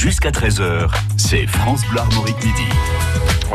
jusqu'à 0.00 0.30
13h, 0.30 0.88
c'est 1.18 1.46
France 1.46 1.82
Bleu 1.90 2.00
Armorique 2.00 2.42
Midi. 2.42 2.64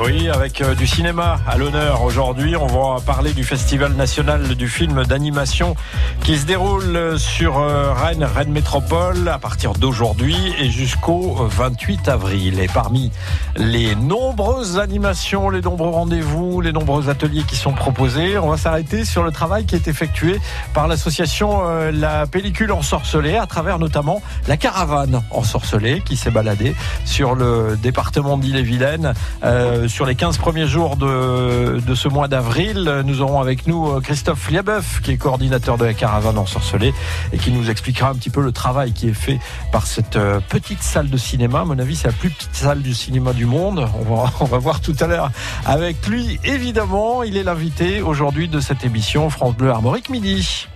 Oui, 0.04 0.30
avec 0.30 0.60
euh, 0.60 0.76
du 0.76 0.86
cinéma 0.86 1.40
à 1.48 1.58
l'honneur 1.58 2.04
aujourd'hui. 2.04 2.58
On 2.58 2.68
va 2.68 3.00
parler 3.00 3.32
du 3.32 3.46
Festival 3.46 3.94
national 3.94 4.56
du 4.56 4.68
film 4.68 5.06
d'animation 5.06 5.74
qui 6.22 6.38
se 6.38 6.46
déroule 6.46 7.18
sur 7.18 7.60
euh, 7.60 7.94
Rennes, 7.94 8.26
Rennes 8.26 8.52
Métropole 8.52 9.30
à 9.30 9.40
partir 9.40 9.72
d'aujourd'hui 9.72 10.36
et 10.60 10.70
jusqu'au 10.70 11.36
28 11.36 12.10
avril. 12.10 12.60
Et 12.60 12.68
parmi 12.68 13.10
les 13.56 13.96
nombreuses 13.96 14.80
animations, 14.80 15.50
les 15.50 15.62
nombreux 15.62 15.92
rendez-vous, 15.92 16.60
les 16.60 16.74
nombreux 16.74 17.10
ateliers 17.10 17.44
qui 17.48 17.56
sont 17.56 17.72
proposés, 17.72 18.38
on 18.38 18.50
va 18.50 18.58
s'arrêter 18.58 19.06
sur 19.06 19.24
le 19.24 19.32
travail 19.32 19.66
qui 19.66 19.76
est 19.76 19.88
effectué 19.88 20.42
par 20.74 20.90
l'association 20.90 21.62
euh, 21.64 21.92
La 21.94 22.28
Pellicule 22.28 22.74
Ensorcelée 22.74 23.38
à 23.38 23.46
travers 23.46 23.80
notamment 23.80 24.22
la 24.50 24.58
caravane 24.58 25.24
Ensorcelée 25.32 26.02
qui 26.06 26.18
s'est 26.18 26.32
baladée 26.36 26.76
sur 27.06 27.34
le 27.34 27.78
département 27.82 28.38
d'Ille-et-Vilaine. 28.38 29.14
Euh, 29.44 29.88
sur 29.88 30.06
les 30.06 30.16
15 30.16 30.38
premiers 30.38 30.68
jours 30.68 30.98
de, 30.98 31.80
de 31.80 31.96
ce 31.96 32.10
mois 32.10 32.28
d'avril. 32.28 33.04
Nous 33.06 33.22
aurons 33.22 33.40
avec 33.40 33.68
nous 33.68 33.88
euh, 33.88 34.02
Christophe 34.02 34.52
Liabeuf, 34.52 35.00
qui 35.02 35.12
est 35.12 35.18
coordinateur 35.18 35.78
de 35.78 35.86
la 35.86 35.94
caravane 35.94 36.38
ensorcelée 36.38 36.94
et 37.32 37.38
qui 37.38 37.52
nous 37.52 37.70
expliquera 37.70 38.10
un 38.10 38.16
petit 38.16 38.30
peu 38.30 38.42
le 38.42 38.52
travail 38.52 38.92
qui 38.92 39.08
est 39.08 39.14
fait 39.14 39.40
par 39.72 39.88
cette 39.88 40.18
euh, 40.18 40.42
petite 40.50 40.84
salle 40.84 41.10
de 41.10 41.18
cinéma. 41.18 41.62
À 41.62 41.66
mon 41.66 41.80
avis, 41.80 41.96
c'est 41.96 42.08
la 42.08 42.14
plus 42.14 42.30
petite 42.30 42.54
salle 42.54 42.82
du 42.82 42.94
cinéma 42.94 43.32
du 43.32 43.46
monde. 43.46 43.88
On 43.98 44.16
va, 44.16 44.34
on 44.42 44.46
va 44.46 44.58
voir 44.58 44.82
tout 44.82 44.96
à 45.00 45.08
l'heure 45.08 45.32
avec 45.66 46.06
lui. 46.06 46.38
Évidemment, 46.44 47.24
il 47.24 47.38
est 47.38 47.44
l'invité 47.44 48.02
aujourd'hui 48.02 48.50
de 48.50 48.60
cette 48.60 48.84
émission 48.84 49.30
France 49.30 49.56
Bleu 49.56 49.70
Armorique 49.70 50.10
Midi. 50.10 50.68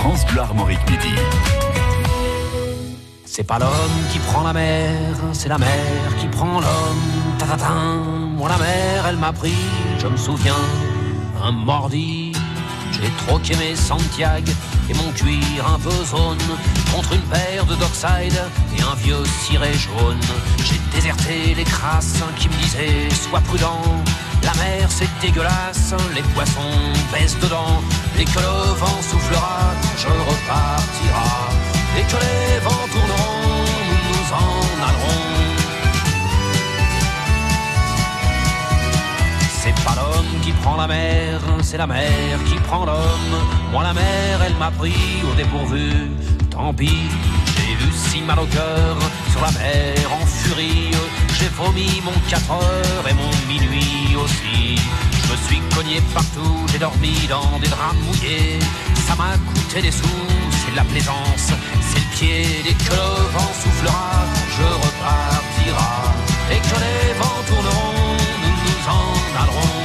France 0.00 0.26
Bleu 0.26 0.40
Armorique 0.40 0.90
Midi. 0.90 1.14
C'est 3.40 3.46
pas 3.46 3.58
l'homme 3.58 4.00
qui 4.12 4.18
prend 4.18 4.42
la 4.42 4.52
mer, 4.52 4.92
c'est 5.32 5.48
la 5.48 5.56
mer 5.56 5.68
qui 6.18 6.26
prend 6.26 6.60
l'homme. 6.60 7.36
Tatatin, 7.38 7.96
moi 8.36 8.50
la 8.50 8.58
mer, 8.58 9.06
elle 9.08 9.16
m'a 9.16 9.32
pris, 9.32 9.56
je 9.98 10.06
me 10.08 10.16
souviens, 10.18 10.62
un 11.42 11.50
mordi. 11.50 12.32
J'ai 12.92 13.08
troqué 13.24 13.56
mes 13.56 13.74
Santiago 13.74 14.52
et 14.90 14.92
mon 14.92 15.10
cuir 15.12 15.66
un 15.74 15.78
peu 15.78 16.04
zone 16.04 16.36
contre 16.94 17.14
une 17.14 17.28
paire 17.32 17.64
de 17.64 17.76
Dockside 17.76 18.38
et 18.76 18.82
un 18.82 18.94
vieux 18.96 19.24
ciré 19.40 19.72
jaune. 19.72 20.20
J'ai 20.58 20.78
déserté 20.94 21.54
les 21.54 21.64
crasses 21.64 22.22
qui 22.36 22.46
me 22.50 22.56
disaient 22.62 23.08
sois 23.08 23.40
prudent. 23.40 23.80
La 24.42 24.52
mer 24.62 24.86
c'est 24.90 25.08
dégueulasse, 25.22 25.94
les 26.14 26.22
poissons 26.34 26.76
baissent 27.10 27.40
dedans. 27.40 27.80
Dès 28.18 28.26
que 28.26 28.38
le 28.38 28.74
vent 28.74 29.00
soufflera, 29.00 29.72
je 29.96 30.08
repartira. 30.08 31.59
Et 31.98 32.02
que 32.02 32.16
les 32.16 32.58
vents 32.64 32.88
tourneront, 32.92 33.64
nous 33.88 34.02
nous 34.08 34.26
en 34.32 34.62
allerons. 34.88 35.26
C'est 39.62 39.74
pas 39.84 39.94
l'homme 39.96 40.40
qui 40.42 40.52
prend 40.52 40.76
la 40.76 40.86
mer, 40.86 41.40
c'est 41.62 41.76
la 41.76 41.86
mer 41.86 42.38
qui 42.46 42.56
prend 42.68 42.84
l'homme. 42.84 43.34
Moi 43.72 43.82
la 43.82 43.92
mer, 43.92 44.42
elle 44.46 44.56
m'a 44.56 44.70
pris 44.70 45.22
au 45.30 45.34
dépourvu, 45.34 46.10
tant 46.50 46.72
pis. 46.72 47.08
J'ai 47.56 47.72
eu 47.72 47.92
si 47.92 48.20
mal 48.22 48.38
au 48.38 48.46
cœur 48.46 48.96
sur 49.30 49.40
la 49.42 49.50
mer 49.52 50.12
en 50.12 50.24
furie. 50.26 50.90
J'ai 51.38 51.48
vomi 51.48 52.00
mon 52.04 52.12
4 52.28 52.50
heures 52.50 53.08
et 53.08 53.14
mon 53.14 53.30
minuit 53.48 54.16
aussi. 54.16 54.76
Je 55.22 55.32
me 55.32 55.36
suis 55.46 55.60
cogné 55.74 56.00
partout, 56.12 56.66
j'ai 56.72 56.78
dormi 56.78 57.14
dans 57.28 57.58
des 57.58 57.68
draps 57.68 57.96
mouillés. 58.04 58.58
Ça 59.06 59.14
m'a 59.16 59.36
coûté 59.52 59.82
des 59.82 59.90
sous, 59.90 60.26
c'est 60.60 60.72
de 60.72 60.76
la 60.76 60.84
plaisance, 60.84 61.52
c'est 61.88 61.98
le 62.04 62.10
pied. 62.16 62.46
Dès 62.64 62.74
que 62.74 62.90
le 62.90 63.06
vent 63.34 63.52
soufflera, 63.60 64.10
je 64.56 64.66
repartira. 64.84 65.92
Et 66.52 66.60
que 66.68 66.76
les 66.84 67.12
vents 67.20 67.42
tourneront, 67.48 68.16
nous 68.42 68.56
nous 68.64 68.82
en 68.98 69.08
allerons. 69.40 69.80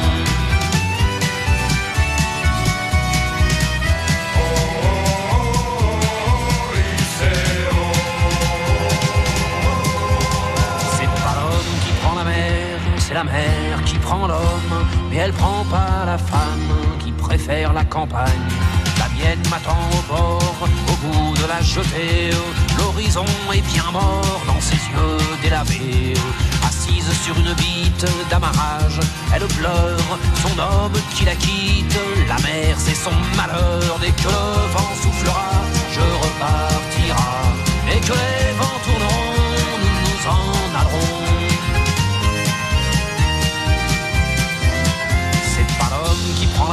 C'est 10.95 11.13
pas 11.23 11.35
l'homme 11.39 11.73
qui 11.85 11.91
prend 12.01 12.15
la 12.15 12.23
mer, 12.23 12.79
c'est 12.97 13.13
la 13.13 13.23
mer 13.23 13.83
qui 13.85 13.97
prend 13.99 14.27
l'homme. 14.27 14.75
Mais 15.09 15.17
elle 15.17 15.33
prend 15.33 15.63
pas 15.65 16.05
la 16.05 16.17
femme 16.17 16.69
qui 16.99 17.11
préfère 17.11 17.73
la 17.73 17.85
campagne. 17.85 18.49
Mienne 19.25 19.41
m'attend 19.49 19.89
au 19.97 20.13
bord, 20.13 20.57
au 20.61 20.95
bout 21.03 21.33
de 21.41 21.47
la 21.47 21.59
jetée. 21.61 22.29
L'horizon 22.77 23.25
est 23.51 23.65
bien 23.73 23.89
mort 23.91 24.43
dans 24.45 24.61
ses 24.61 24.75
yeux 24.75 25.17
délavés. 25.41 26.13
Assise 26.63 27.11
sur 27.23 27.35
une 27.39 27.53
bite 27.55 28.05
d'amarrage, 28.29 28.99
elle 29.33 29.47
pleure 29.47 30.19
son 30.43 30.59
homme 30.59 30.97
qui 31.15 31.25
la 31.25 31.35
quitte. 31.35 31.97
La 32.27 32.37
mer, 32.47 32.75
c'est 32.77 32.93
son 32.93 33.15
malheur. 33.35 33.97
Dès 33.99 34.11
que 34.11 34.27
le 34.27 34.45
vent 34.73 34.93
soufflera, 35.01 35.51
je 35.91 36.01
repartira. 36.23 37.31
Et 37.91 37.99
que 38.01 38.13
les 38.13 38.51
vents 38.59 38.79
tourneront, 38.85 39.33
nous 39.81 39.95
nous 40.05 40.21
en 40.35 40.79
allerons. 40.79 41.44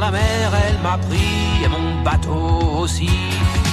la 0.00 0.10
mer, 0.10 0.50
elle 0.66 0.78
m'a 0.82 0.96
pris 0.96 1.64
et 1.64 1.68
mon 1.68 2.02
bateau 2.02 2.78
aussi. 2.80 3.10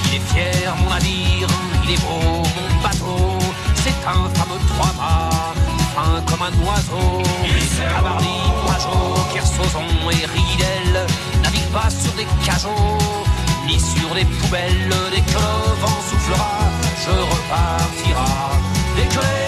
Il 0.06 0.16
est 0.16 0.26
fier 0.32 0.74
mon 0.76 0.90
navire, 0.90 1.48
il 1.84 1.90
est 1.94 2.00
beau 2.02 2.42
mon 2.56 2.82
bateau. 2.82 3.38
C'est 3.74 4.00
un 4.06 4.28
fameux 4.36 4.60
trois-mâts, 4.68 5.54
fin 5.94 6.20
comme 6.28 6.42
un 6.42 6.54
oiseau. 6.66 7.22
Cabarly, 7.94 8.38
Pajot, 8.66 9.14
Kersozon 9.32 9.88
et 10.10 10.26
Ridel 10.34 11.06
naviguent 11.42 11.72
pas 11.72 11.90
sur 11.90 12.12
des 12.12 12.26
cajots, 12.44 12.98
ni 13.66 13.80
sur 13.80 14.14
des 14.14 14.24
poubelles. 14.24 14.94
Dès 15.10 15.22
que 15.22 15.38
le 15.38 15.80
vent 15.80 16.00
soufflera, 16.08 16.58
je 17.04 17.14
repartira. 17.32 18.50
Dès 18.96 19.06
que 19.14 19.20
les 19.20 19.47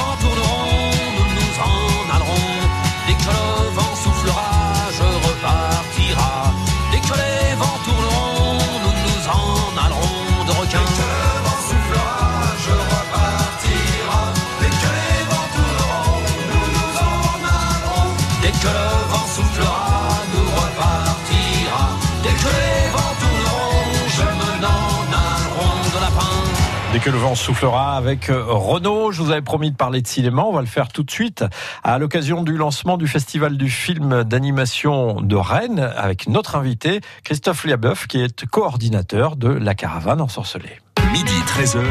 que 27.01 27.09
le 27.09 27.17
vent 27.17 27.35
soufflera 27.35 27.97
avec 27.97 28.29
euh, 28.29 28.43
Renault. 28.47 29.11
Je 29.11 29.21
vous 29.21 29.31
avais 29.31 29.41
promis 29.41 29.71
de 29.71 29.75
parler 29.75 30.01
de 30.01 30.07
cinéma. 30.07 30.43
On 30.43 30.51
va 30.51 30.61
le 30.61 30.67
faire 30.67 30.89
tout 30.89 31.03
de 31.03 31.09
suite 31.09 31.43
à 31.83 31.97
l'occasion 31.97 32.43
du 32.43 32.57
lancement 32.57 32.97
du 32.97 33.07
Festival 33.07 33.57
du 33.57 33.69
film 33.69 34.23
d'animation 34.23 35.19
de 35.21 35.35
Rennes 35.35 35.79
avec 35.79 36.27
notre 36.27 36.55
invité 36.55 37.01
Christophe 37.23 37.65
Liabeuf 37.65 38.07
qui 38.07 38.21
est 38.21 38.45
coordinateur 38.45 39.35
de 39.35 39.49
La 39.49 39.73
Caravane 39.73 40.21
ensorcelée. 40.21 40.79
Midi 41.11 41.33
13h. 41.47 41.83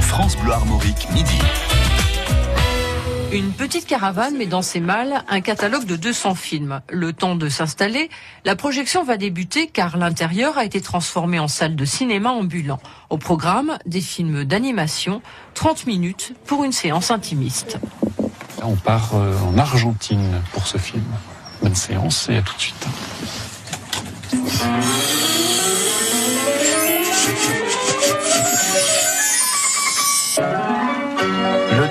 France 0.00 0.36
Bleu 0.38 0.52
Armorique, 0.52 1.08
midi. 1.12 1.38
Une 3.34 3.50
petite 3.50 3.86
caravane 3.86 4.36
met 4.36 4.46
dans 4.46 4.62
ses 4.62 4.78
malles 4.78 5.24
un 5.28 5.40
catalogue 5.40 5.86
de 5.86 5.96
200 5.96 6.36
films. 6.36 6.80
Le 6.88 7.12
temps 7.12 7.34
de 7.34 7.48
s'installer, 7.48 8.08
la 8.44 8.54
projection 8.54 9.02
va 9.02 9.16
débuter 9.16 9.66
car 9.66 9.96
l'intérieur 9.96 10.56
a 10.56 10.64
été 10.64 10.80
transformé 10.80 11.40
en 11.40 11.48
salle 11.48 11.74
de 11.74 11.84
cinéma 11.84 12.30
ambulant. 12.30 12.78
Au 13.10 13.18
programme, 13.18 13.76
des 13.86 14.00
films 14.00 14.44
d'animation, 14.44 15.20
30 15.54 15.88
minutes 15.88 16.32
pour 16.46 16.62
une 16.62 16.70
séance 16.70 17.10
intimiste. 17.10 17.78
On 18.62 18.76
part 18.76 19.16
euh, 19.16 19.36
en 19.40 19.58
Argentine 19.58 20.40
pour 20.52 20.68
ce 20.68 20.78
film. 20.78 21.02
Bonne 21.60 21.74
séance 21.74 22.28
et 22.28 22.36
à 22.36 22.42
tout 22.42 22.54
de 22.54 22.60
suite. 22.60 22.86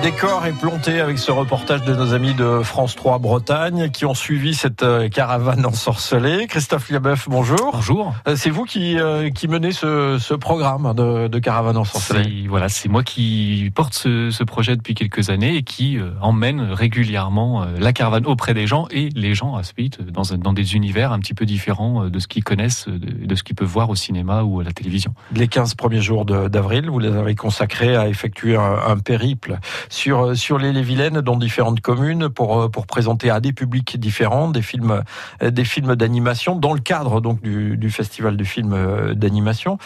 Décor 0.04 0.46
est 0.46 0.52
planté 0.52 1.00
avec 1.00 1.18
ce 1.18 1.32
reportage 1.32 1.84
de 1.84 1.96
nos 1.96 2.14
amis 2.14 2.34
de 2.34 2.60
France 2.62 2.94
3 2.98 3.20
Bretagne 3.20 3.90
qui 3.90 4.06
ont 4.06 4.14
suivi 4.14 4.54
cette 4.54 4.84
euh, 4.84 5.08
caravane 5.08 5.66
ensorcelée. 5.66 6.46
Christophe 6.48 6.90
Liabeuf, 6.90 7.30
bonjour. 7.30 7.72
Bonjour. 7.72 8.14
Euh, 8.28 8.36
C'est 8.36 8.50
vous 8.50 8.66
qui, 8.66 9.00
euh, 9.00 9.30
qui 9.30 9.48
menez 9.48 9.72
ce, 9.72 10.18
ce 10.20 10.34
programme 10.34 10.94
de, 10.94 11.30
de 11.30 11.40
caravane 11.40 11.78
ensorcelée. 11.78 12.48
Voilà, 12.50 12.68
c'est 12.68 12.90
moi 12.90 13.02
qui 13.04 13.72
porte 13.74 13.94
ce, 13.94 14.30
ce 14.30 14.44
projet 14.44 14.76
depuis 14.76 14.94
quelques 14.94 15.30
années 15.30 15.56
et 15.56 15.64
qui 15.64 15.98
euh, 15.98 16.10
emmène 16.20 16.60
régulièrement 16.60 17.64
euh, 17.64 17.68
la 17.80 17.94
caravane 17.94 18.26
auprès 18.26 18.54
des 18.54 18.68
gens 18.68 18.88
et 18.92 19.08
les 19.16 19.34
gens 19.36 19.56
à 19.56 19.64
suite 19.64 20.02
dans, 20.02 20.24
dans 20.38 20.52
des 20.52 20.76
univers 20.76 21.14
un 21.14 21.20
petit 21.20 21.34
peu 21.34 21.46
différents 21.46 22.10
de 22.10 22.20
ce 22.20 22.28
qu'ils 22.28 22.44
connaissent, 22.44 22.90
de, 22.90 23.26
de 23.26 23.36
ce 23.36 23.44
qu'ils 23.44 23.56
peuvent 23.56 23.70
voir 23.70 23.90
au 23.90 23.96
cinéma 23.96 24.44
ou 24.44 24.60
à 24.60 24.66
la 24.66 24.74
télévision. 24.74 25.14
Les 25.34 25.48
15 25.48 25.76
premiers 25.76 26.02
jours 26.02 26.26
d'avril, 26.26 26.90
vous 26.90 27.00
les 27.00 27.16
avez 27.16 27.36
consacrés 27.36 27.96
à 27.96 28.10
effectuer 28.10 28.58
un, 28.58 28.80
un 28.86 28.98
périple 28.98 29.60
sur, 29.94 30.26
euh, 30.26 30.36
sur 30.36 30.58
l'île 30.58 30.78
et 30.78 30.82
Vilaine 30.82 31.22
dans 31.22 31.38
différentes 31.38 31.80
communes 31.80 32.28
pour, 32.28 32.60
euh, 32.60 32.68
pour 32.68 32.88
présenter 32.88 33.30
à 33.30 33.40
des 33.40 33.54
publics 33.54 34.00
différents 34.00 34.50
des 34.50 34.64
films, 34.64 35.04
euh, 35.42 35.52
d'animation 35.96 36.56
dans 36.56 36.74
le 36.74 36.80
cadre 36.80 37.22
donc 37.22 37.42
du, 37.42 37.90
festival 37.92 38.36
du 38.36 38.46
film 38.46 39.14
d'animation. 39.14 39.78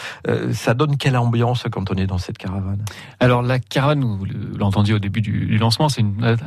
Ça 0.52 0.72
donne 0.72 0.96
quelle 0.96 1.16
ambiance 1.16 1.64
quand 1.70 1.90
on 1.90 1.94
est 1.94 2.06
dans 2.06 2.16
cette 2.16 2.38
caravane? 2.38 2.82
Alors 3.20 3.42
la 3.42 3.58
caravane, 3.58 4.02
vous 4.02 4.24
entendu 4.60 4.94
au 4.94 4.98
début 4.98 5.20
du, 5.20 5.58
lancement, 5.58 5.90
c'est 5.90 6.04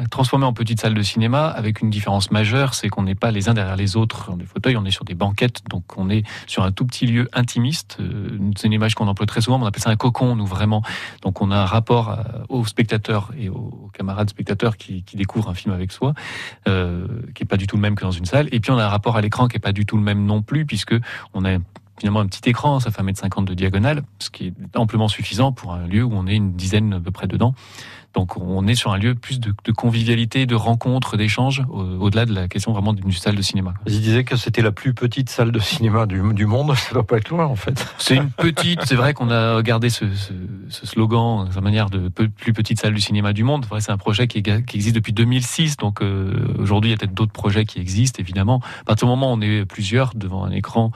transformée 0.09 0.45
en 0.45 0.53
petite 0.53 0.81
salle 0.81 0.95
de 0.95 1.01
cinéma 1.03 1.47
avec 1.47 1.81
une 1.81 1.91
différence 1.91 2.31
majeure, 2.31 2.73
c'est 2.73 2.89
qu'on 2.89 3.03
n'est 3.03 3.15
pas 3.15 3.29
les 3.29 3.47
uns 3.47 3.53
derrière 3.53 3.75
les 3.75 3.95
autres 3.95 4.31
dans 4.31 4.37
des 4.37 4.45
fauteuils, 4.45 4.77
on 4.77 4.85
est 4.85 4.91
sur 4.91 5.05
des 5.05 5.13
banquettes, 5.13 5.61
donc 5.69 5.83
on 5.97 6.09
est 6.09 6.23
sur 6.47 6.63
un 6.63 6.71
tout 6.71 6.85
petit 6.85 7.05
lieu 7.05 7.29
intimiste. 7.33 7.97
C'est 8.57 8.67
une 8.67 8.73
image 8.73 8.95
qu'on 8.95 9.07
emploie 9.07 9.27
très 9.27 9.41
souvent, 9.41 9.61
on 9.61 9.65
appelle 9.65 9.83
ça 9.83 9.91
un 9.91 9.97
cocon, 9.97 10.35
nous 10.35 10.47
vraiment. 10.47 10.81
Donc 11.21 11.41
on 11.41 11.51
a 11.51 11.57
un 11.57 11.65
rapport 11.65 12.17
aux 12.49 12.65
spectateurs 12.65 13.31
et 13.37 13.50
aux 13.51 13.89
camarades 13.93 14.29
spectateurs 14.29 14.77
qui, 14.77 15.03
qui 15.03 15.17
découvrent 15.17 15.49
un 15.49 15.53
film 15.53 15.73
avec 15.73 15.91
soi, 15.91 16.13
euh, 16.67 17.07
qui 17.35 17.43
est 17.43 17.45
pas 17.45 17.57
du 17.57 17.67
tout 17.67 17.75
le 17.75 17.81
même 17.81 17.95
que 17.95 18.03
dans 18.03 18.11
une 18.11 18.25
salle. 18.25 18.47
Et 18.51 18.59
puis 18.59 18.71
on 18.71 18.77
a 18.77 18.85
un 18.85 18.89
rapport 18.89 19.17
à 19.17 19.21
l'écran 19.21 19.47
qui 19.47 19.57
est 19.57 19.61
pas 19.61 19.73
du 19.73 19.85
tout 19.85 19.97
le 19.97 20.03
même 20.03 20.25
non 20.25 20.41
plus, 20.41 20.65
puisque 20.65 20.95
on 21.33 21.45
a 21.45 21.57
finalement 21.99 22.21
un 22.21 22.27
petit 22.27 22.49
écran, 22.49 22.79
ça 22.79 22.89
fait 22.89 23.03
1m50 23.03 23.45
de 23.45 23.53
diagonale, 23.53 24.01
ce 24.17 24.31
qui 24.31 24.47
est 24.47 24.53
amplement 24.75 25.07
suffisant 25.07 25.51
pour 25.51 25.73
un 25.73 25.85
lieu 25.85 26.03
où 26.03 26.11
on 26.13 26.25
est 26.25 26.35
une 26.35 26.53
dizaine 26.53 26.93
à 26.93 26.99
peu 26.99 27.11
près 27.11 27.27
dedans. 27.27 27.53
Donc 28.13 28.35
on 28.37 28.67
est 28.67 28.75
sur 28.75 28.91
un 28.91 28.97
lieu 28.97 29.15
plus 29.15 29.39
de, 29.39 29.53
de 29.63 29.71
convivialité, 29.71 30.45
de 30.45 30.55
rencontres, 30.55 31.15
d'échanges, 31.17 31.63
au- 31.69 31.81
au-delà 31.81 32.25
de 32.25 32.33
la 32.33 32.47
question 32.47 32.73
vraiment 32.73 32.93
d'une 32.93 33.11
salle 33.11 33.35
de 33.35 33.41
cinéma. 33.41 33.73
Je 33.87 33.97
disais 33.97 34.23
que 34.23 34.35
c'était 34.35 34.61
la 34.61 34.71
plus 34.71 34.93
petite 34.93 35.29
salle 35.29 35.51
de 35.51 35.59
cinéma 35.59 36.05
du, 36.05 36.21
du 36.33 36.45
monde, 36.45 36.75
ça 36.75 36.93
doit 36.93 37.05
pas 37.07 37.17
être 37.17 37.29
loin 37.29 37.45
en 37.45 37.55
fait. 37.55 37.85
C'est 37.97 38.15
une 38.17 38.29
petite, 38.29 38.81
c'est 38.85 38.95
vrai 38.95 39.13
qu'on 39.13 39.31
a 39.31 39.61
gardé 39.61 39.89
ce, 39.89 40.05
ce, 40.13 40.33
ce 40.69 40.85
slogan, 40.85 41.47
sa 41.53 41.61
manière 41.61 41.89
de 41.89 42.09
plus 42.09 42.53
petite 42.53 42.79
salle 42.81 42.93
du 42.93 43.01
cinéma 43.01 43.33
du 43.33 43.43
monde. 43.43 43.63
C'est 43.63 43.69
vrai, 43.69 43.81
C'est 43.81 43.91
un 43.91 43.97
projet 43.97 44.27
qui, 44.27 44.39
est- 44.39 44.65
qui 44.65 44.75
existe 44.75 44.95
depuis 44.95 45.13
2006, 45.13 45.77
donc 45.77 46.01
euh, 46.01 46.53
aujourd'hui 46.59 46.89
il 46.89 46.93
y 46.93 46.95
a 46.95 46.97
peut-être 46.97 47.13
d'autres 47.13 47.31
projets 47.31 47.65
qui 47.65 47.79
existent 47.79 48.19
évidemment. 48.19 48.61
À 48.81 48.83
partir 48.83 49.07
du 49.07 49.09
moment 49.11 49.31
où 49.31 49.37
on 49.37 49.41
est 49.41 49.65
plusieurs 49.65 50.11
devant 50.15 50.43
un 50.43 50.51
écran 50.51 50.91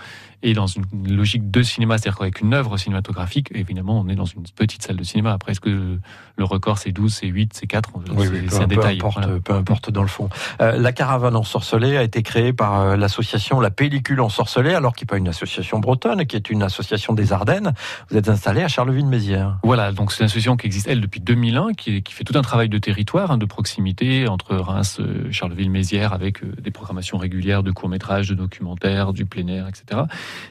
et 0.46 0.54
dans 0.54 0.68
une 0.68 0.84
logique 1.16 1.50
de 1.50 1.64
cinéma, 1.64 1.98
c'est-à-dire 1.98 2.20
qu'avec 2.20 2.40
une 2.40 2.54
œuvre 2.54 2.78
cinématographique, 2.78 3.50
évidemment 3.56 4.00
on 4.00 4.08
est 4.08 4.16
dans 4.16 4.26
une 4.26 4.44
petite 4.56 4.84
salle 4.84 4.96
de 4.96 5.04
cinéma. 5.04 5.34
Après, 5.34 5.54
est-ce 5.54 5.60
que 5.60 5.98
le 6.38 6.44
record 6.44 6.78
c'est 6.78 6.92
12, 6.92 7.12
c'est 7.12 7.26
8, 7.28 7.54
c'est 7.54 7.66
4 7.66 7.90
Oui, 7.96 8.04
C'est 8.06 8.30
oui, 8.30 8.48
c'est 8.48 8.58
peu, 8.58 8.64
un 8.64 8.68
peu 8.68 8.76
détail. 8.76 8.96
importe, 8.98 9.18
voilà. 9.26 9.40
peu 9.40 9.54
importe 9.54 9.90
dans 9.90 10.04
le 10.04 10.08
fond. 10.08 10.30
Euh, 10.62 10.78
la 10.78 10.92
caravane 10.92 11.36
ensorcelée 11.36 11.98
a 11.98 12.04
été 12.04 12.22
créée 12.22 12.54
par 12.54 12.80
euh, 12.80 12.96
l'association 12.96 13.60
La 13.60 13.72
Pellicule 13.72 14.22
ensorcelée, 14.22 14.76
alors 14.76 14.94
qui 14.96 15.04
n'est 15.04 15.08
pas 15.08 15.18
une 15.18 15.28
association 15.28 15.80
bretonne, 15.80 16.26
qui 16.28 16.36
est 16.36 16.50
une 16.52 16.62
association 16.62 17.14
des 17.14 17.34
Ardennes. 17.34 17.74
Vous 18.12 18.18
êtes 18.18 18.30
installé 18.30 18.62
à 18.62 18.68
Charleville-Mézières. 18.68 19.58
Voilà, 19.64 19.92
donc 19.92 20.12
c'est 20.12 20.20
une 20.20 20.26
association 20.26 20.58
qui 20.58 20.68
existe, 20.68 20.88
elle, 20.88 21.02
depuis 21.02 21.22
2001, 21.22 21.74
qui, 21.74 22.04
qui 22.04 22.14
fait 22.14 22.24
tout 22.24 22.38
un 22.38 22.44
travail 22.44 22.70
de 22.70 22.78
territoire, 22.78 23.32
hein, 23.32 23.38
de 23.40 23.46
proximité, 23.46 24.28
entre 24.28 24.56
Reims, 24.56 24.98
euh, 25.00 25.32
Charleville-Mézières, 25.32 26.14
avec 26.14 26.44
des 26.62 26.72
programmations 26.72 27.18
régulières 27.18 27.64
de 27.64 27.72
courts-métrages, 27.72 28.30
de 28.30 28.36
documentaires, 28.36 29.12
du 29.12 29.26
plein 29.26 29.48
air, 29.48 29.68
etc. 29.68 30.02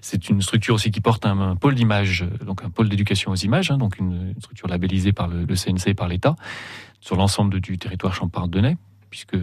C'est 0.01 0.29
une 0.29 0.43
structure 0.43 0.75
aussi 0.75 0.91
qui 0.91 1.01
porte 1.01 1.27
un, 1.27 1.57
pôle 1.57 1.75
d'image, 1.75 2.25
donc 2.45 2.65
un 2.65 2.71
pôle 2.71 2.89
d'éducation 2.89 3.31
aux 3.31 3.37
images, 3.37 3.71
hein, 3.71 3.79
donc 3.79 3.99
une, 3.99 4.35
structure 4.41 4.69
labellisée 4.69 5.13
par 5.13 5.29
le, 5.29 5.47
CNC 5.47 5.89
et 5.89 5.95
par 5.95 6.09
l'État, 6.09 6.37
sur 7.01 7.17
l'ensemble 7.17 7.61
du 7.61 7.79
territoire 7.79 8.15
champardonnais 8.15 8.77
puisque 9.15 9.37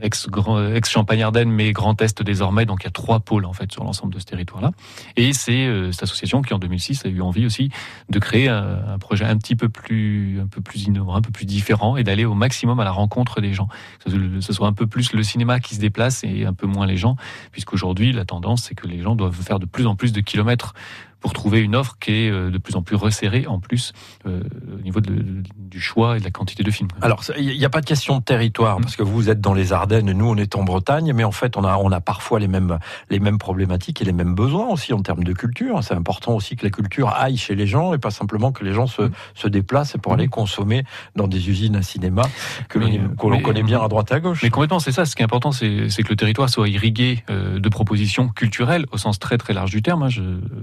ex-Grand- 0.00 0.72
ex-Champagne-Ardenne, 0.72 1.50
mais 1.50 1.72
Grand 1.72 2.00
Est 2.00 2.22
désormais, 2.22 2.64
donc 2.64 2.80
il 2.80 2.84
y 2.84 2.88
a 2.88 2.90
trois 2.90 3.20
pôles 3.20 3.44
en 3.44 3.52
fait 3.52 3.70
sur 3.70 3.84
l'ensemble 3.84 4.14
de 4.14 4.18
ce 4.18 4.24
territoire-là. 4.24 4.72
Et 5.16 5.34
c'est 5.34 5.66
euh, 5.66 5.92
cette 5.92 6.04
association 6.04 6.40
qui 6.40 6.54
en 6.54 6.58
2006 6.58 7.04
a 7.04 7.10
eu 7.10 7.20
envie 7.20 7.44
aussi 7.44 7.68
de 8.08 8.18
créer 8.18 8.48
un, 8.48 8.98
projet 8.98 9.26
un 9.26 9.36
petit 9.36 9.56
peu 9.56 9.68
plus, 9.68 10.40
un 10.40 10.46
peu 10.46 10.62
plus 10.62 10.84
innovant, 10.84 11.16
un 11.16 11.20
peu 11.20 11.32
plus 11.32 11.44
différent, 11.44 11.98
et 11.98 12.02
d'aller 12.02 12.24
au 12.24 12.32
maximum 12.32 12.80
à 12.80 12.84
la 12.84 12.92
rencontre 12.92 13.42
des 13.42 13.52
gens. 13.52 13.68
Que 14.02 14.40
ce 14.40 14.52
soit 14.54 14.66
un 14.66 14.72
peu 14.72 14.86
plus 14.86 15.12
le 15.12 15.22
cinéma 15.22 15.60
qui 15.60 15.74
se 15.74 15.80
déplace 15.80 16.24
et 16.24 16.46
un 16.46 16.54
peu 16.54 16.66
moins 16.66 16.86
les 16.86 16.96
gens, 16.96 17.16
puisqu'aujourd'hui 17.52 18.12
la 18.12 18.24
tendance 18.24 18.62
c'est 18.62 18.74
que 18.74 18.86
les 18.86 19.02
gens 19.02 19.16
doivent 19.16 19.34
faire 19.34 19.58
de 19.58 19.66
plus 19.66 19.86
en 19.86 19.96
plus 19.96 20.14
de 20.14 20.22
kilomètres 20.22 20.72
pour 21.20 21.32
trouver 21.32 21.60
une 21.60 21.76
offre 21.76 21.96
qui 22.00 22.12
est 22.12 22.30
euh, 22.30 22.50
de 22.50 22.58
plus 22.58 22.76
en 22.76 22.82
plus 22.82 22.96
resserrée 22.96 23.46
en 23.46 23.58
plus 23.60 23.92
euh, 24.26 24.42
au 24.78 24.80
niveau 24.82 25.00
de- 25.00 25.42
du 25.56 25.80
choix 25.80 26.16
et 26.16 26.20
de 26.20 26.24
la 26.24 26.30
quantité 26.30 26.62
de 26.62 26.70
films. 26.70 26.88
Alors, 27.02 27.22
il 27.38 27.56
n'y 27.58 27.64
a 27.64 27.70
pas 27.70 27.80
de 27.80 27.86
question 27.86 28.18
de 28.18 28.22
territoire, 28.24 28.78
Mm. 28.78 28.82
parce 28.82 28.96
que 28.96 29.02
vous 29.02 29.28
êtes 29.30 29.40
dans 29.40 29.54
les 29.54 29.72
Ardennes, 29.72 30.10
nous 30.12 30.26
on 30.26 30.36
est 30.36 30.56
en 30.56 30.64
Bretagne, 30.64 31.12
mais 31.14 31.24
en 31.24 31.32
fait 31.32 31.56
on 31.56 31.64
a, 31.64 31.76
on 31.76 31.90
a 31.92 32.00
parfois 32.00 32.40
les 32.40 32.48
mêmes, 32.48 32.78
les 33.10 33.18
mêmes 33.20 33.38
problématiques 33.38 34.00
et 34.02 34.04
les 34.04 34.12
mêmes 34.12 34.34
besoins 34.34 34.68
aussi 34.68 34.92
en 34.92 35.02
termes 35.02 35.24
de 35.24 35.32
culture. 35.32 35.82
C'est 35.82 35.94
important 35.94 36.34
aussi 36.34 36.56
que 36.56 36.64
la 36.64 36.70
culture 36.70 37.08
aille 37.10 37.36
chez 37.36 37.54
les 37.54 37.66
gens 37.66 37.92
et 37.94 37.98
pas 37.98 38.10
simplement 38.10 38.52
que 38.52 38.64
les 38.64 38.72
gens 38.72 38.86
se, 38.86 39.02
Mm. 39.02 39.10
se 39.34 39.48
déplacent 39.48 39.96
pour 40.02 40.12
aller 40.14 40.28
consommer 40.28 40.84
dans 41.16 41.28
des 41.28 41.48
usines 41.50 41.76
à 41.76 41.82
cinéma 41.82 42.22
que 42.68 42.78
l'on 42.78 43.40
connaît 43.42 43.62
bien 43.62 43.80
à 43.82 43.88
droite 43.88 44.10
à 44.12 44.20
gauche. 44.20 44.40
Mais 44.42 44.50
complètement, 44.50 44.78
c'est 44.78 44.92
ça. 44.92 45.04
Ce 45.04 45.14
qui 45.14 45.22
est 45.22 45.24
important, 45.24 45.52
c'est 45.52 45.88
c'est 45.90 46.02
que 46.02 46.08
le 46.08 46.16
territoire 46.16 46.48
soit 46.48 46.68
irrigué 46.68 47.24
euh, 47.30 47.58
de 47.58 47.68
propositions 47.68 48.28
culturelles 48.28 48.86
au 48.92 48.98
sens 48.98 49.18
très 49.18 49.38
très 49.38 49.52
large 49.54 49.70
du 49.70 49.82
terme, 49.82 50.02
hein, 50.04 50.08
je- 50.08 50.22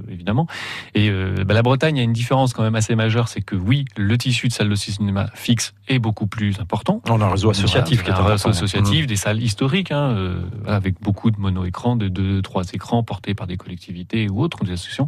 évidemment. 0.09 0.46
Et 0.93 1.09
euh, 1.09 1.43
bah, 1.45 1.53
la 1.53 1.61
Bretagne 1.61 1.99
a 1.99 2.03
une 2.03 2.13
différence 2.13 2.53
quand 2.53 2.63
même 2.63 2.75
assez 2.75 2.95
majeure, 2.95 3.27
c'est 3.27 3.41
que 3.41 3.55
oui, 3.55 3.85
le 3.95 4.17
tissu 4.17 4.47
de 4.47 4.53
salles 4.53 4.69
de 4.69 4.75
cinéma 4.75 5.27
fixe 5.33 5.73
est 5.87 5.99
beaucoup 5.99 6.27
plus 6.27 6.59
important. 6.59 7.01
On 7.09 7.21
a 7.21 7.25
un 7.25 7.31
réseau 7.31 7.49
associatif 7.49 8.03
qui 8.03 8.09
est 8.09 8.13
un 8.13 8.23
réseau 8.23 8.49
associatif, 8.49 9.07
des 9.07 9.15
salles 9.15 9.41
historiques, 9.41 9.91
hein, 9.91 10.11
euh, 10.11 10.41
avec 10.65 11.01
beaucoup 11.01 11.31
de 11.31 11.39
mono-écrans, 11.39 11.95
de 11.95 12.07
deux, 12.07 12.41
trois 12.41 12.63
écrans 12.73 13.03
portés 13.03 13.33
par 13.33 13.47
des 13.47 13.57
collectivités 13.57 14.29
ou 14.29 14.41
autres, 14.41 14.61
ou 14.61 14.65
des 14.65 14.73
associations. 14.73 15.07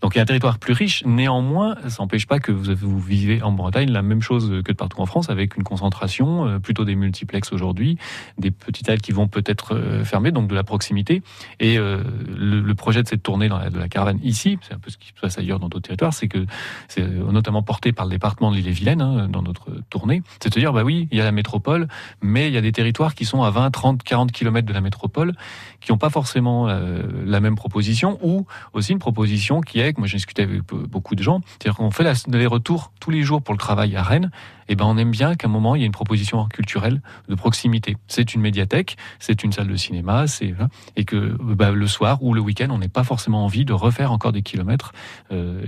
Donc 0.00 0.14
il 0.14 0.18
y 0.18 0.20
a 0.20 0.22
un 0.22 0.26
territoire 0.26 0.58
plus 0.58 0.72
riche. 0.72 1.04
Néanmoins, 1.06 1.76
ça 1.88 2.02
n'empêche 2.02 2.26
pas 2.26 2.38
que 2.38 2.52
vous, 2.52 2.98
vivez 3.00 3.42
en 3.42 3.52
Bretagne 3.52 3.90
la 3.90 4.02
même 4.02 4.22
chose 4.22 4.50
que 4.64 4.72
de 4.72 4.76
partout 4.76 5.00
en 5.00 5.06
France, 5.06 5.30
avec 5.30 5.56
une 5.56 5.64
concentration, 5.64 6.46
euh, 6.46 6.58
plutôt 6.58 6.84
des 6.84 6.94
multiplex 6.94 7.52
aujourd'hui, 7.52 7.98
des 8.38 8.50
petites 8.50 8.86
salles 8.86 9.00
qui 9.00 9.12
vont 9.12 9.28
peut-être 9.28 9.76
fermer, 10.04 10.30
donc 10.30 10.48
de 10.48 10.54
la 10.54 10.64
proximité. 10.64 11.22
Et 11.60 11.76
le, 11.76 12.60
le 12.60 12.74
projet 12.74 13.02
de 13.02 13.08
cette 13.08 13.22
tournée 13.22 13.48
dans 13.48 13.58
la, 13.58 13.70
de 13.70 13.78
la 13.78 13.88
caravane 13.88 14.18
ici, 14.22 14.58
c'est 14.74 14.76
un 14.76 14.80
peu 14.80 14.90
ce 14.90 14.98
qui 14.98 15.08
se 15.08 15.12
passe 15.20 15.38
ailleurs 15.38 15.60
dans 15.60 15.68
d'autres 15.68 15.86
territoires, 15.86 16.12
c'est 16.12 16.26
que 16.28 16.46
c'est 16.88 17.02
euh, 17.02 17.30
notamment 17.30 17.62
porté 17.62 17.92
par 17.92 18.06
le 18.06 18.10
département 18.10 18.50
de 18.50 18.56
l'île-et-Vilaine 18.56 19.00
hein, 19.00 19.28
dans 19.28 19.42
notre 19.42 19.70
tournée. 19.90 20.22
C'est 20.42 20.52
de 20.52 20.58
dire, 20.58 20.72
bah 20.72 20.82
oui, 20.82 21.06
il 21.12 21.18
y 21.18 21.20
a 21.20 21.24
la 21.24 21.32
métropole, 21.32 21.86
mais 22.22 22.48
il 22.48 22.54
y 22.54 22.56
a 22.56 22.60
des 22.60 22.72
territoires 22.72 23.14
qui 23.14 23.24
sont 23.24 23.42
à 23.42 23.50
20, 23.50 23.70
30, 23.70 24.02
40 24.02 24.32
kilomètres 24.32 24.66
de 24.66 24.72
la 24.72 24.80
métropole, 24.80 25.34
qui 25.80 25.92
n'ont 25.92 25.98
pas 25.98 26.10
forcément 26.10 26.68
euh, 26.68 27.02
la 27.24 27.40
même 27.40 27.54
proposition, 27.54 28.18
ou 28.22 28.46
aussi 28.72 28.92
une 28.92 28.98
proposition 28.98 29.60
qui 29.60 29.78
est, 29.80 29.92
que 29.92 30.00
moi 30.00 30.08
j'ai 30.08 30.16
discuté 30.16 30.42
avec 30.42 30.62
be- 30.62 30.86
beaucoup 30.88 31.14
de 31.14 31.22
gens, 31.22 31.40
c'est-à-dire 31.46 31.76
qu'on 31.76 31.90
fait 31.90 32.04
la- 32.04 32.14
les 32.28 32.46
retours 32.46 32.92
tous 33.00 33.10
les 33.10 33.22
jours 33.22 33.42
pour 33.42 33.54
le 33.54 33.58
travail 33.58 33.94
à 33.96 34.02
Rennes, 34.02 34.30
et 34.68 34.76
ben 34.76 34.86
on 34.86 34.96
aime 34.96 35.10
bien 35.10 35.34
qu'à 35.34 35.46
un 35.46 35.50
moment 35.50 35.74
il 35.74 35.80
y 35.80 35.82
ait 35.84 35.86
une 35.86 35.92
proposition 35.92 36.46
culturelle 36.46 37.02
de 37.28 37.34
proximité. 37.34 37.96
C'est 38.08 38.34
une 38.34 38.40
médiathèque, 38.40 38.96
c'est 39.18 39.44
une 39.44 39.52
salle 39.52 39.68
de 39.68 39.76
cinéma, 39.76 40.26
c'est 40.26 40.54
et 40.96 41.04
que 41.04 41.36
bah, 41.40 41.70
le 41.70 41.86
soir 41.86 42.22
ou 42.22 42.34
le 42.34 42.40
week-end 42.40 42.68
on 42.70 42.78
n'ait 42.78 42.88
pas 42.88 43.04
forcément 43.04 43.44
envie 43.44 43.64
de 43.64 43.72
refaire 43.72 44.12
encore 44.12 44.32
des 44.32 44.42
kilomètres 44.42 44.54
km. 44.54 44.92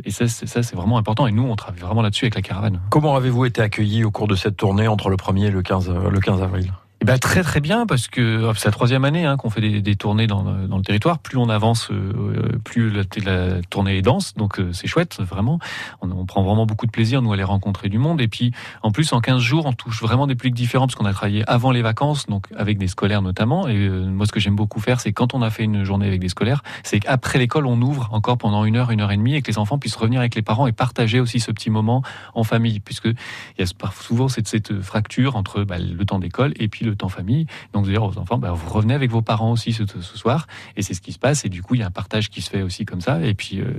et 0.05 0.11
ça, 0.11 0.29
c'est 0.29 0.75
vraiment 0.75 0.99
important. 0.99 1.27
Et 1.27 1.33
nous, 1.33 1.45
on 1.45 1.57
travaille 1.57 1.81
vraiment 1.81 2.03
là-dessus 2.03 2.25
avec 2.27 2.35
la 2.35 2.43
caravane. 2.43 2.81
Comment 2.91 3.17
avez-vous 3.17 3.45
été 3.45 3.61
accueillis 3.63 4.05
au 4.05 4.11
cours 4.11 4.29
de 4.29 4.37
cette 4.37 4.57
tournée 4.57 4.89
entre 4.89 5.11
le 5.11 5.17
1er 5.17 5.47
et 5.47 5.51
le 5.51 5.63
15, 5.63 5.91
le 5.91 6.21
15 6.21 6.43
avril? 6.43 6.73
Eh 7.03 7.05
ben, 7.05 7.19
très 7.19 7.43
très 7.43 7.61
bien 7.61 7.85
parce 7.85 8.09
que 8.09 8.51
c'est 8.57 8.65
la 8.65 8.73
troisième 8.73 9.05
année 9.05 9.27
hein, 9.27 9.37
qu'on 9.37 9.51
fait 9.51 9.61
des, 9.61 9.97
tournées 9.97 10.27
dans, 10.27 10.43
le 10.43 10.83
territoire. 10.83 11.19
Plus 11.19 11.37
on 11.37 11.51
avance, 11.51 11.91
euh, 11.91 12.59
plus 12.65 12.91
la, 12.91 13.05
tournée 13.69 13.99
est 13.99 14.03
dense, 14.03 14.33
donc 14.35 14.59
euh, 14.59 14.73
c'est 14.73 14.87
chouette 14.87 15.19
vraiment. 15.21 15.59
On, 16.01 16.25
prend 16.25 16.43
vraiment 16.43 16.65
beaucoup 16.65 16.87
de 16.87 16.91
plaisir 16.91 17.21
nous 17.21 17.33
à 17.33 17.35
aller 17.35 17.45
rencontrer 17.45 17.91
du 17.91 17.99
monde. 17.99 18.23
Et 18.23 18.29
puis 18.29 18.53
en 18.83 18.93
plus 18.93 19.13
en 19.13 19.21
15 19.21 19.43
jours, 19.43 19.67
on 19.67 19.75
touche 19.75 20.01
vraiment 20.01 20.27
des 20.27 20.37
publics 20.37 20.55
différents 20.55 20.87
parce 20.87 20.95
qu'on 20.95 21.05
a 21.05 21.13
travaillé 21.13 21.45
avant 21.47 21.71
les 21.71 21.83
vacances, 21.83 22.27
donc 22.29 22.47
avec 22.57 22.79
des 22.79 22.89
scolaires 22.89 23.21
notamment. 23.21 23.69
Et 23.69 23.77
euh, 23.77 24.07
moi 24.07 24.25
ce 24.25 24.33
que 24.33 24.41
j'aime 24.41 24.57
beaucoup 24.57 24.81
faire, 24.81 24.99
c'est 24.99 25.13
quand 25.13 25.35
on 25.35 25.43
a 25.43 25.51
fait 25.51 25.65
une 25.65 25.85
journée 25.85 26.07
avec 26.07 26.21
des 26.21 26.31
scolaires, 26.31 26.63
c'est 26.83 27.01
qu'après 27.01 27.39
l'école 27.39 27.67
on 27.67 27.81
ouvre 27.83 28.09
encore 28.13 28.39
pendant 28.39 28.65
une 28.65 28.77
heure, 28.77 28.91
une 28.91 29.03
heure 29.03 29.13
et 29.13 29.19
demie, 29.19 29.35
et 29.35 29.43
que 29.43 29.51
les 29.51 29.59
enfants 29.59 29.79
puissent 29.79 29.97
revenir 29.97 30.21
avec 30.21 30.35
les 30.35 30.43
parents 30.43 30.67
et 30.67 30.73
partager 30.73 31.21
aussi 31.21 31.41
ce 31.41 31.51
petit 31.51 31.69
moment 31.69 32.03
en 32.33 32.43
famille, 32.43 32.81
puisque 32.81 33.05
il 33.05 33.15
y 33.59 33.63
a 33.63 33.91
souvent 34.01 34.29
cette, 34.29 34.49
cette 34.49 34.81
fracture 34.81 35.37
entre 35.37 35.63
bah, 35.63 35.77
le 35.79 36.05
temps 36.07 36.19
d'école 36.19 36.55
et 36.57 36.69
puis 36.69 36.86
le 36.91 36.97
temps 36.97 37.09
famille. 37.09 37.47
Donc, 37.73 37.87
dire 37.87 38.03
aux 38.03 38.19
enfants, 38.19 38.39
bah, 38.39 38.53
vous 38.53 38.69
revenez 38.69 38.95
avec 38.95 39.11
vos 39.11 39.23
parents 39.23 39.53
aussi 39.53 39.73
ce, 39.73 39.85
ce 39.87 40.19
soir. 40.19 40.47
Et 40.77 40.83
c'est 40.83 40.95
ce 40.95 41.01
qui 41.01 41.13
se 41.13 41.19
passe. 41.19 41.45
Et 41.45 41.49
du 41.49 41.63
coup, 41.63 41.75
il 41.75 41.81
y 41.81 41.83
a 41.83 41.87
un 41.87 41.91
partage 41.91 42.31
qui 42.31 42.43
se 42.43 42.51
fait 42.51 42.63
aussi 42.63 42.85
comme 42.85 43.01
ça. 43.01 43.21
Et 43.23 43.35
puis, 43.35 43.61
euh, 43.61 43.73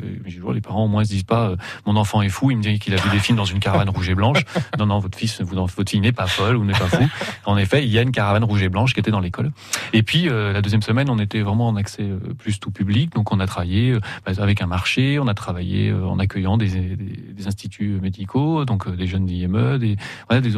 les 0.53 0.61
parents 0.61 0.85
au 0.85 0.87
moins 0.87 1.03
se 1.03 1.09
disent 1.09 1.23
pas, 1.23 1.49
euh, 1.49 1.55
mon 1.85 1.95
enfant 1.95 2.21
est 2.21 2.29
fou. 2.29 2.51
Il 2.51 2.57
me 2.57 2.63
dit 2.63 2.79
qu'il 2.79 2.93
a 2.93 2.97
vu 2.97 3.09
des 3.09 3.19
films 3.19 3.37
dans 3.37 3.45
une 3.45 3.59
caravane 3.59 3.89
rouge 3.89 4.09
et 4.09 4.15
blanche. 4.15 4.43
Non, 4.77 4.85
non, 4.85 4.99
votre 4.99 5.17
fils, 5.17 5.41
votre 5.41 5.89
fille 5.89 5.99
n'est 6.01 6.11
pas 6.11 6.27
folle 6.27 6.55
ou 6.55 6.63
n'est 6.63 6.73
pas 6.73 6.87
fou. 6.87 7.03
En 7.45 7.57
effet, 7.57 7.83
il 7.83 7.89
y 7.89 7.97
a 7.97 8.03
une 8.03 8.11
caravane 8.11 8.43
rouge 8.43 8.61
et 8.61 8.69
blanche 8.69 8.93
qui 8.93 8.99
était 8.99 9.09
dans 9.09 9.19
l'école. 9.19 9.51
Et 9.91 10.03
puis, 10.03 10.29
euh, 10.29 10.53
la 10.53 10.61
deuxième 10.61 10.83
semaine, 10.83 11.09
on 11.09 11.17
était 11.17 11.41
vraiment 11.41 11.67
en 11.67 11.75
accès 11.75 12.03
euh, 12.03 12.19
plus 12.37 12.59
tout 12.59 12.69
public. 12.69 13.13
Donc, 13.13 13.31
on 13.31 13.39
a 13.39 13.47
travaillé 13.47 13.97
bah, 14.25 14.33
avec 14.37 14.61
un 14.61 14.67
marché. 14.67 15.17
On 15.19 15.27
a 15.27 15.33
travaillé 15.33 15.91
en 15.91 16.19
accueillant 16.19 16.57
des, 16.57 16.67
des, 16.67 16.95
des 16.95 17.47
instituts 17.47 17.99
médicaux, 18.01 18.65
donc 18.65 18.87
des 18.93 19.07
jeunes 19.07 19.25
d'IME. 19.25 19.79
Des, 19.79 19.95
voilà, 20.29 20.41
des, 20.41 20.53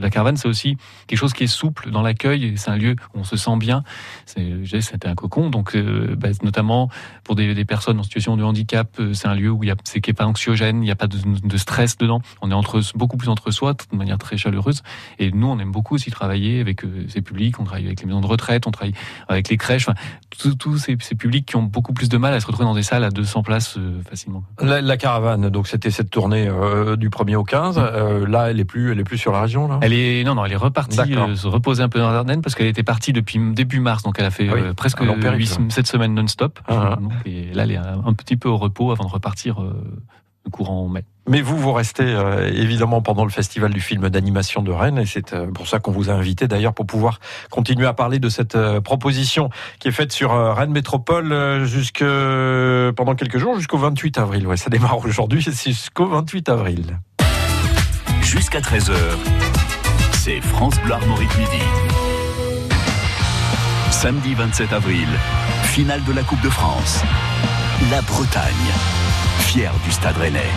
la 0.00 0.10
caravane, 0.10 0.36
c'est 0.36 0.48
aussi 0.48 0.76
quelque 1.06 1.18
chose 1.18 1.32
qui 1.32 1.44
est 1.44 1.48
souple 1.48 1.81
dans 1.90 2.02
la 2.02 2.12
c'est 2.56 2.68
un 2.68 2.76
lieu 2.76 2.94
où 3.14 3.18
on 3.18 3.24
se 3.24 3.36
sent 3.36 3.56
bien. 3.56 3.82
C'était 4.26 5.08
un 5.08 5.14
cocon, 5.14 5.50
donc 5.50 5.74
euh, 5.74 6.14
bah, 6.16 6.28
notamment 6.42 6.88
pour 7.24 7.34
des, 7.34 7.54
des, 7.54 7.64
personnes 7.64 7.98
en 7.98 8.02
situation 8.02 8.36
de 8.36 8.44
handicap, 8.44 8.88
euh, 9.00 9.12
c'est 9.14 9.28
un 9.28 9.34
lieu 9.34 9.50
où 9.50 9.64
il 9.64 9.68
y 9.68 9.70
a, 9.70 9.76
c'est 9.84 10.00
qui 10.00 10.10
est 10.10 10.14
pas 10.14 10.26
anxiogène, 10.26 10.76
il 10.78 10.86
n'y 10.86 10.90
a 10.90 10.96
pas 10.96 11.06
de, 11.06 11.18
de, 11.18 11.56
stress 11.56 11.96
dedans. 11.96 12.22
On 12.42 12.50
est 12.50 12.54
entre 12.54 12.80
beaucoup 12.94 13.16
plus 13.16 13.28
entre 13.28 13.50
soi, 13.50 13.74
de 13.74 13.96
manière 13.96 14.18
très 14.18 14.36
chaleureuse. 14.36 14.82
Et 15.18 15.32
nous, 15.32 15.46
on 15.46 15.58
aime 15.58 15.72
beaucoup 15.72 15.94
aussi 15.96 16.10
travailler 16.10 16.60
avec 16.60 16.84
euh, 16.84 17.06
ces 17.08 17.22
publics. 17.22 17.58
On 17.58 17.64
travaille 17.64 17.86
avec 17.86 18.00
les 18.00 18.06
maisons 18.06 18.20
de 18.20 18.26
retraite, 18.26 18.66
on 18.66 18.70
travaille 18.70 18.94
avec 19.28 19.48
les 19.48 19.56
crèches. 19.56 19.88
Enfin, 19.88 19.98
tous 20.58 20.78
ces, 20.78 20.96
ces, 21.00 21.14
publics 21.14 21.46
qui 21.46 21.56
ont 21.56 21.62
beaucoup 21.62 21.92
plus 21.92 22.08
de 22.08 22.16
mal 22.16 22.34
à 22.34 22.40
se 22.40 22.46
retrouver 22.46 22.66
dans 22.66 22.74
des 22.74 22.82
salles 22.82 23.04
à 23.04 23.10
200 23.10 23.42
places 23.42 23.78
facilement. 24.08 24.44
La, 24.60 24.80
la, 24.80 24.96
caravane, 24.96 25.50
donc 25.50 25.66
c'était 25.66 25.90
cette 25.90 26.10
tournée 26.10 26.48
du 26.96 27.10
1er 27.10 27.36
au 27.36 27.44
15. 27.44 27.78
Euh, 27.78 28.26
là, 28.26 28.50
elle 28.50 28.60
est 28.60 28.64
plus, 28.64 28.92
elle 28.92 29.00
est 29.00 29.04
plus 29.04 29.18
sur 29.18 29.32
la 29.32 29.42
région. 29.42 29.68
Là? 29.68 29.78
Elle 29.82 29.92
est 29.92 30.24
non, 30.24 30.34
non, 30.34 30.44
elle 30.44 30.52
est 30.52 30.56
repartie, 30.56 30.96
se 30.96 31.46
reposer 31.46 31.71
un 31.80 31.88
peu 31.88 31.98
dans 31.98 32.08
Ardennes 32.08 32.42
parce 32.42 32.54
qu'elle 32.54 32.66
était 32.66 32.82
partie 32.82 33.12
depuis 33.12 33.38
début 33.52 33.80
mars, 33.80 34.02
donc 34.02 34.16
elle 34.18 34.24
a 34.24 34.30
fait 34.30 34.48
ah 34.50 34.54
euh, 34.54 34.74
presque 34.74 35.00
8, 35.00 35.70
7 35.70 35.86
semaines 35.86 36.14
non-stop. 36.14 36.60
Ah, 36.68 36.96
ah. 36.96 36.98
et 37.24 37.52
là, 37.52 37.64
elle 37.64 37.72
est 37.72 37.76
un, 37.76 38.12
petit 38.14 38.36
peu 38.36 38.48
au 38.48 38.56
repos 38.56 38.90
avant 38.90 39.04
de 39.04 39.10
repartir 39.10 39.62
euh, 39.62 39.72
courant 40.50 40.88
mai. 40.88 41.04
Mais 41.28 41.40
vous, 41.40 41.56
vous 41.56 41.72
restez 41.72 42.02
euh, 42.04 42.50
évidemment 42.52 43.00
pendant 43.00 43.24
le 43.24 43.30
festival 43.30 43.72
du 43.72 43.80
film 43.80 44.08
d'animation 44.08 44.60
de 44.62 44.72
Rennes, 44.72 44.98
et 44.98 45.06
c'est 45.06 45.34
pour 45.52 45.68
ça 45.68 45.78
qu'on 45.78 45.92
vous 45.92 46.10
a 46.10 46.14
invité 46.14 46.48
d'ailleurs 46.48 46.74
pour 46.74 46.86
pouvoir 46.86 47.20
continuer 47.50 47.86
à 47.86 47.92
parler 47.92 48.18
de 48.18 48.28
cette 48.28 48.58
proposition 48.80 49.50
qui 49.78 49.88
est 49.88 49.92
faite 49.92 50.12
sur 50.12 50.32
Rennes 50.32 50.72
Métropole 50.72 51.64
jusque 51.64 52.04
pendant 52.96 53.14
quelques 53.14 53.38
jours, 53.38 53.56
jusqu'au 53.56 53.78
28 53.78 54.18
avril. 54.18 54.46
Ouais, 54.46 54.56
ça 54.56 54.68
démarre 54.68 54.98
aujourd'hui, 54.98 55.40
jusqu'au 55.64 56.06
28 56.06 56.48
avril. 56.48 56.98
Jusqu'à 58.22 58.60
13h, 58.60 58.92
c'est 60.24 60.40
France 60.40 60.78
Bleu 60.84 60.92
Armorique 60.92 61.36
Midi. 61.36 61.62
Samedi 63.90 64.34
27 64.34 64.72
avril, 64.72 65.08
finale 65.64 66.04
de 66.04 66.12
la 66.12 66.22
Coupe 66.22 66.40
de 66.42 66.48
France. 66.48 67.02
La 67.90 68.00
Bretagne, 68.02 68.70
fière 69.40 69.72
du 69.84 69.90
Stade 69.90 70.16
Rennais. 70.16 70.50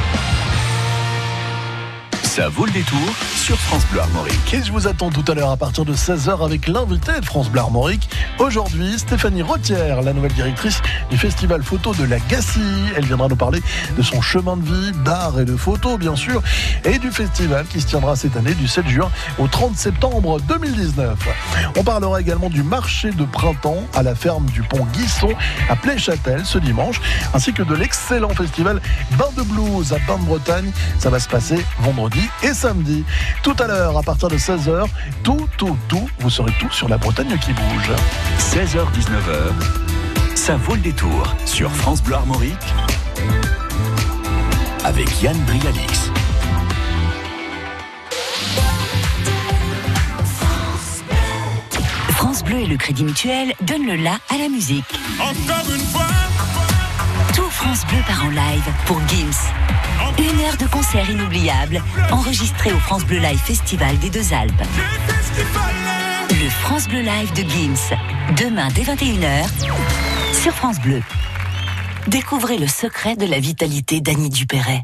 Ça 2.36 2.50
vaut 2.50 2.66
le 2.66 2.72
détour 2.74 3.00
sur 3.38 3.58
France 3.58 3.86
Bleu 3.90 4.02
Armorique. 4.02 4.54
Et 4.54 4.62
je 4.62 4.70
vous 4.70 4.90
attends 4.90 5.10
tout 5.10 5.24
à 5.30 5.34
l'heure 5.34 5.52
à 5.52 5.56
partir 5.56 5.86
de 5.86 5.94
16h 5.94 6.44
avec 6.44 6.68
l'invité 6.68 7.18
de 7.22 7.26
France 7.26 7.50
Bleu 7.50 7.62
Armorique. 7.62 8.10
Aujourd'hui, 8.40 9.00
Stéphanie 9.00 9.42
Rotière, 9.42 10.02
la 10.02 10.12
nouvelle 10.12 10.34
directrice 10.34 10.82
du 11.10 11.18
festival 11.18 11.64
photo 11.64 11.94
de 11.94 12.04
la 12.04 12.20
Gassie. 12.20 12.60
Elle 12.98 13.06
viendra 13.06 13.30
nous 13.30 13.38
parler 13.38 13.62
de 13.98 14.02
son 14.02 14.20
chemin 14.20 14.58
de 14.58 14.66
vie, 14.66 14.92
d'art 15.06 15.40
et 15.40 15.46
de 15.46 15.56
photo, 15.56 15.98
bien 15.98 16.18
sûr, 16.18 16.44
et 16.84 17.00
du 17.00 17.10
festival 17.10 17.66
qui 17.68 17.80
se 17.80 17.88
tiendra 17.88 18.18
cette 18.18 18.36
année 18.36 18.54
du 18.54 18.68
7 18.68 18.86
juin 18.90 19.10
au 19.38 19.48
30 19.48 19.78
septembre 19.78 20.42
2019. 20.42 21.18
On 21.78 21.86
parlera 21.86 22.20
également 22.20 22.50
du 22.50 22.64
marché 22.64 23.12
de 23.12 23.24
printemps 23.24 23.88
à 23.94 24.04
la 24.04 24.14
ferme 24.14 24.46
du 24.48 24.62
pont 24.62 24.86
Guisson 24.92 25.32
à 25.70 25.78
Pléchâtel 25.78 26.42
ce 26.44 26.58
dimanche, 26.58 27.00
ainsi 27.34 27.54
que 27.54 27.64
de 27.64 27.76
l'excellent 27.76 28.36
festival 28.36 28.82
Bain 29.12 29.30
de 29.38 29.44
Blues 29.44 29.94
à 29.94 30.00
Bain 30.06 30.18
de 30.18 30.26
Bretagne. 30.26 30.70
Ça 31.00 31.10
va 31.10 31.22
se 31.22 31.30
passer 31.30 31.66
vendredi 31.80 32.25
et 32.44 32.54
samedi. 32.54 33.04
Tout 33.44 33.56
à 33.60 33.68
l'heure, 33.68 33.98
à 33.98 34.04
partir 34.04 34.28
de 34.28 34.38
16h, 34.38 34.86
tout, 35.24 35.48
tout, 35.58 35.78
tout, 35.88 36.10
vous 36.20 36.30
saurez 36.30 36.54
tout 36.60 36.72
sur 36.72 36.90
la 36.90 36.98
Bretagne 36.98 37.38
qui 37.40 37.54
bouge. 37.54 37.92
16h-19h, 38.40 40.36
ça 40.36 40.58
vaut 40.58 40.76
le 40.76 40.82
détour 40.82 41.36
sur 41.46 41.72
France 41.72 42.04
Bleu 42.04 42.16
Armorique 42.16 42.74
avec 44.84 45.22
Yann 45.22 45.38
Brialix. 45.46 46.12
France 52.10 52.44
Bleu 52.44 52.60
et 52.60 52.68
le 52.68 52.78
Crédit 52.78 53.04
Mutuel 53.04 53.54
donnent 53.62 53.88
le 53.88 53.96
la 53.96 54.18
à 54.30 54.38
la 54.38 54.50
musique. 54.50 54.86
Encore 55.20 55.72
une 55.74 55.86
fois 55.86 56.06
France 57.56 57.86
Bleu 57.88 58.00
part 58.06 58.26
en 58.26 58.30
live 58.30 58.70
pour 58.86 59.00
Gims. 59.08 59.32
Une 60.20 60.42
heure 60.42 60.58
de 60.58 60.68
concert 60.68 61.10
inoubliable, 61.10 61.82
enregistré 62.12 62.74
au 62.74 62.80
France 62.80 63.06
Bleu 63.06 63.18
Live 63.20 63.40
Festival 63.40 63.98
des 64.00 64.10
Deux 64.10 64.34
Alpes. 64.34 64.52
Le 66.30 66.50
France 66.50 66.90
Bleu 66.90 67.00
Live 67.00 67.32
de 67.34 67.50
Gims, 67.50 67.96
demain 68.38 68.68
dès 68.76 68.84
21h, 68.84 69.46
sur 70.34 70.52
France 70.52 70.82
Bleu. 70.82 71.02
Découvrez 72.08 72.58
le 72.58 72.68
secret 72.68 73.16
de 73.16 73.26
la 73.26 73.40
vitalité 73.40 74.02
d'Annie 74.02 74.30
Dupéret. 74.30 74.84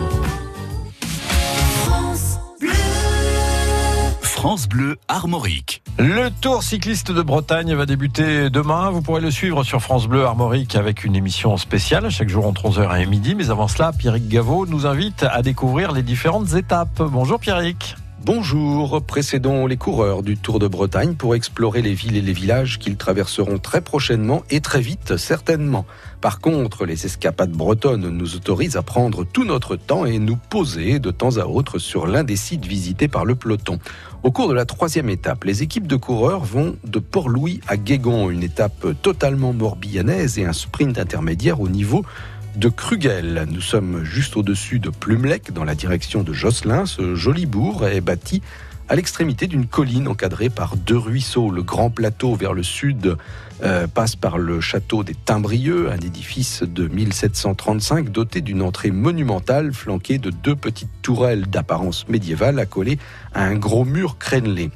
France 4.41 4.67
Bleu 4.67 4.97
Armorique. 5.07 5.83
Le 5.99 6.29
Tour 6.31 6.63
cycliste 6.63 7.11
de 7.11 7.21
Bretagne 7.21 7.75
va 7.75 7.85
débuter 7.85 8.49
demain. 8.49 8.89
Vous 8.89 9.03
pourrez 9.03 9.21
le 9.21 9.29
suivre 9.29 9.63
sur 9.63 9.83
France 9.83 10.07
Bleu 10.07 10.25
Armorique 10.25 10.75
avec 10.75 11.03
une 11.03 11.15
émission 11.15 11.57
spéciale 11.57 12.09
chaque 12.09 12.29
jour 12.29 12.47
entre 12.47 12.67
11h 12.67 12.99
et 12.99 13.05
midi. 13.05 13.35
Mais 13.35 13.51
avant 13.51 13.67
cela, 13.67 13.91
Pierrick 13.93 14.27
Gaveau 14.27 14.65
nous 14.65 14.87
invite 14.87 15.21
à 15.21 15.43
découvrir 15.43 15.91
les 15.91 16.01
différentes 16.01 16.55
étapes. 16.55 17.03
Bonjour 17.03 17.39
Pierrick. 17.39 17.95
Bonjour, 18.23 19.01
précédons 19.01 19.65
les 19.65 19.77
coureurs 19.77 20.21
du 20.21 20.37
Tour 20.37 20.59
de 20.59 20.67
Bretagne 20.67 21.15
pour 21.15 21.33
explorer 21.33 21.81
les 21.81 21.95
villes 21.95 22.17
et 22.17 22.21
les 22.21 22.33
villages 22.33 22.77
qu'ils 22.77 22.95
traverseront 22.95 23.57
très 23.57 23.81
prochainement 23.81 24.43
et 24.51 24.61
très 24.61 24.79
vite 24.79 25.17
certainement. 25.17 25.87
Par 26.21 26.39
contre, 26.39 26.85
les 26.85 27.07
escapades 27.07 27.51
bretonnes 27.51 28.09
nous 28.09 28.35
autorisent 28.35 28.77
à 28.77 28.83
prendre 28.83 29.23
tout 29.23 29.43
notre 29.43 29.75
temps 29.75 30.05
et 30.05 30.19
nous 30.19 30.35
poser 30.35 30.99
de 30.99 31.09
temps 31.09 31.37
à 31.37 31.45
autre 31.45 31.79
sur 31.79 32.05
l'un 32.05 32.23
des 32.23 32.35
sites 32.35 32.67
visités 32.67 33.07
par 33.07 33.25
le 33.25 33.33
peloton. 33.33 33.79
Au 34.21 34.31
cours 34.31 34.49
de 34.49 34.53
la 34.53 34.65
troisième 34.65 35.09
étape, 35.09 35.43
les 35.43 35.63
équipes 35.63 35.87
de 35.87 35.95
coureurs 35.95 36.43
vont 36.43 36.75
de 36.83 36.99
Port-Louis 36.99 37.59
à 37.67 37.75
Guégon, 37.75 38.29
une 38.29 38.43
étape 38.43 38.85
totalement 39.01 39.51
morbillanaise 39.51 40.37
et 40.37 40.45
un 40.45 40.53
sprint 40.53 40.99
intermédiaire 40.99 41.59
au 41.59 41.69
niveau 41.69 42.05
de 42.55 42.69
Krugel. 42.69 43.47
Nous 43.49 43.61
sommes 43.61 44.03
juste 44.03 44.37
au-dessus 44.37 44.79
de 44.79 44.89
Plumelec, 44.89 45.51
dans 45.51 45.63
la 45.63 45.75
direction 45.75 46.23
de 46.23 46.33
Josselin. 46.33 46.85
Ce 46.85 47.15
joli 47.15 47.45
bourg 47.45 47.85
est 47.87 48.01
bâti 48.01 48.41
à 48.89 48.95
l'extrémité 48.95 49.47
d'une 49.47 49.67
colline 49.67 50.07
encadrée 50.07 50.49
par 50.49 50.75
deux 50.75 50.97
ruisseaux. 50.97 51.49
Le 51.49 51.63
grand 51.63 51.89
plateau 51.89 52.35
vers 52.35 52.53
le 52.53 52.63
sud 52.63 53.15
euh, 53.63 53.87
passe 53.87 54.15
par 54.15 54.37
le 54.37 54.59
château 54.59 55.03
des 55.03 55.15
Timbrieux, 55.15 55.91
un 55.91 55.97
édifice 55.97 56.63
de 56.63 56.87
1735 56.87 58.09
doté 58.09 58.41
d'une 58.41 58.61
entrée 58.61 58.91
monumentale 58.91 59.73
flanquée 59.73 60.17
de 60.17 60.29
deux 60.29 60.55
petites 60.55 61.01
tourelles 61.01 61.47
d'apparence 61.47 62.07
médiévale 62.09 62.59
accolées 62.59 62.99
à 63.33 63.45
un 63.45 63.55
gros 63.55 63.85
mur 63.85 64.17
crénelé. 64.17 64.71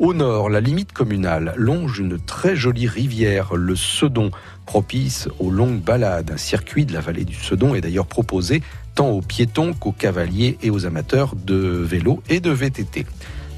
Au 0.00 0.14
nord, 0.14 0.48
la 0.48 0.60
limite 0.60 0.94
communale 0.94 1.52
longe 1.58 1.98
une 1.98 2.18
très 2.18 2.56
jolie 2.56 2.88
rivière, 2.88 3.54
le 3.54 3.76
Sedon, 3.76 4.30
propice 4.70 5.28
aux 5.40 5.50
longues 5.50 5.80
balades. 5.80 6.30
Un 6.30 6.36
circuit 6.36 6.86
de 6.86 6.92
la 6.92 7.00
vallée 7.00 7.24
du 7.24 7.34
Sedon 7.34 7.74
est 7.74 7.80
d'ailleurs 7.80 8.06
proposé 8.06 8.62
tant 8.94 9.08
aux 9.08 9.20
piétons 9.20 9.72
qu'aux 9.72 9.90
cavaliers 9.90 10.58
et 10.62 10.70
aux 10.70 10.86
amateurs 10.86 11.34
de 11.34 11.56
vélo 11.56 12.22
et 12.28 12.38
de 12.38 12.50
VTT. 12.50 13.04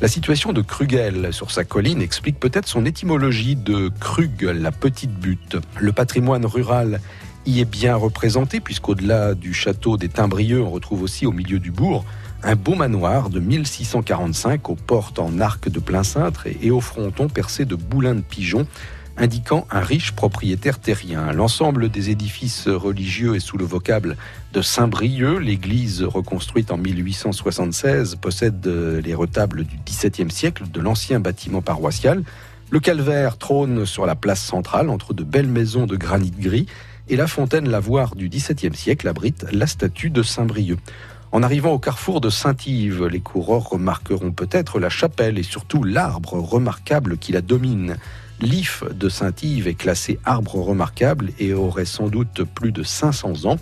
La 0.00 0.09
situation 0.09 0.54
de 0.54 0.62
Krugel 0.62 1.35
sur 1.35 1.50
sa 1.50 1.64
colline 1.64 2.00
explique 2.00 2.40
peut-être 2.40 2.66
son 2.66 2.87
étymologie 2.87 3.57
de 3.57 3.90
Krug, 4.00 4.40
la 4.40 4.73
petite 4.73 5.12
butte. 5.12 5.59
Le 5.78 5.92
patrimoine 5.92 6.47
rural 6.47 6.99
y 7.45 7.61
est 7.61 7.71
bien 7.71 7.95
représenté 7.95 8.61
puisqu'au-delà 8.61 9.35
du 9.35 9.52
château 9.52 9.99
des 9.99 10.09
Timbrieux, 10.09 10.62
on 10.62 10.71
retrouve 10.71 11.02
aussi 11.02 11.26
au 11.26 11.33
milieu 11.33 11.59
du 11.59 11.71
bourg 11.71 12.07
un 12.42 12.57
beau 12.57 12.75
manoir 12.75 13.28
de 13.28 13.38
1645 13.38 14.71
aux 14.71 14.76
portes 14.76 15.19
en 15.19 15.40
arc 15.40 15.69
de 15.69 15.78
plein 15.78 16.04
cintre 16.04 16.47
et 16.47 16.71
au 16.71 16.81
fronton 16.81 17.28
percé 17.28 17.66
de 17.66 17.75
boulins 17.75 18.14
de 18.14 18.23
pigeons 18.23 18.66
indiquant 19.23 19.67
un 19.71 19.81
riche 19.81 20.12
propriétaire 20.12 20.81
terrien. 20.81 21.33
L'ensemble 21.33 21.88
des 21.88 22.11
édifices 22.11 22.67
religieux 22.67 23.37
est 23.37 23.41
sous 23.41 23.57
le 23.57 23.64
vocable 23.64 24.17
de 24.52 24.61
Saint-Brieuc. 24.61 25.38
L'église 25.41 26.02
reconstruite 26.02 26.73
en 26.73 26.76
1876 26.76 28.17
possède 28.17 28.67
les 28.67 29.14
retables 29.14 29.64
du 29.64 29.79
XVIIe 29.87 30.31
siècle 30.31 30.64
de 30.69 30.81
l'ancien 30.81 31.21
bâtiment 31.21 31.62
paroissial. 31.62 32.25
Le 32.71 32.81
calvaire 32.81 33.38
trône 33.38 33.87
sur 33.87 34.07
la 34.07 34.17
place 34.17 34.43
centrale 34.43 34.91
entre 34.91 35.14
de 35.14 35.23
belles 35.23 35.47
maisons 35.47 35.87
de 35.87 35.97
granit 35.97 36.33
gris 36.37 36.67
et 37.09 37.17
la 37.17 37.26
fontaine 37.29 37.69
lavoir 37.69 38.17
du 38.17 38.29
XVIIe 38.29 38.75
siècle 38.75 39.07
abrite 39.07 39.47
la 39.52 39.67
statue 39.67 40.11
de 40.11 40.23
Saint-Brieuc. 40.23 40.81
En 41.31 41.43
arrivant 41.43 41.71
au 41.71 41.79
carrefour 41.79 42.21
de 42.21 42.29
Saint-Yves, 42.29 43.07
les 43.07 43.21
coureurs 43.21 43.71
remarqueront 43.71 44.33
peut-être 44.33 44.81
la 44.81 44.91
chapelle 44.91 45.38
et 45.38 45.43
surtout 45.43 45.85
l'arbre 45.85 46.35
remarquable 46.35 47.19
qui 47.19 47.33
la 47.33 47.41
domine. 47.41 47.97
L'IF 48.43 48.83
de 48.93 49.09
Saint-Yves 49.09 49.69
est 49.69 49.75
classé 49.75 50.19
arbre 50.25 50.57
remarquable 50.57 51.31
et 51.39 51.55
aurait 51.55 51.85
sans 51.85 52.09
doute 52.09 52.43
plus 52.43 52.73
de 52.73 52.83
500 52.83 53.45
ans. 53.45 53.57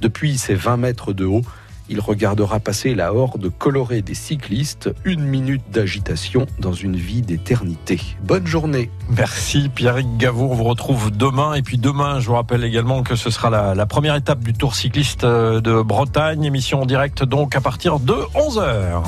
Depuis 0.00 0.36
ses 0.36 0.56
20 0.56 0.76
mètres 0.78 1.12
de 1.12 1.24
haut, 1.24 1.42
il 1.88 2.00
regardera 2.00 2.58
passer 2.58 2.96
la 2.96 3.14
horde 3.14 3.48
colorée 3.56 4.02
des 4.02 4.14
cyclistes, 4.14 4.90
une 5.04 5.22
minute 5.22 5.62
d'agitation 5.70 6.46
dans 6.58 6.72
une 6.72 6.96
vie 6.96 7.22
d'éternité. 7.22 8.00
Bonne 8.24 8.48
journée. 8.48 8.90
Merci 9.10 9.68
Pierrick 9.68 10.16
Gavour, 10.16 10.50
on 10.50 10.54
vous 10.56 10.64
retrouve 10.64 11.16
demain. 11.16 11.54
Et 11.54 11.62
puis 11.62 11.78
demain, 11.78 12.18
je 12.18 12.26
vous 12.26 12.34
rappelle 12.34 12.64
également 12.64 13.04
que 13.04 13.14
ce 13.14 13.30
sera 13.30 13.48
la, 13.48 13.76
la 13.76 13.86
première 13.86 14.16
étape 14.16 14.40
du 14.40 14.52
Tour 14.52 14.74
cycliste 14.74 15.22
euh, 15.22 15.60
de 15.60 15.80
Bretagne, 15.82 16.42
émission 16.42 16.82
en 16.82 16.86
direct 16.86 17.22
donc 17.22 17.54
à 17.54 17.60
partir 17.60 18.00
de 18.00 18.14
11h. 18.34 19.04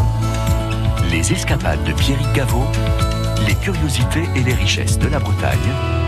Les 1.10 1.32
escapades 1.32 1.82
de 1.84 1.92
Pierrick 1.92 2.32
Gaveau 2.34 2.64
les 3.48 3.54
curiosités 3.54 4.28
et 4.36 4.42
les 4.42 4.52
richesses 4.52 4.98
de 4.98 5.08
la 5.08 5.18
Bretagne 5.18 5.58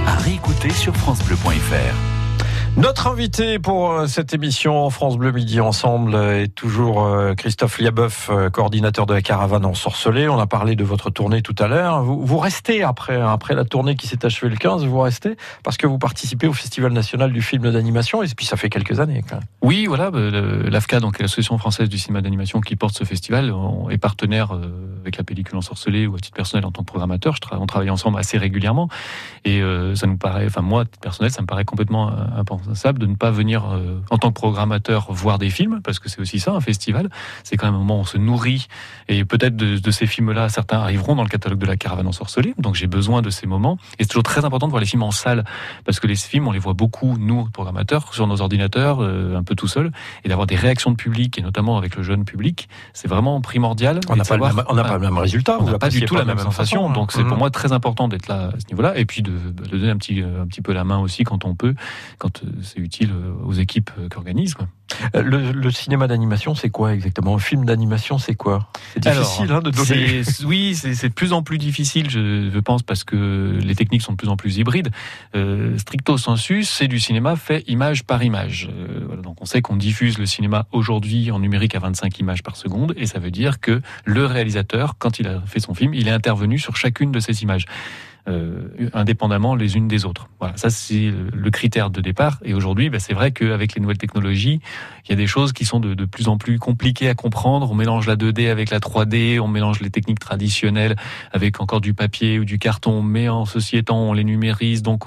à 0.06 0.14
réécouter 0.16 0.70
sur 0.70 0.94
francebleu.fr. 0.94 2.19
Notre 2.76 3.08
invité 3.08 3.58
pour 3.58 3.90
euh, 3.90 4.06
cette 4.06 4.32
émission 4.32 4.88
France 4.90 5.18
Bleu 5.18 5.32
Midi 5.32 5.60
Ensemble 5.60 6.14
est 6.14 6.54
toujours 6.54 7.04
euh, 7.04 7.34
Christophe 7.34 7.80
Liabeuf, 7.80 8.30
euh, 8.30 8.48
coordinateur 8.48 9.06
de 9.06 9.12
la 9.12 9.22
caravane 9.22 9.66
en 9.66 9.74
Sorcelé. 9.74 10.28
On 10.28 10.38
a 10.38 10.46
parlé 10.46 10.76
de 10.76 10.84
votre 10.84 11.10
tournée 11.10 11.42
tout 11.42 11.54
à 11.58 11.66
l'heure. 11.66 12.04
Vous, 12.04 12.38
restez 12.38 12.84
après, 12.84 13.20
après 13.20 13.54
la 13.54 13.64
tournée 13.64 13.96
qui 13.96 14.06
s'est 14.06 14.24
achevée 14.24 14.48
le 14.48 14.56
15, 14.56 14.84
vous 14.84 15.00
restez 15.00 15.36
parce 15.64 15.76
que 15.76 15.88
vous 15.88 15.98
participez 15.98 16.46
au 16.46 16.52
Festival 16.52 16.92
national 16.92 17.32
du 17.32 17.42
film 17.42 17.70
d'animation 17.70 18.22
et 18.22 18.28
puis 18.28 18.46
ça 18.46 18.56
fait 18.56 18.70
quelques 18.70 19.00
années. 19.00 19.24
Oui, 19.62 19.86
voilà, 19.86 20.12
bah, 20.12 20.20
l'AFCA, 20.20 21.00
donc 21.00 21.18
l'Association 21.18 21.58
française 21.58 21.88
du 21.88 21.98
cinéma 21.98 22.22
d'animation 22.22 22.60
qui 22.60 22.76
porte 22.76 22.96
ce 22.96 23.04
festival, 23.04 23.52
est 23.90 23.98
partenaire 23.98 24.56
avec 25.00 25.16
la 25.16 25.24
pellicule 25.24 25.56
Ensorcelée 25.58 26.06
ou 26.06 26.14
à 26.14 26.18
titre 26.18 26.36
personnel 26.36 26.64
en 26.64 26.70
tant 26.70 26.82
que 26.82 26.86
programmateur. 26.86 27.34
On 27.52 27.66
travaille 27.66 27.90
ensemble 27.90 28.18
assez 28.18 28.38
régulièrement 28.38 28.88
et 29.44 29.60
ça 29.96 30.06
nous 30.06 30.16
paraît, 30.16 30.46
enfin 30.46 30.62
moi, 30.62 30.84
personnel, 31.00 31.32
ça 31.32 31.42
me 31.42 31.46
paraît 31.46 31.64
complètement 31.64 32.10
de 32.98 33.06
ne 33.06 33.14
pas 33.14 33.30
venir 33.30 33.64
euh, 33.64 34.00
en 34.10 34.18
tant 34.18 34.28
que 34.28 34.34
programmateur 34.34 35.12
voir 35.12 35.38
des 35.38 35.50
films, 35.50 35.80
parce 35.82 35.98
que 35.98 36.08
c'est 36.08 36.20
aussi 36.20 36.40
ça, 36.40 36.52
un 36.52 36.60
festival. 36.60 37.10
C'est 37.44 37.56
quand 37.56 37.66
même 37.66 37.74
un 37.74 37.78
moment 37.78 37.98
où 37.98 38.00
on 38.00 38.04
se 38.04 38.18
nourrit, 38.18 38.68
et 39.08 39.24
peut-être 39.24 39.56
de, 39.56 39.90
ces 39.90 40.06
films-là, 40.06 40.48
certains 40.48 40.78
arriveront 40.78 41.16
dans 41.16 41.22
le 41.22 41.28
catalogue 41.28 41.58
de 41.58 41.66
la 41.66 41.76
caravane 41.76 42.06
ensorcelée, 42.06 42.54
donc 42.58 42.74
j'ai 42.74 42.86
besoin 42.86 43.22
de 43.22 43.30
ces 43.30 43.46
moments. 43.46 43.78
Et 43.98 44.04
c'est 44.04 44.08
toujours 44.08 44.22
très 44.22 44.44
important 44.44 44.66
de 44.66 44.70
voir 44.70 44.80
les 44.80 44.86
films 44.86 45.02
en 45.02 45.10
salle, 45.10 45.44
parce 45.84 46.00
que 46.00 46.06
les 46.06 46.16
films, 46.16 46.48
on 46.48 46.52
les 46.52 46.58
voit 46.58 46.74
beaucoup, 46.74 47.16
nous, 47.18 47.44
programmateurs, 47.50 48.12
sur 48.14 48.26
nos 48.26 48.40
ordinateurs, 48.40 49.02
euh, 49.02 49.36
un 49.36 49.42
peu 49.42 49.54
tout 49.54 49.68
seul, 49.68 49.90
et 50.24 50.28
d'avoir 50.28 50.46
des 50.46 50.56
réactions 50.56 50.90
de 50.90 50.96
public, 50.96 51.38
et 51.38 51.42
notamment 51.42 51.76
avec 51.76 51.96
le 51.96 52.02
jeune 52.02 52.24
public, 52.24 52.68
c'est 52.92 53.08
vraiment 53.08 53.40
primordial. 53.40 54.00
On 54.08 54.16
n'a 54.16 54.24
pas, 54.24 54.38
pas, 54.38 54.64
le 54.72 54.98
même 54.98 55.18
résultat, 55.18 55.58
on 55.60 55.64
n'a 55.64 55.78
pas 55.78 55.88
du 55.88 56.02
tout 56.02 56.16
la, 56.16 56.24
même 56.24 56.38
sensation, 56.38 56.90
donc 56.90 57.12
c'est 57.12 57.24
pour 57.24 57.36
mmh. 57.36 57.40
moi 57.40 57.50
très 57.50 57.72
important 57.72 58.08
d'être 58.08 58.28
là 58.28 58.50
à 58.54 58.60
ce 58.60 58.66
niveau-là, 58.70 58.96
et 58.96 59.04
puis 59.04 59.22
de, 59.22 59.32
de, 59.32 59.66
donner 59.66 59.90
un 59.90 59.96
petit, 59.96 60.22
un 60.22 60.46
petit 60.46 60.60
peu 60.60 60.72
la 60.72 60.84
main 60.84 60.98
aussi 60.98 61.24
quand 61.24 61.44
on 61.44 61.54
peut, 61.54 61.74
quand 62.18 62.42
euh, 62.44 62.49
c'est 62.62 62.78
utile 62.78 63.10
euh, 63.12 63.32
aux 63.44 63.52
équipes 63.52 63.90
euh, 63.98 64.08
qui 64.08 64.16
organisent. 64.16 64.56
Euh, 65.14 65.22
le, 65.22 65.70
cinéma 65.70 66.06
d'animation, 66.08 66.54
c'est 66.54 66.68
quoi 66.68 66.94
exactement? 66.94 67.36
Un 67.36 67.38
film 67.38 67.64
d'animation, 67.64 68.18
c'est 68.18 68.34
quoi? 68.34 68.68
C'est 68.92 69.00
difficile 69.00 69.50
hein, 69.52 69.60
de 69.60 69.70
donner. 69.70 70.22
Oui, 70.44 70.74
c'est 70.74 71.08
de 71.08 71.14
plus 71.14 71.32
en 71.32 71.42
plus 71.42 71.58
difficile, 71.58 72.10
je, 72.10 72.58
pense, 72.58 72.82
parce 72.82 73.04
que 73.04 73.58
les 73.62 73.74
techniques 73.74 74.02
sont 74.02 74.12
de 74.12 74.16
plus 74.16 74.28
en 74.28 74.36
plus 74.36 74.58
hybrides. 74.58 74.90
stricto 75.76 76.18
sensu, 76.18 76.64
c'est 76.64 76.88
du 76.88 76.98
cinéma 76.98 77.36
fait 77.36 77.62
image 77.68 78.04
par 78.04 78.22
image. 78.24 78.68
donc 79.22 79.36
on 79.40 79.44
sait 79.44 79.62
qu'on 79.62 79.76
diffuse 79.76 80.18
le 80.18 80.26
cinéma 80.26 80.66
aujourd'hui 80.72 81.30
en 81.30 81.38
numérique 81.38 81.76
à 81.76 81.78
25 81.78 82.18
images 82.18 82.42
par 82.42 82.56
seconde, 82.56 82.92
et 82.96 83.06
ça 83.06 83.20
veut 83.20 83.30
dire 83.30 83.60
que 83.60 83.80
le 84.04 84.26
réalisateur, 84.26 84.96
quand 84.98 85.20
il 85.20 85.28
a 85.28 85.40
fait 85.46 85.60
son 85.60 85.74
film, 85.74 85.94
il 85.94 86.08
est 86.08 86.12
intervenu 86.12 86.58
sur 86.58 86.76
chacune 86.76 87.12
de 87.12 87.20
ces 87.20 87.42
images. 87.42 87.66
Euh, 88.28 88.68
indépendamment 88.92 89.54
les 89.54 89.76
unes 89.76 89.88
des 89.88 90.04
autres. 90.04 90.28
Voilà, 90.40 90.54
ça 90.58 90.68
c'est 90.68 91.10
le 91.32 91.50
critère 91.50 91.88
de 91.88 92.02
départ. 92.02 92.38
Et 92.44 92.52
aujourd'hui, 92.52 92.90
bah, 92.90 92.98
c'est 92.98 93.14
vrai 93.14 93.32
qu'avec 93.32 93.74
les 93.74 93.80
nouvelles 93.80 93.98
technologies, 93.98 94.60
il 95.04 95.10
y 95.10 95.12
a 95.14 95.16
des 95.16 95.26
choses 95.26 95.54
qui 95.54 95.64
sont 95.64 95.80
de, 95.80 96.04
plus 96.04 96.28
en 96.28 96.36
plus 96.36 96.58
compliquées 96.58 97.08
à 97.08 97.14
comprendre. 97.14 97.70
On 97.70 97.74
mélange 97.74 98.06
la 98.06 98.16
2D 98.16 98.50
avec 98.50 98.70
la 98.70 98.78
3D, 98.78 99.40
on 99.40 99.48
mélange 99.48 99.80
les 99.80 99.88
techniques 99.88 100.18
traditionnelles 100.18 100.96
avec 101.32 101.62
encore 101.62 101.80
du 101.80 101.94
papier 101.94 102.38
ou 102.38 102.44
du 102.44 102.58
carton, 102.58 103.02
mais 103.02 103.30
en 103.30 103.46
sociétant, 103.46 103.98
on 103.98 104.12
les 104.12 104.24
numérise. 104.24 104.82
Donc 104.82 105.06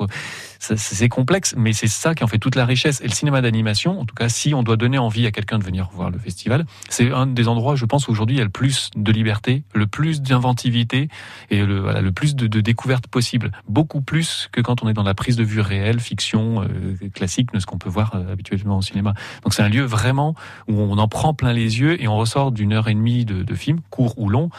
c'est 0.64 1.10
complexe, 1.10 1.56
mais 1.58 1.74
c'est 1.74 1.88
ça 1.88 2.16
qui 2.16 2.24
en 2.24 2.28
fait 2.28 2.38
toute 2.38 2.56
la 2.56 2.66
richesse. 2.66 3.02
Et 3.02 3.08
le 3.08 3.14
cinéma 3.14 3.42
d'animation, 3.42 4.00
en 4.00 4.06
tout 4.06 4.16
cas, 4.16 4.30
si 4.30 4.54
on 4.54 4.64
doit 4.64 4.78
donner 4.78 4.98
envie 4.98 5.26
à 5.26 5.32
quelqu'un 5.32 5.60
de 5.60 5.64
venir 5.64 5.90
voir 5.92 6.10
le 6.10 6.18
festival, 6.18 6.66
c'est 6.90 7.12
un 7.12 7.28
des 7.28 7.48
endroits, 7.48 7.76
je 7.76 7.86
pense, 7.86 8.08
où 8.08 8.12
aujourd'hui 8.12 8.38
il 8.38 8.40
y 8.40 8.42
a 8.42 8.46
le 8.46 8.50
plus 8.50 8.90
de 8.96 9.12
liberté, 9.12 9.64
le 9.74 9.88
plus 9.88 10.22
d'inventivité 10.22 11.10
et 11.50 11.66
le, 11.66 12.12
plus 12.12 12.36
de, 12.36 12.48
de 12.48 12.62
découvertes 12.62 13.08
possibles. 13.08 13.52
Beaucoup 13.68 14.02
plus 14.02 14.50
que 14.52 14.62
quand 14.62 14.84
on 14.84 14.88
est 14.88 14.94
dans 14.94 15.04
la 15.04 15.14
prise 15.14 15.36
de 15.36 15.44
vue 15.44 15.60
réelle, 15.60 16.00
fiction, 16.00 16.64
euh, 16.64 16.96
classique, 17.14 17.52
de 17.54 17.60
ce 17.60 17.66
qu'on 17.66 17.78
peut 17.78 17.90
voir 17.90 18.16
euh, 18.16 18.32
habituellement 18.32 18.78
au 18.78 18.82
cinéma. 18.82 19.14
Donc 19.44 19.54
c'est 19.54 19.64
un 19.64 19.70
lieu 19.70 19.84
vraiment 19.84 20.36
où 20.68 20.80
on 20.80 20.98
en 20.98 21.08
prend 21.08 21.34
plein 21.34 21.54
les 21.54 21.80
yeux 21.80 22.02
et 22.02 22.08
on 22.08 22.18
ressort 22.18 22.52
d'une 22.52 22.74
heure 22.74 22.88
et 22.88 22.94
demie 22.94 23.26
de, 23.26 23.44
de 23.44 23.56
film, 23.56 23.82
court 23.90 24.14
ou 24.18 24.30
long, 24.30 24.50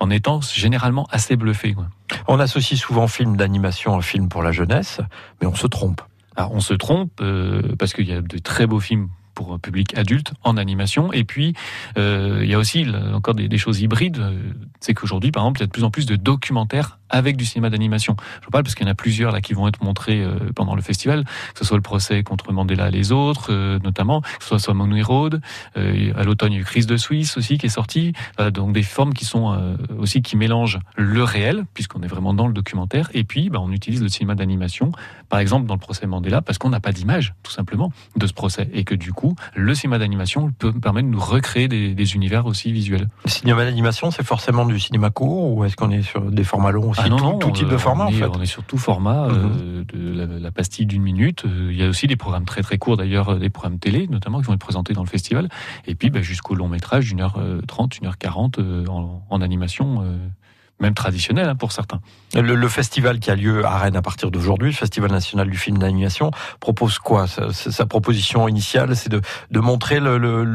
en 0.00 0.10
étant 0.10 0.40
généralement 0.40 1.06
assez 1.10 1.36
bluffé. 1.36 1.74
Quoi. 1.74 1.86
On 2.26 2.40
associe 2.40 2.78
souvent 2.78 3.06
film 3.06 3.36
d'animation 3.36 3.96
à 3.96 4.02
film 4.02 4.28
pour 4.28 4.42
la 4.42 4.52
jeunesse, 4.52 5.00
mais 5.40 5.46
on 5.46 5.54
se 5.54 5.66
trompe. 5.66 6.00
Alors 6.36 6.52
on 6.52 6.60
se 6.60 6.74
trompe 6.74 7.12
euh, 7.20 7.74
parce 7.78 7.92
qu'il 7.92 8.08
y 8.08 8.12
a 8.12 8.20
de 8.20 8.38
très 8.38 8.66
beaux 8.66 8.80
films 8.80 9.08
pour 9.34 9.52
un 9.52 9.58
public 9.58 9.96
adulte 9.96 10.32
en 10.42 10.56
animation. 10.56 11.12
Et 11.12 11.24
puis, 11.24 11.54
euh, 11.96 12.40
il 12.42 12.50
y 12.50 12.54
a 12.54 12.58
aussi 12.58 12.86
encore 13.12 13.34
des, 13.34 13.48
des 13.48 13.58
choses 13.58 13.80
hybrides. 13.80 14.20
C'est 14.80 14.94
qu'aujourd'hui, 14.94 15.30
par 15.30 15.44
exemple, 15.44 15.60
il 15.60 15.62
y 15.62 15.64
a 15.64 15.66
de 15.66 15.72
plus 15.72 15.84
en 15.84 15.90
plus 15.90 16.06
de 16.06 16.16
documentaires 16.16 16.99
avec 17.10 17.36
du 17.36 17.44
cinéma 17.44 17.70
d'animation. 17.70 18.16
Je 18.42 18.48
parle 18.48 18.64
parce 18.64 18.74
qu'il 18.74 18.86
y 18.86 18.88
en 18.88 18.92
a 18.92 18.94
plusieurs 18.94 19.32
là 19.32 19.40
qui 19.40 19.52
vont 19.52 19.68
être 19.68 19.82
montrés 19.82 20.22
euh, 20.22 20.38
pendant 20.54 20.74
le 20.74 20.82
festival, 20.82 21.24
que 21.24 21.58
ce 21.58 21.64
soit 21.64 21.76
le 21.76 21.82
procès 21.82 22.22
contre 22.22 22.52
Mandela 22.52 22.88
et 22.88 22.90
les 22.90 23.12
autres, 23.12 23.48
euh, 23.50 23.78
notamment, 23.82 24.20
que 24.22 24.44
ce 24.44 24.58
soit, 24.58 24.74
Money 24.74 25.02
Road. 25.02 25.40
Euh, 25.76 26.12
à 26.16 26.24
l'automne, 26.24 26.52
il 26.52 26.56
y 26.56 26.58
a 26.58 26.62
eu 26.62 26.64
Crise 26.64 26.86
de 26.86 26.96
Suisse 26.96 27.36
aussi 27.36 27.58
qui 27.58 27.66
est 27.66 27.70
sorti. 27.70 28.12
donc 28.52 28.72
des 28.72 28.82
formes 28.82 29.12
qui 29.12 29.24
sont 29.24 29.76
aussi 29.98 30.22
qui 30.22 30.36
mélangent 30.36 30.78
le 30.96 31.22
réel, 31.24 31.64
puisqu'on 31.74 32.02
est 32.02 32.06
vraiment 32.06 32.34
dans 32.34 32.46
le 32.46 32.52
documentaire, 32.52 33.10
et 33.14 33.24
puis 33.24 33.50
bah, 33.50 33.58
on 33.60 33.72
utilise 33.72 34.02
le 34.02 34.08
cinéma 34.08 34.34
d'animation, 34.34 34.92
par 35.28 35.40
exemple 35.40 35.66
dans 35.66 35.74
le 35.74 35.80
procès 35.80 36.06
Mandela, 36.06 36.40
parce 36.42 36.58
qu'on 36.58 36.70
n'a 36.70 36.80
pas 36.80 36.92
d'image, 36.92 37.34
tout 37.42 37.50
simplement, 37.50 37.92
de 38.16 38.26
ce 38.26 38.32
procès, 38.32 38.68
et 38.72 38.84
que 38.84 38.94
du 38.94 39.12
coup, 39.12 39.34
le 39.54 39.74
cinéma 39.74 39.98
d'animation 39.98 40.52
peut 40.58 40.72
permettre 40.72 41.08
de 41.08 41.12
nous 41.12 41.20
recréer 41.20 41.68
des, 41.68 41.94
des 41.94 42.14
univers 42.14 42.46
aussi 42.46 42.72
visuels. 42.72 43.08
Le 43.24 43.30
cinéma 43.30 43.64
d'animation, 43.64 44.10
c'est 44.10 44.24
forcément 44.24 44.64
du 44.64 44.78
cinéma 44.78 45.10
court, 45.10 45.56
ou 45.56 45.64
est-ce 45.64 45.76
qu'on 45.76 45.90
est 45.90 46.02
sur 46.02 46.22
des 46.22 46.44
formats 46.44 46.70
longs 46.70 46.90
aussi? 46.90 46.99
Ah 47.04 47.08
non, 47.08 47.38
tout, 47.38 47.50
type 47.50 47.68
de 47.68 47.76
format 47.76 48.06
on 48.06 48.08
est, 48.08 48.16
en 48.16 48.18
fait. 48.18 48.38
On 48.38 48.42
est 48.42 48.46
sur 48.46 48.62
tout 48.64 48.78
format, 48.78 49.26
euh, 49.26 49.32
mhm. 49.32 49.84
de 49.84 50.38
la, 50.40 50.50
pastille 50.50 50.86
d'une 50.86 51.02
minute. 51.02 51.44
Euh, 51.44 51.68
il 51.70 51.78
y 51.78 51.82
a 51.82 51.88
aussi 51.88 52.06
des 52.06 52.16
programmes 52.16 52.44
très 52.44 52.62
très 52.62 52.78
courts 52.78 52.96
d'ailleurs, 52.96 53.30
euh, 53.30 53.38
des 53.38 53.50
programmes 53.50 53.78
télé 53.78 54.06
notamment 54.08 54.40
qui 54.40 54.46
vont 54.46 54.54
être 54.54 54.60
présentés 54.60 54.92
dans 54.92 55.02
le 55.02 55.08
festival. 55.08 55.48
Et 55.86 55.94
puis 55.94 56.10
bah, 56.10 56.22
jusqu'au 56.22 56.54
long 56.54 56.68
métrage 56.68 57.06
d'une 57.06 57.20
heure 57.20 57.38
trente, 57.66 57.98
une 57.98 58.06
heure 58.06 58.18
quarante 58.18 58.58
en, 58.58 59.40
animation 59.40 60.04
même 60.80 60.94
traditionnelle 60.94 61.48
hein, 61.48 61.56
pour 61.56 61.72
certains. 61.72 62.00
Le, 62.34 62.54
le, 62.54 62.68
festival 62.68 63.18
qui 63.18 63.30
a 63.30 63.34
lieu 63.34 63.64
à 63.64 63.78
Rennes 63.78 63.96
à 63.96 64.02
partir 64.02 64.30
d'aujourd'hui, 64.30 64.70
le 64.70 64.76
Festival 64.76 65.10
national 65.10 65.50
du 65.50 65.56
film 65.56 65.78
d'animation, 65.78 66.30
propose 66.60 66.98
quoi? 66.98 67.26
Sa, 67.26 67.52
sa, 67.52 67.86
proposition 67.86 68.46
initiale, 68.46 68.94
c'est 68.94 69.08
de, 69.08 69.20
de 69.50 69.60
montrer 69.60 69.98
le, 69.98 70.16
le, 70.16 70.46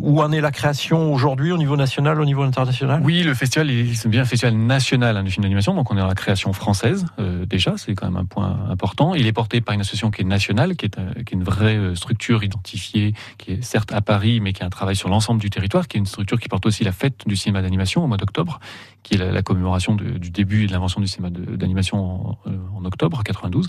où 0.00 0.22
en 0.22 0.32
est 0.32 0.40
la 0.40 0.50
création 0.50 1.12
aujourd'hui 1.12 1.52
au 1.52 1.58
niveau 1.58 1.76
national, 1.76 2.20
au 2.20 2.24
niveau 2.24 2.42
international? 2.42 3.02
Oui, 3.04 3.22
le 3.22 3.34
festival, 3.34 3.70
c'est 3.94 4.08
bien 4.08 4.22
un 4.22 4.24
festival 4.24 4.54
national 4.54 5.18
hein, 5.18 5.22
du 5.22 5.30
film 5.30 5.42
d'animation, 5.42 5.74
donc 5.74 5.90
on 5.90 5.96
est 5.96 6.00
dans 6.00 6.06
la 6.06 6.14
création 6.14 6.52
française 6.52 7.04
euh, 7.18 7.46
déjà, 7.46 7.74
c'est 7.76 7.94
quand 7.94 8.06
même 8.06 8.16
un 8.16 8.24
point 8.24 8.58
important. 8.70 9.14
Il 9.14 9.26
est 9.26 9.32
porté 9.32 9.60
par 9.60 9.74
une 9.74 9.80
association 9.80 10.10
qui 10.10 10.22
est 10.22 10.24
nationale, 10.24 10.76
qui 10.76 10.86
est, 10.86 10.98
euh, 10.98 11.12
qui 11.24 11.34
est 11.34 11.36
une 11.36 11.44
vraie 11.44 11.76
euh, 11.76 11.94
structure 11.94 12.44
identifiée, 12.44 13.14
qui 13.38 13.52
est 13.52 13.62
certes 13.62 13.92
à 13.92 14.00
Paris, 14.00 14.40
mais 14.40 14.52
qui 14.52 14.62
a 14.62 14.66
un 14.66 14.70
travail 14.70 14.96
sur 14.96 15.08
l'ensemble 15.08 15.40
du 15.40 15.50
territoire, 15.50 15.88
qui 15.88 15.96
est 15.96 16.00
une 16.00 16.06
structure 16.06 16.38
qui 16.38 16.48
porte 16.48 16.66
aussi 16.66 16.84
la 16.84 16.92
fête 16.92 17.26
du 17.26 17.36
cinéma 17.36 17.62
d'animation 17.62 18.04
au 18.04 18.06
mois 18.06 18.16
d'octobre, 18.16 18.60
qui 19.02 19.14
est 19.14 19.18
la, 19.18 19.42
commémoration 19.42 19.94
du 19.94 20.30
début 20.30 20.66
de 20.66 20.72
l'invention 20.72 21.00
du 21.00 21.06
cinéma 21.06 21.30
d'animation 21.30 21.98
en, 21.98 22.38
euh, 22.46 22.56
octobre 22.84 23.22
92, 23.22 23.68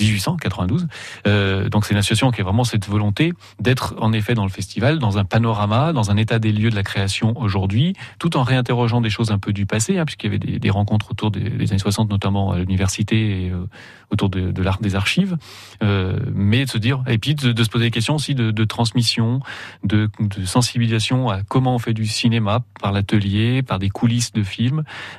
1892. 0.00 0.88
Euh, 1.26 1.68
donc 1.68 1.84
c'est 1.84 1.92
une 1.92 1.98
association 1.98 2.30
qui 2.30 2.40
a 2.40 2.44
vraiment 2.44 2.64
cette 2.64 2.86
volonté 2.86 3.32
d'être 3.60 3.94
en 3.98 4.12
effet 4.12 4.34
dans 4.34 4.44
le 4.44 4.50
festival, 4.50 4.98
dans 4.98 5.18
un 5.18 5.24
panorama, 5.24 5.92
dans 5.92 6.10
un 6.10 6.16
état 6.16 6.38
des 6.38 6.52
lieux 6.52 6.70
de 6.70 6.74
la 6.74 6.82
création 6.82 7.38
aujourd'hui, 7.38 7.94
tout 8.18 8.36
en 8.36 8.42
réinterrogeant 8.42 9.00
des 9.00 9.10
choses 9.10 9.30
un 9.30 9.38
peu 9.38 9.52
du 9.52 9.66
passé, 9.66 9.98
hein, 9.98 10.04
puisqu'il 10.04 10.32
y 10.32 10.34
avait 10.34 10.58
des, 10.58 10.70
rencontres 10.70 11.10
autour 11.10 11.30
des, 11.30 11.70
années 11.70 11.78
60, 11.78 12.10
notamment 12.10 12.52
à 12.52 12.58
l'université 12.58 13.44
et 13.46 13.50
euh, 13.50 13.66
autour 14.10 14.28
de, 14.28 14.62
l'art 14.62 14.80
des 14.80 14.94
archives, 14.96 15.36
mais 15.82 16.64
de 16.64 16.70
se 16.70 16.78
dire, 16.78 17.02
et 17.06 17.18
puis 17.18 17.34
de, 17.34 17.62
se 17.62 17.68
poser 17.68 17.86
des 17.86 17.90
questions 17.90 18.14
aussi 18.14 18.34
de, 18.34 18.50
de 18.50 18.64
transmission, 18.64 19.40
de, 19.84 20.08
sensibilisation 20.44 21.28
à 21.28 21.42
comment 21.42 21.74
on 21.74 21.78
fait 21.78 21.92
du 21.92 22.06
cinéma 22.06 22.64
par 22.80 22.92
l'atelier, 22.92 23.62
par 23.62 23.78
des 23.78 23.90
coulisses 23.90 24.32
de 24.32 24.42
films, 24.42 24.57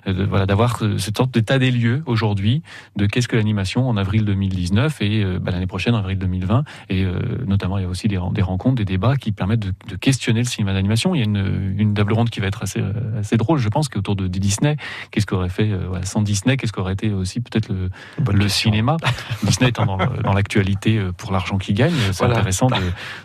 euh, 0.07 0.25
voilà, 0.29 0.45
d'avoir 0.45 0.79
cette 0.97 1.17
sorte 1.17 1.31
d'état 1.31 1.59
des 1.59 1.71
lieux 1.71 2.03
aujourd'hui 2.05 2.61
de 2.95 3.05
qu'est-ce 3.05 3.27
que 3.27 3.35
l'animation 3.35 3.87
en 3.87 3.97
avril 3.97 4.25
2019 4.25 5.01
et 5.01 5.23
euh, 5.23 5.39
bah, 5.39 5.51
l'année 5.51 5.67
prochaine, 5.67 5.95
en 5.95 5.99
avril 5.99 6.17
2020, 6.17 6.63
et 6.89 7.03
euh, 7.03 7.19
notamment 7.45 7.77
il 7.77 7.83
y 7.83 7.85
a 7.85 7.89
aussi 7.89 8.07
des, 8.07 8.19
des, 8.31 8.41
rencontres, 8.41 8.75
des 8.75 8.85
débats 8.85 9.15
qui 9.15 9.31
permettent 9.31 9.59
de, 9.59 9.73
de 9.87 9.95
questionner 9.95 10.41
le 10.41 10.45
cinéma 10.45 10.73
d'animation. 10.73 11.15
Il 11.15 11.19
y 11.19 11.21
a 11.21 11.25
une, 11.25 11.75
une, 11.77 11.93
table 11.93 12.13
ronde 12.13 12.29
qui 12.29 12.39
va 12.39 12.47
être 12.47 12.63
assez, 12.63 12.83
assez 13.17 13.37
drôle, 13.37 13.59
je 13.59 13.69
pense, 13.69 13.89
qui 13.89 13.95
est 13.95 13.99
autour 13.99 14.15
de, 14.15 14.27
de 14.27 14.39
Disney. 14.39 14.77
Qu'est-ce 15.11 15.25
qu'aurait 15.25 15.49
fait 15.49 15.69
voilà, 15.87 16.05
sans 16.05 16.21
Disney 16.21 16.57
Qu'est-ce 16.57 16.71
qu'aurait 16.71 16.93
été 16.93 17.11
aussi 17.11 17.39
peut-être 17.41 17.69
le, 17.69 17.89
le 18.31 18.49
cinéma 18.49 18.97
Disney 19.43 19.69
étant 19.69 19.85
dans 19.85 20.33
l'actualité 20.33 21.01
pour 21.17 21.31
l'argent 21.31 21.57
qu'il 21.57 21.75
gagne, 21.75 21.93
c'est 22.11 22.19
voilà. 22.19 22.35
intéressant 22.35 22.67
de, 22.67 22.75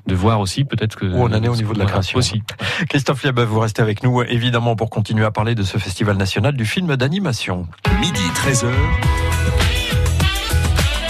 de, 0.06 0.14
voir 0.14 0.40
aussi 0.40 0.64
peut-être 0.64 0.96
que 0.96 1.06
où 1.06 1.16
on 1.16 1.26
en 1.26 1.42
est 1.42 1.48
au 1.48 1.56
niveau 1.56 1.74
de 1.74 1.78
la 1.78 1.86
création 1.86 2.18
aussi. 2.18 2.42
Christophe 2.88 3.24
vous 3.32 3.60
restez 3.60 3.82
avec 3.82 4.02
nous 4.02 4.22
évidemment 4.22 4.76
pour 4.76 4.90
continuer 4.90 5.24
à 5.24 5.30
parler 5.30 5.54
de 5.54 5.62
ce 5.62 5.78
festival 5.78 6.03
national 6.12 6.54
du 6.54 6.66
film 6.66 6.94
d'animation. 6.96 7.66
Midi 8.00 8.20
13h. 8.34 8.66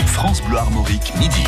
France 0.06 0.40
Bleu 0.42 0.58
Armorique, 0.58 1.12
midi. 1.18 1.42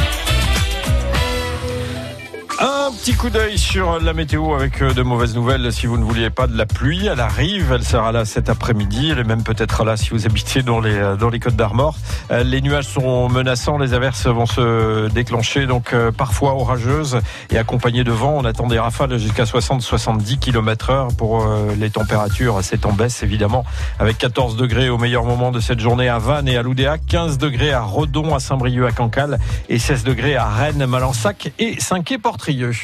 Un 2.87 2.92
petit 2.92 3.14
coup 3.14 3.31
d'œil 3.31 3.59
sur 3.59 3.99
la 3.99 4.12
météo 4.12 4.55
avec 4.55 4.81
de 4.81 5.03
mauvaises 5.03 5.35
nouvelles. 5.35 5.72
Si 5.72 5.87
vous 5.87 5.99
ne 5.99 6.05
vouliez 6.05 6.31
pas 6.31 6.46
de 6.46 6.57
la 6.57 6.66
pluie, 6.66 7.09
elle 7.09 7.18
arrive. 7.18 7.72
Elle 7.72 7.83
sera 7.83 8.12
là 8.12 8.25
cet 8.25 8.49
après-midi. 8.49 9.09
Elle 9.11 9.18
est 9.18 9.25
même 9.25 9.42
peut-être 9.42 9.85
là 9.85 9.96
si 9.96 10.11
vous 10.11 10.25
habitez 10.25 10.62
dans 10.62 10.79
les, 10.79 11.16
dans 11.18 11.29
les 11.29 11.40
Côtes 11.40 11.57
d'Armor. 11.57 11.96
Les 12.31 12.61
nuages 12.61 12.87
sont 12.87 13.29
menaçants. 13.29 13.77
Les 13.77 13.92
averses 13.92 14.29
vont 14.29 14.46
se 14.46 15.09
déclencher, 15.09 15.66
donc 15.66 15.96
parfois 16.16 16.55
orageuses 16.55 17.18
et 17.51 17.59
accompagnées 17.59 18.05
de 18.05 18.12
vent. 18.12 18.37
On 18.37 18.44
attend 18.44 18.68
des 18.68 18.79
rafales 18.79 19.18
jusqu'à 19.18 19.44
60-70 19.44 20.38
km 20.38 20.90
heure 20.90 21.09
pour 21.09 21.44
les 21.77 21.90
températures. 21.90 22.61
C'est 22.62 22.87
en 22.87 22.92
baisse, 22.92 23.25
évidemment, 23.25 23.64
avec 23.99 24.16
14 24.18 24.55
degrés 24.55 24.90
au 24.90 24.99
meilleur 24.99 25.25
moment 25.25 25.51
de 25.51 25.59
cette 25.59 25.81
journée 25.81 26.09
à 26.09 26.18
Vannes 26.18 26.46
et 26.46 26.57
à 26.57 26.62
Loudéac, 26.62 27.01
15 27.09 27.38
degrés 27.38 27.72
à 27.72 27.83
Redon, 27.83 28.33
à 28.33 28.38
Saint-Brieuc, 28.38 28.87
à 28.87 28.92
Cancale 28.92 29.40
et 29.68 29.81
16 29.81 30.05
degrés 30.05 30.37
à 30.37 30.49
Rennes, 30.49 30.87
Malensac 30.87 31.51
et 31.59 31.81
Saint-Quay-Portrieux. 31.81 32.75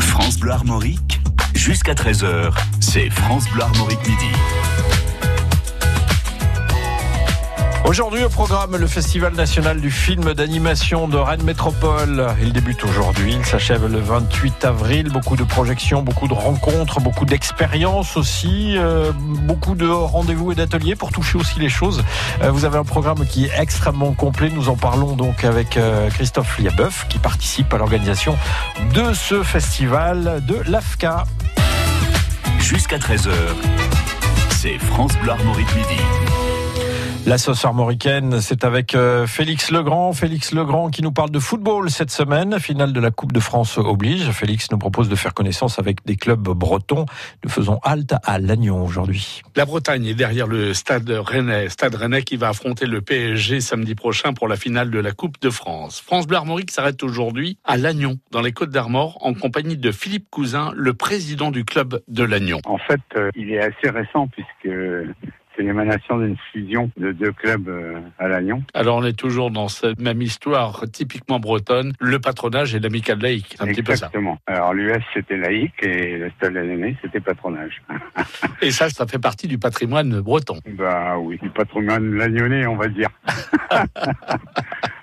France 0.00 0.38
Bleu 0.38 0.52
Armorique, 0.52 1.20
jusqu'à 1.54 1.94
13h, 1.94 2.52
c'est 2.80 3.10
France 3.10 3.48
Bleu 3.50 3.62
Armorique 3.62 4.00
midi. 4.06 4.30
Aujourd'hui 7.90 8.22
au 8.22 8.28
programme, 8.28 8.76
le 8.76 8.86
Festival 8.86 9.34
national 9.34 9.80
du 9.80 9.90
film 9.90 10.32
d'animation 10.32 11.08
de 11.08 11.16
Rennes 11.16 11.42
Métropole. 11.42 12.24
Il 12.40 12.52
débute 12.52 12.84
aujourd'hui, 12.84 13.34
il 13.34 13.44
s'achève 13.44 13.84
le 13.84 13.98
28 13.98 14.64
avril. 14.64 15.10
Beaucoup 15.10 15.34
de 15.34 15.42
projections, 15.42 16.00
beaucoup 16.00 16.28
de 16.28 16.32
rencontres, 16.32 17.00
beaucoup 17.00 17.24
d'expériences 17.24 18.16
aussi, 18.16 18.76
euh, 18.78 19.10
beaucoup 19.12 19.74
de 19.74 19.88
rendez-vous 19.88 20.52
et 20.52 20.54
d'ateliers 20.54 20.94
pour 20.94 21.10
toucher 21.10 21.36
aussi 21.36 21.58
les 21.58 21.68
choses. 21.68 22.04
Euh, 22.44 22.52
vous 22.52 22.64
avez 22.64 22.78
un 22.78 22.84
programme 22.84 23.26
qui 23.26 23.46
est 23.46 23.58
extrêmement 23.58 24.12
complet. 24.12 24.50
Nous 24.50 24.68
en 24.68 24.76
parlons 24.76 25.16
donc 25.16 25.42
avec 25.42 25.76
euh, 25.76 26.10
Christophe 26.10 26.60
Liabeuf 26.60 27.08
qui 27.08 27.18
participe 27.18 27.74
à 27.74 27.78
l'organisation 27.78 28.38
de 28.94 29.12
ce 29.14 29.42
festival 29.42 30.44
de 30.46 30.60
l'AFCA. 30.68 31.24
Jusqu'à 32.60 32.98
13h, 32.98 33.32
c'est 34.50 34.78
France 34.78 35.14
Bleu 35.24 35.32
Midi. 35.56 36.49
La 37.26 37.38
sauce 37.38 37.64
armoricaine, 37.64 38.40
c'est 38.40 38.64
avec 38.64 38.96
Félix 39.26 39.70
Legrand. 39.70 40.12
Félix 40.12 40.52
Legrand 40.52 40.88
qui 40.88 41.02
nous 41.02 41.12
parle 41.12 41.30
de 41.30 41.38
football 41.38 41.90
cette 41.90 42.10
semaine. 42.10 42.58
Finale 42.58 42.92
de 42.92 42.98
la 42.98 43.10
Coupe 43.10 43.32
de 43.32 43.38
France 43.38 43.78
oblige. 43.78 44.30
Félix 44.32 44.70
nous 44.72 44.78
propose 44.78 45.08
de 45.08 45.14
faire 45.14 45.32
connaissance 45.32 45.78
avec 45.78 46.04
des 46.04 46.16
clubs 46.16 46.42
bretons. 46.42 47.04
Nous 47.44 47.50
faisons 47.50 47.78
halte 47.84 48.14
à 48.24 48.38
Lannion 48.40 48.82
aujourd'hui. 48.82 49.42
La 49.54 49.64
Bretagne 49.64 50.06
est 50.06 50.14
derrière 50.14 50.48
le 50.48 50.74
stade 50.74 51.08
rennais. 51.10 51.68
Stade 51.68 51.94
rennais 51.94 52.22
qui 52.22 52.36
va 52.36 52.48
affronter 52.48 52.86
le 52.86 53.00
PSG 53.00 53.60
samedi 53.60 53.94
prochain 53.94 54.32
pour 54.32 54.48
la 54.48 54.56
finale 54.56 54.90
de 54.90 54.98
la 54.98 55.12
Coupe 55.12 55.40
de 55.40 55.50
France. 55.50 56.00
France 56.00 56.26
Bleu 56.26 56.38
Armorique 56.38 56.72
s'arrête 56.72 57.02
aujourd'hui 57.02 57.58
à 57.64 57.76
Lannion, 57.76 58.18
dans 58.32 58.40
les 58.40 58.52
Côtes 58.52 58.70
d'Armor, 58.70 59.18
en 59.20 59.34
compagnie 59.34 59.76
de 59.76 59.92
Philippe 59.92 60.28
Cousin, 60.30 60.72
le 60.74 60.94
président 60.94 61.50
du 61.52 61.64
club 61.64 62.02
de 62.08 62.24
Lannion. 62.24 62.60
En 62.64 62.78
fait, 62.78 63.02
il 63.36 63.52
est 63.52 63.60
assez 63.60 63.90
récent 63.90 64.26
puisque 64.26 64.74
c'est 65.60 65.66
l'émanation 65.66 66.18
d'une 66.18 66.36
fusion 66.52 66.90
de 66.96 67.12
deux 67.12 67.32
clubs 67.32 67.70
à 68.18 68.28
Lannion. 68.28 68.62
Alors 68.72 68.96
on 68.96 69.04
est 69.04 69.18
toujours 69.18 69.50
dans 69.50 69.68
cette 69.68 70.00
même 70.00 70.22
histoire 70.22 70.84
typiquement 70.90 71.38
bretonne, 71.38 71.92
le 72.00 72.18
patronage 72.18 72.74
et 72.74 72.80
l'amicale 72.80 73.18
laïque, 73.18 73.56
un 73.60 73.66
petit 73.66 73.82
peu 73.82 73.94
ça. 73.94 74.06
Exactement. 74.06 74.38
Alors 74.46 74.72
l'US 74.72 75.02
c'était 75.12 75.36
laïque 75.36 75.82
et 75.82 76.16
le 76.16 76.30
Stade 76.30 76.54
Lyonnais 76.54 76.96
c'était 77.02 77.20
patronage. 77.20 77.82
et 78.62 78.70
ça, 78.70 78.88
ça 78.88 79.06
fait 79.06 79.18
partie 79.18 79.48
du 79.48 79.58
patrimoine 79.58 80.20
breton. 80.20 80.56
Bah 80.66 81.18
oui, 81.18 81.38
du 81.42 81.50
patrimoine 81.50 82.14
lagnonnais 82.14 82.66
on 82.66 82.76
va 82.76 82.88
dire. 82.88 83.10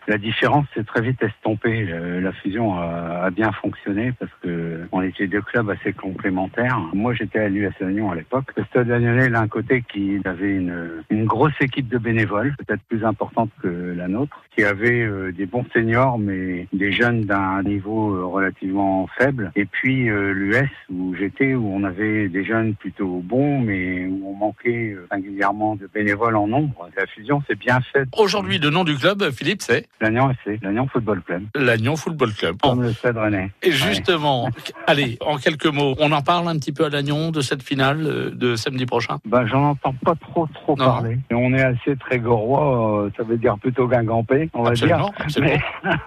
La 0.08 0.18
différence 0.18 0.66
s'est 0.74 0.86
très 0.86 1.02
vite 1.02 1.22
estompée. 1.22 1.86
La 2.22 2.32
fusion 2.32 2.80
a, 2.80 3.30
bien 3.30 3.52
fonctionné 3.52 4.14
parce 4.18 4.32
que 4.42 4.88
on 4.94 5.02
était 5.02 5.28
deux 5.28 5.42
clubs 5.42 5.70
assez 5.70 5.92
complémentaires. 5.92 6.80
Moi, 6.94 7.14
j'étais 7.14 7.40
à 7.40 7.50
l'US 7.50 7.74
Lannion 7.82 8.10
à 8.10 8.16
l'époque. 8.16 8.46
Le 8.56 8.64
Stade 8.66 8.88
Lyonnais, 8.88 9.36
a 9.36 9.42
un 9.42 9.48
côté 9.50 9.84
qui 9.92 10.20
avait 10.24 10.56
une, 10.56 11.26
grosse 11.26 11.60
équipe 11.60 11.90
de 11.90 11.98
bénévoles, 11.98 12.56
peut-être 12.58 12.82
plus 12.84 13.04
importante 13.04 13.50
que 13.62 13.68
la 13.68 14.08
nôtre, 14.08 14.42
qui 14.56 14.64
avait 14.64 15.02
euh, 15.02 15.34
des 15.34 15.46
bons 15.46 15.66
seniors, 15.74 16.18
mais 16.18 16.68
des 16.72 16.94
jeunes 16.94 17.26
d'un 17.26 17.62
niveau 17.64 18.16
euh, 18.16 18.26
relativement 18.26 19.08
faible. 19.18 19.52
Et 19.58 19.66
puis 19.66 20.10
euh, 20.10 20.32
l'US 20.32 20.70
où 20.90 21.14
j'étais, 21.16 21.54
où 21.54 21.68
on 21.68 21.84
avait 21.84 22.30
des 22.30 22.46
jeunes 22.46 22.76
plutôt 22.76 23.22
bons, 23.24 23.60
mais 23.60 24.06
où 24.06 24.30
on 24.30 24.34
manquait 24.34 24.96
singulièrement 25.12 25.76
de 25.76 25.90
bénévoles 25.94 26.38
en 26.38 26.48
nombre. 26.48 26.90
La 26.96 27.06
fusion 27.08 27.44
s'est 27.46 27.56
bien 27.56 27.82
faite. 27.82 28.08
Aujourd'hui, 28.18 28.58
le 28.58 28.70
nom 28.70 28.86
du 28.86 28.96
club, 28.96 29.32
Philippe, 29.32 29.62
c'est? 29.62 29.86
Lannion 30.02 30.30
FC, 30.32 30.60
Lannion 30.62 30.88
Football 30.88 31.22
Club. 31.22 31.44
Lannion 31.56 31.96
Football 31.96 32.34
Club. 32.34 32.58
Comme 32.62 32.84
le 32.84 32.94
Stade 32.94 33.18
Rennais. 33.18 33.52
Et 33.64 33.72
justement, 33.72 34.46
ouais. 34.46 34.52
allez, 34.86 35.18
en 35.22 35.38
quelques 35.38 35.68
mots, 35.68 35.96
on 36.00 36.12
en 36.12 36.22
parle 36.22 36.48
un 36.48 36.58
petit 36.58 36.72
peu 36.72 36.86
à 36.86 36.90
Lannion 36.90 37.32
de 37.32 37.42
cette 37.42 37.64
finale 37.64 38.36
de 38.36 38.56
samedi 38.56 38.86
prochain? 38.86 39.18
Ben, 39.26 39.46
j'en 39.46 39.72
entends 39.72 39.94
pas 40.04 40.16
trop, 40.16 40.48
trop 40.48 40.76
non. 40.76 40.86
parler. 40.86 41.18
Et 41.30 41.36
on 41.36 41.54
est 41.54 41.64
assez 41.64 41.96
trégorois, 41.96 43.04
euh, 43.06 43.10
ça 43.18 43.24
veut 43.24 43.38
dire 43.38 43.58
plutôt 43.58 43.88
guingampé, 43.88 44.50
on 44.54 44.64
va 44.64 44.72
dire. 44.72 45.12
Absolument. 45.18 45.60
Mais... 45.84 45.92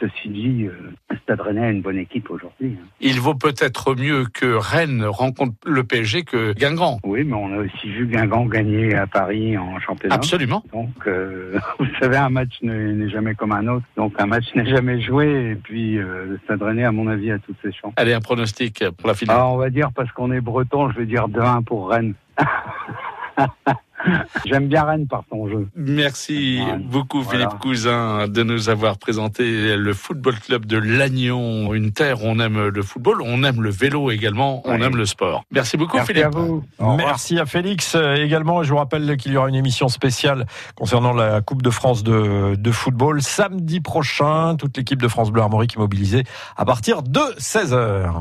Ceci 0.00 0.28
dit, 0.28 0.64
euh, 0.64 0.92
le 1.08 1.16
Stade 1.16 1.40
Rennais 1.40 1.64
a 1.64 1.70
une 1.70 1.80
bonne 1.80 1.96
équipe 1.96 2.30
aujourd'hui. 2.30 2.76
Hein. 2.78 2.86
Il 3.00 3.18
vaut 3.18 3.34
peut-être 3.34 3.94
mieux 3.94 4.26
que 4.26 4.54
Rennes 4.54 5.04
rencontre 5.04 5.54
le 5.64 5.84
PSG 5.84 6.24
que 6.24 6.52
Guingamp. 6.52 6.98
Oui, 7.02 7.24
mais 7.24 7.34
on 7.34 7.52
a 7.54 7.58
aussi 7.58 7.88
vu 7.88 8.06
Guingamp 8.06 8.44
gagner 8.46 8.94
à 8.94 9.06
Paris 9.06 9.56
en 9.56 9.80
championnat. 9.80 10.14
Absolument. 10.14 10.62
Donc, 10.72 10.90
euh, 11.06 11.58
vous 11.78 11.86
savez, 11.98 12.18
un 12.18 12.28
match 12.28 12.58
n'est 12.96 13.08
jamais 13.08 13.34
comme 13.34 13.52
un 13.52 13.66
autre. 13.68 13.86
Donc, 13.96 14.14
un 14.18 14.26
match 14.26 14.46
n'est 14.54 14.66
jamais 14.66 15.00
joué. 15.00 15.52
Et 15.52 15.54
puis, 15.54 15.98
euh, 15.98 16.26
le 16.26 16.40
Stade 16.44 16.62
Rennais, 16.62 16.84
à 16.84 16.92
mon 16.92 17.06
avis, 17.08 17.30
a 17.30 17.38
toutes 17.38 17.56
ses 17.62 17.72
chances. 17.72 17.92
Allez, 17.96 18.12
un 18.12 18.20
pronostic 18.20 18.84
pour 18.96 19.08
la 19.08 19.14
finale. 19.14 19.36
Ah, 19.38 19.48
on 19.48 19.56
va 19.56 19.70
dire, 19.70 19.90
parce 19.94 20.10
qu'on 20.12 20.32
est 20.32 20.40
breton, 20.40 20.90
je 20.90 20.98
vais 20.98 21.06
dire 21.06 21.28
2-1 21.28 21.62
pour 21.62 21.90
Rennes. 21.90 22.14
J'aime 24.46 24.68
bien 24.68 24.84
Rennes 24.84 25.06
par 25.06 25.22
son 25.30 25.48
jeu. 25.48 25.68
Merci 25.74 26.60
beaucoup 26.84 27.22
Philippe 27.22 27.58
Cousin 27.60 28.28
de 28.28 28.42
nous 28.42 28.68
avoir 28.68 28.98
présenté 28.98 29.76
le 29.76 29.92
football 29.94 30.38
club 30.38 30.66
de 30.66 30.76
Lannion, 30.76 31.74
une 31.74 31.92
terre 31.92 32.22
où 32.22 32.26
on 32.26 32.38
aime 32.38 32.68
le 32.68 32.82
football, 32.82 33.22
on 33.22 33.42
aime 33.42 33.62
le 33.62 33.70
vélo 33.70 34.10
également, 34.10 34.62
on 34.64 34.80
aime 34.80 34.96
le 34.96 35.06
sport. 35.06 35.44
Merci 35.50 35.76
beaucoup 35.76 35.96
Merci 35.96 36.12
Philippe. 36.12 36.26
à 36.26 36.30
vous. 36.30 36.64
Merci 36.96 37.38
à 37.38 37.46
Félix 37.46 37.94
euh, 37.94 38.14
également. 38.14 38.62
Je 38.62 38.70
vous 38.70 38.76
rappelle 38.76 39.16
qu'il 39.16 39.32
y 39.32 39.36
aura 39.36 39.48
une 39.48 39.54
émission 39.54 39.88
spéciale 39.88 40.46
concernant 40.74 41.12
la 41.12 41.40
Coupe 41.40 41.62
de 41.62 41.70
France 41.70 42.02
de, 42.02 42.54
de 42.56 42.70
football 42.70 43.22
samedi 43.22 43.80
prochain. 43.80 44.56
Toute 44.56 44.76
l'équipe 44.76 45.00
de 45.00 45.08
France 45.08 45.30
Bleu 45.30 45.42
Armorique 45.42 45.74
est 45.76 45.80
mobilisée 45.80 46.24
à 46.56 46.64
partir 46.64 47.02
de 47.02 47.20
16h. 47.38 48.12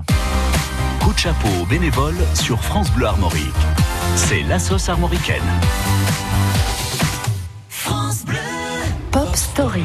Coup 1.02 1.14
de 1.14 1.20
chapeau 1.20 1.48
aux 1.62 1.66
bénévoles 1.66 2.16
sur 2.34 2.60
France 2.62 2.92
Bleu 2.92 3.06
Armorique. 3.08 3.54
C'est 4.16 4.44
la 4.44 4.60
sauce 4.60 4.90
armoricaine. 4.90 5.44
Pop 9.12 9.36
Story. 9.36 9.84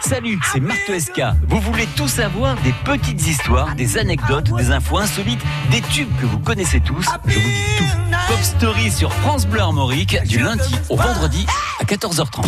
Salut, 0.00 0.40
c'est 0.52 0.60
Marc 0.60 0.90
SK. 0.98 1.22
Vous 1.46 1.60
voulez 1.60 1.86
tout 1.96 2.08
savoir 2.08 2.56
des 2.62 2.72
petites 2.84 3.26
histoires, 3.26 3.74
des 3.76 3.98
anecdotes, 3.98 4.52
des 4.56 4.70
infos 4.72 4.98
insolites, 4.98 5.42
des 5.70 5.80
tubes 5.82 6.10
que 6.20 6.26
vous 6.26 6.38
connaissez 6.38 6.80
tous 6.80 7.06
Je 7.26 7.38
vous 7.38 7.48
dis 7.48 7.78
tout. 7.78 8.16
Pop 8.28 8.40
Story 8.42 8.90
sur 8.90 9.12
France 9.12 9.46
Bleu 9.46 9.60
Armorique 9.60 10.20
du 10.24 10.38
lundi 10.38 10.74
au 10.88 10.96
vendredi 10.96 11.46
à 11.80 11.84
14h30. 11.84 12.44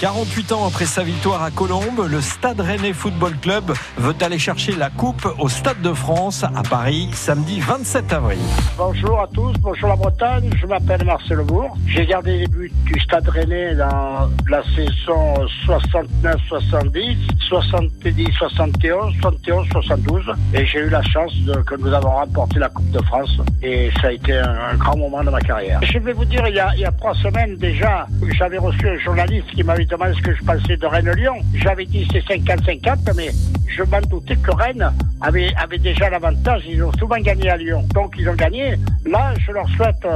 48 0.00 0.52
ans 0.52 0.64
après 0.64 0.84
sa 0.84 1.02
victoire 1.02 1.42
à 1.42 1.50
Colombes, 1.50 2.06
le 2.08 2.20
Stade 2.20 2.60
Rennais 2.60 2.92
Football 2.92 3.36
Club 3.42 3.72
veut 3.96 4.14
aller 4.20 4.38
chercher 4.38 4.76
la 4.76 4.90
coupe 4.90 5.26
au 5.40 5.48
Stade 5.48 5.82
de 5.82 5.92
France 5.92 6.44
à 6.44 6.62
Paris 6.62 7.08
samedi 7.14 7.58
27 7.58 8.12
avril. 8.12 8.38
Bonjour 8.76 9.20
à 9.20 9.26
tous, 9.26 9.52
bonjour 9.58 9.88
la 9.88 9.96
Bretagne, 9.96 10.50
je 10.56 10.66
m'appelle 10.66 11.04
Marcel 11.04 11.38
Bourg. 11.38 11.76
J'ai 11.88 12.06
gardé 12.06 12.38
les 12.38 12.46
buts 12.46 12.70
du 12.84 13.00
Stade 13.00 13.28
Rennais 13.28 13.74
dans 13.74 14.30
la 14.48 14.62
saison 14.76 15.34
69-70, 15.66 17.16
70-71, 17.50 19.18
71-72 19.20 20.32
et 20.54 20.64
j'ai 20.64 20.78
eu 20.78 20.90
la 20.90 21.02
chance 21.02 21.32
que 21.66 21.74
nous 21.74 21.92
avons 21.92 22.10
remporté 22.10 22.60
la 22.60 22.68
Coupe 22.68 22.90
de 22.92 23.02
France 23.02 23.36
et 23.64 23.90
ça 24.00 24.08
a 24.08 24.12
été 24.12 24.38
un, 24.38 24.76
grand 24.76 24.96
moment 24.96 25.24
de 25.24 25.30
ma 25.30 25.40
carrière. 25.40 25.80
Je 25.82 25.98
vais 25.98 26.12
vous 26.12 26.24
dire, 26.24 26.46
il 26.46 26.54
y 26.54 26.60
a, 26.60 26.68
a 26.68 26.92
trois 26.92 27.14
semaines 27.14 27.56
déjà, 27.56 28.06
j'avais 28.38 28.58
reçu 28.58 28.88
un 28.88 28.98
journaliste 28.98 29.48
qui 29.56 29.64
m'avait 29.64 29.87
demandé 29.88 30.14
ce 30.14 30.22
que 30.22 30.34
je 30.34 30.42
pensais 30.44 30.76
de 30.76 30.86
Rennes-Lyon. 30.86 31.36
J'avais 31.54 31.86
dit 31.86 32.06
c'est 32.12 32.24
50-50, 32.24 33.14
mais 33.16 33.30
je 33.68 33.82
m'en 33.82 34.00
doutais 34.02 34.36
que 34.36 34.50
Rennes 34.50 34.92
avait, 35.20 35.52
avait 35.56 35.78
déjà 35.78 36.10
l'avantage. 36.10 36.62
Ils 36.68 36.82
ont 36.84 36.92
souvent 36.98 37.18
gagné 37.18 37.50
à 37.50 37.56
Lyon. 37.56 37.86
Donc 37.94 38.14
ils 38.18 38.28
ont 38.28 38.34
gagné. 38.34 38.76
Là, 39.06 39.34
je 39.46 39.52
leur 39.52 39.68
souhaite 39.70 40.06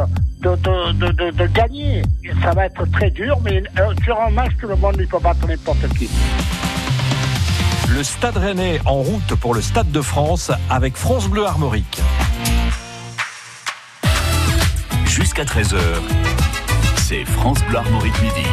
de, 0.41 0.57
de, 0.57 0.93
de, 0.93 1.13
de, 1.13 1.31
de 1.31 1.47
gagner. 1.47 2.03
Ça 2.43 2.53
va 2.53 2.67
être 2.67 2.85
très 2.93 3.11
dur, 3.11 3.39
mais 3.45 3.63
euh, 3.79 3.95
sur 4.05 4.21
un 4.21 4.31
match, 4.31 4.53
tout 4.61 4.69
le 4.69 4.77
monde 4.77 4.97
ne 4.97 5.05
peut 5.07 5.19
battre 5.19 5.47
n'importe 5.47 5.89
qui. 5.99 6.09
Le 7.95 8.03
Stade 8.03 8.37
Rennais 8.37 8.81
en 8.87 9.03
route 9.03 9.35
pour 9.41 9.55
le 9.55 9.61
Stade 9.61 9.91
de 9.91 10.01
France 10.01 10.51
avec 10.71 10.97
France 10.97 11.29
Bleu 11.29 11.45
Armorique. 11.47 12.01
Jusqu'à 15.05 15.45
13h, 15.45 15.77
c'est 16.97 17.25
France 17.25 17.63
Bleu 17.69 17.79
Armorique 17.79 18.23
Midi. 18.23 18.49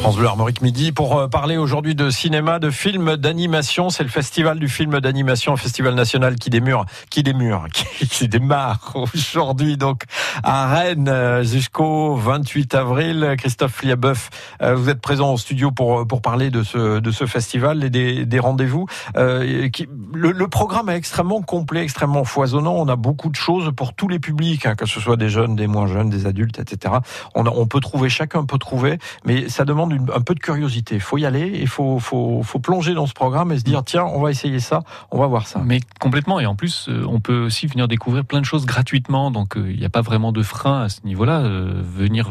France 0.00 0.16
Bleu 0.16 0.28
Armorique 0.28 0.62
Midi 0.62 0.92
pour 0.92 1.18
euh, 1.18 1.26
parler 1.26 1.56
aujourd'hui 1.56 1.96
de 1.96 2.08
cinéma, 2.08 2.60
de 2.60 2.70
films 2.70 3.16
d'animation. 3.16 3.90
C'est 3.90 4.04
le 4.04 4.08
festival 4.08 4.60
du 4.60 4.68
film 4.68 5.00
d'animation, 5.00 5.56
festival 5.56 5.94
national 5.94 6.36
qui 6.36 6.50
démure, 6.50 6.86
qui 7.10 7.24
démure, 7.24 7.66
qui 8.10 8.28
démarre 8.28 8.92
aujourd'hui 9.14 9.76
donc 9.76 10.04
à 10.42 10.66
Rennes 10.74 11.08
euh, 11.08 11.42
jusqu'au 11.42 12.14
28 12.16 12.74
avril. 12.74 13.34
Christophe 13.38 13.82
Liabeuf, 13.82 14.30
euh, 14.62 14.74
vous 14.74 14.88
êtes 14.88 15.00
présent 15.00 15.32
au 15.32 15.36
studio 15.36 15.70
pour 15.70 16.06
pour 16.06 16.22
parler 16.22 16.50
de 16.50 16.62
ce 16.62 17.00
de 17.00 17.10
ce 17.10 17.26
festival 17.26 17.84
et 17.84 17.90
des, 17.90 18.26
des 18.26 18.38
rendez-vous. 18.38 18.86
Euh, 19.16 19.68
le, 20.12 20.32
le, 20.32 20.48
programme 20.48 20.88
est 20.88 20.96
extrêmement 20.96 21.42
complet, 21.42 21.82
extrêmement 21.82 22.24
foisonnant. 22.24 22.74
On 22.74 22.88
a 22.88 22.96
beaucoup 22.96 23.28
de 23.28 23.36
choses 23.36 23.72
pour 23.76 23.94
tous 23.94 24.08
les 24.08 24.18
publics, 24.18 24.66
hein, 24.66 24.74
que 24.74 24.86
ce 24.86 25.00
soit 25.00 25.16
des 25.16 25.28
jeunes, 25.28 25.56
des 25.56 25.66
moins 25.66 25.86
jeunes, 25.86 26.10
des 26.10 26.26
adultes, 26.26 26.58
etc. 26.58 26.94
On, 27.34 27.46
a, 27.46 27.50
on 27.50 27.66
peut 27.66 27.80
trouver, 27.80 28.08
chacun 28.08 28.44
peut 28.44 28.58
trouver, 28.58 28.98
mais 29.24 29.48
ça 29.48 29.64
demande 29.64 29.92
une, 29.92 30.10
un 30.14 30.20
peu 30.20 30.34
de 30.34 30.40
curiosité. 30.40 30.96
Il 30.96 31.00
faut 31.00 31.18
y 31.18 31.26
aller, 31.26 31.58
il 31.60 31.68
faut, 31.68 31.98
faut, 32.00 32.42
faut 32.42 32.58
plonger 32.58 32.94
dans 32.94 33.06
ce 33.06 33.14
programme 33.14 33.52
et 33.52 33.58
se 33.58 33.64
dire 33.64 33.84
tiens, 33.84 34.04
on 34.04 34.20
va 34.20 34.30
essayer 34.30 34.60
ça, 34.60 34.82
on 35.10 35.18
va 35.18 35.26
voir 35.26 35.46
ça. 35.46 35.60
Mais 35.64 35.80
complètement. 36.00 36.40
Et 36.40 36.46
en 36.46 36.54
plus, 36.54 36.88
on 37.06 37.20
peut 37.20 37.38
aussi 37.44 37.66
venir 37.66 37.88
découvrir 37.88 38.24
plein 38.24 38.40
de 38.40 38.46
choses 38.46 38.66
gratuitement. 38.66 39.30
Donc 39.30 39.54
il 39.56 39.78
n'y 39.78 39.84
a 39.84 39.90
pas 39.90 40.02
vraiment 40.02 40.17
de 40.32 40.42
frein 40.42 40.82
à 40.82 40.88
ce 40.88 41.00
niveau-là. 41.04 41.40
Euh, 41.40 41.82
venir 41.82 42.30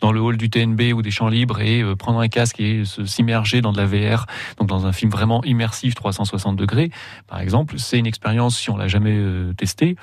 dans 0.00 0.12
le 0.12 0.20
hall 0.20 0.36
du 0.36 0.50
TNB 0.50 0.92
ou 0.94 1.02
des 1.02 1.10
champs 1.10 1.28
libres 1.28 1.60
et 1.60 1.82
prendre 1.96 2.20
un 2.20 2.28
casque 2.28 2.60
et 2.60 2.84
s'immerger 2.84 3.60
dans 3.60 3.72
de 3.72 3.76
la 3.76 3.86
VR, 3.86 4.26
donc 4.58 4.68
dans 4.68 4.86
un 4.86 4.92
film 4.92 5.10
vraiment 5.10 5.42
immersif 5.44 5.94
360 5.94 6.56
degrés, 6.56 6.90
par 7.26 7.40
exemple, 7.40 7.78
c'est 7.78 7.98
une 7.98 8.06
expérience 8.06 8.58
si 8.58 8.70
on 8.70 8.76
l'a 8.76 8.88
jamais 8.88 9.18
testé. 9.56 9.96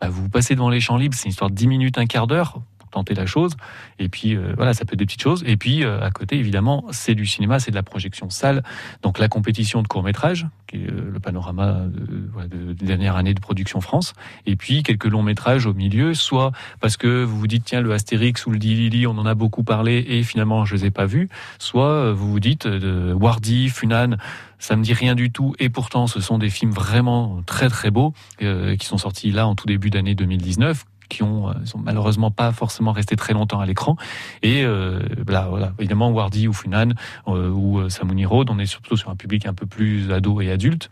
Bah, 0.00 0.08
vous 0.08 0.28
passez 0.28 0.54
devant 0.54 0.70
les 0.70 0.80
champs 0.80 0.96
libres, 0.96 1.14
c'est 1.16 1.24
une 1.24 1.30
histoire 1.30 1.50
de 1.50 1.54
10 1.54 1.66
minutes, 1.66 1.98
un 1.98 2.06
quart 2.06 2.26
d'heure 2.26 2.60
tenter 2.96 3.14
la 3.14 3.26
chose. 3.26 3.56
Et 3.98 4.08
puis 4.08 4.34
euh, 4.34 4.54
voilà, 4.56 4.72
ça 4.72 4.86
peut 4.86 4.94
être 4.94 4.98
des 4.98 5.04
petites 5.04 5.22
choses. 5.22 5.44
Et 5.46 5.58
puis 5.58 5.84
euh, 5.84 6.00
à 6.00 6.10
côté, 6.10 6.38
évidemment, 6.38 6.84
c'est 6.92 7.14
du 7.14 7.26
cinéma, 7.26 7.60
c'est 7.60 7.70
de 7.70 7.76
la 7.76 7.82
projection 7.82 8.30
salle. 8.30 8.62
Donc 9.02 9.18
la 9.18 9.28
compétition 9.28 9.82
de 9.82 9.88
court 9.88 10.02
métrage, 10.02 10.46
qui 10.66 10.76
est 10.76 10.90
euh, 10.90 11.10
le 11.12 11.20
panorama 11.20 11.84
de, 11.88 12.28
voilà, 12.32 12.48
de, 12.48 12.72
de 12.72 12.86
dernière 12.86 13.16
année 13.16 13.34
de 13.34 13.40
production 13.40 13.82
France. 13.82 14.14
Et 14.46 14.56
puis 14.56 14.82
quelques 14.82 15.04
longs 15.04 15.22
métrages 15.22 15.66
au 15.66 15.74
milieu, 15.74 16.14
soit 16.14 16.52
parce 16.80 16.96
que 16.96 17.22
vous 17.22 17.38
vous 17.38 17.46
dites 17.46 17.64
tiens 17.64 17.82
le 17.82 17.92
Astérix 17.92 18.46
ou 18.46 18.50
le 18.50 18.58
Dilili, 18.58 19.06
on 19.06 19.18
en 19.18 19.26
a 19.26 19.34
beaucoup 19.34 19.62
parlé 19.62 20.04
et 20.08 20.22
finalement 20.22 20.64
je 20.64 20.74
les 20.74 20.86
ai 20.86 20.90
pas 20.90 21.04
vus. 21.04 21.28
Soit 21.58 22.12
vous 22.12 22.30
vous 22.30 22.40
dites 22.40 22.66
de 22.66 23.12
Wardy, 23.12 23.68
Funan 23.68 24.16
ça 24.58 24.74
me 24.74 24.82
dit 24.82 24.94
rien 24.94 25.14
du 25.14 25.30
tout 25.30 25.54
et 25.58 25.68
pourtant 25.68 26.06
ce 26.06 26.18
sont 26.20 26.38
des 26.38 26.48
films 26.48 26.70
vraiment 26.70 27.42
très 27.44 27.68
très 27.68 27.90
beaux 27.90 28.14
qui 28.38 28.86
sont 28.86 28.96
sortis 28.96 29.30
là 29.30 29.46
en 29.46 29.54
tout 29.54 29.66
début 29.66 29.90
d'année 29.90 30.14
2019 30.14 30.86
qui 31.08 31.22
ont 31.22 31.52
sont 31.64 31.78
malheureusement 31.78 32.30
pas 32.30 32.52
forcément 32.52 32.92
restés 32.92 33.16
très 33.16 33.32
longtemps 33.32 33.60
à 33.60 33.66
l'écran. 33.66 33.96
Et 34.42 34.64
euh, 34.64 35.00
là 35.28 35.46
voilà. 35.48 35.72
Évidemment 35.78 36.10
Wardy 36.10 36.48
ou 36.48 36.52
Funan 36.52 36.90
euh, 37.28 37.50
ou 37.50 37.88
Samuni 37.88 38.26
Road 38.26 38.48
on 38.50 38.58
est 38.58 38.66
surtout 38.66 38.96
sur 38.96 39.10
un 39.10 39.16
public 39.16 39.46
un 39.46 39.54
peu 39.54 39.66
plus 39.66 40.12
ado 40.12 40.40
et 40.40 40.50
adulte 40.50 40.90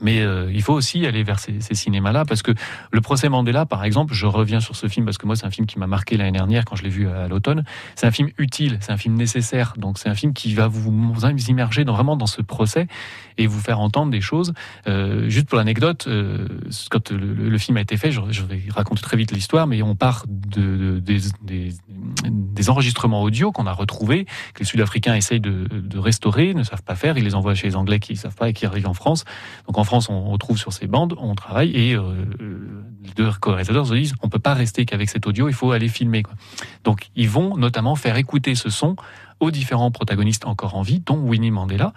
mais 0.00 0.20
euh, 0.20 0.50
il 0.52 0.62
faut 0.62 0.72
aussi 0.72 1.06
aller 1.06 1.22
vers 1.22 1.38
ces, 1.38 1.60
cinémas-là 1.60 2.24
parce 2.24 2.42
que 2.42 2.52
le 2.90 3.00
procès 3.00 3.28
Mandela, 3.28 3.66
par 3.66 3.84
exemple, 3.84 4.14
je 4.14 4.26
reviens 4.26 4.60
sur 4.60 4.76
ce 4.76 4.88
film 4.88 5.04
parce 5.04 5.18
que 5.18 5.26
moi 5.26 5.36
c'est 5.36 5.46
un 5.46 5.50
film 5.50 5.66
qui 5.66 5.78
m'a 5.78 5.86
marqué 5.86 6.16
l'année 6.16 6.32
dernière 6.32 6.64
quand 6.64 6.76
je 6.76 6.82
l'ai 6.82 6.88
vu 6.88 7.08
à 7.08 7.28
l'automne. 7.28 7.64
C'est 7.94 8.06
un 8.06 8.10
film 8.10 8.30
utile, 8.38 8.78
c'est 8.80 8.92
un 8.92 8.96
film 8.96 9.14
nécessaire. 9.14 9.74
Donc 9.76 9.98
c'est 9.98 10.08
un 10.08 10.14
film 10.14 10.32
qui 10.32 10.54
va 10.54 10.68
vous, 10.68 11.12
vous 11.12 11.26
immerger 11.48 11.84
vraiment 11.84 12.16
dans 12.16 12.26
ce 12.26 12.42
procès 12.42 12.86
et 13.38 13.46
vous 13.46 13.60
faire 13.60 13.80
entendre 13.80 14.10
des 14.10 14.20
choses. 14.20 14.52
Euh, 14.86 15.28
juste 15.28 15.48
pour 15.48 15.58
l'anecdote, 15.58 16.06
euh, 16.08 16.48
quand 16.90 17.10
le, 17.10 17.58
film 17.58 17.76
a 17.76 17.80
été 17.80 17.96
fait, 17.96 18.10
je, 18.10 18.20
vais 18.20 18.62
raconter 18.70 19.02
très 19.02 19.16
vite 19.16 19.32
l'histoire, 19.32 19.66
mais 19.66 19.82
on 19.82 19.94
part 19.94 20.24
de, 20.28 21.00
de 21.00 21.18
des, 21.42 22.70
enregistrements 22.70 23.22
audio 23.22 23.52
qu'on 23.52 23.66
a 23.66 23.72
retrouvés 23.72 24.24
que 24.54 24.60
les 24.60 24.64
Sud-Africains 24.64 25.14
essayent 25.14 25.40
de, 25.40 25.66
restaurer, 25.98 26.54
ne 26.54 26.62
savent 26.62 26.82
pas 26.82 26.96
faire. 26.96 27.16
Ils 27.16 27.24
les 27.24 27.34
envoient 27.34 27.54
chez 27.54 27.68
les 27.68 27.76
Anglais 27.76 28.00
qui 28.00 28.12
ne 28.12 28.18
savent 28.18 28.34
pas 28.34 28.48
et 28.48 28.52
qui 28.52 28.66
arrivent 28.66 28.88
en 28.88 28.94
France. 28.94 29.24
Donc 29.66 29.78
France, 29.86 30.08
on 30.10 30.24
retrouve 30.30 30.58
sur 30.58 30.72
ces 30.72 30.86
bandes, 30.86 31.14
on 31.18 31.34
travaille 31.34 31.70
et 31.70 31.94
euh, 31.94 32.26
les 33.02 33.12
deux 33.12 33.30
co-réalisateurs 33.40 33.86
se 33.86 33.94
disent 33.94 34.14
on 34.22 34.28
peut 34.28 34.38
pas 34.38 34.54
rester 34.54 34.84
qu'avec 34.84 35.08
cet 35.08 35.26
audio, 35.26 35.48
il 35.48 35.54
faut 35.54 35.72
aller 35.72 35.88
filmer. 35.88 36.22
Donc 36.84 37.08
ils 37.16 37.28
vont 37.28 37.56
notamment 37.56 37.94
faire 37.94 38.16
écouter 38.16 38.54
ce 38.54 38.68
son 38.68 38.96
aux 39.40 39.50
différents 39.50 39.90
protagonistes 39.90 40.46
encore 40.46 40.74
en 40.74 40.82
vie, 40.82 41.00
dont 41.00 41.18
Winnie 41.18 41.50
Mandela. 41.50 41.92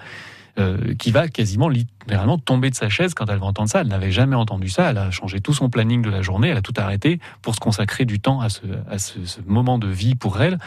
Euh, 0.59 0.93
qui 0.95 1.11
va 1.11 1.29
quasiment 1.29 1.69
littéralement 1.69 2.37
tomber 2.37 2.69
de 2.69 2.75
sa 2.75 2.89
chaise 2.89 3.13
quand 3.13 3.27
elle 3.29 3.37
va 3.37 3.45
entendre 3.45 3.69
ça. 3.69 3.79
Elle 3.81 3.87
n'avait 3.87 4.11
jamais 4.11 4.35
entendu 4.35 4.67
ça. 4.67 4.89
Elle 4.89 4.97
a 4.97 5.09
changé 5.09 5.39
tout 5.39 5.53
son 5.53 5.69
planning 5.69 6.01
de 6.01 6.09
la 6.09 6.21
journée. 6.21 6.49
Elle 6.49 6.57
a 6.57 6.61
tout 6.61 6.73
arrêté 6.75 7.19
pour 7.41 7.55
se 7.55 7.61
consacrer 7.61 8.03
du 8.03 8.19
temps 8.19 8.41
à 8.41 8.49
ce, 8.49 8.61
moment 9.45 9.77
de 9.77 9.87
vie 9.87 10.15
pour 10.15 10.41
elle. 10.41 10.57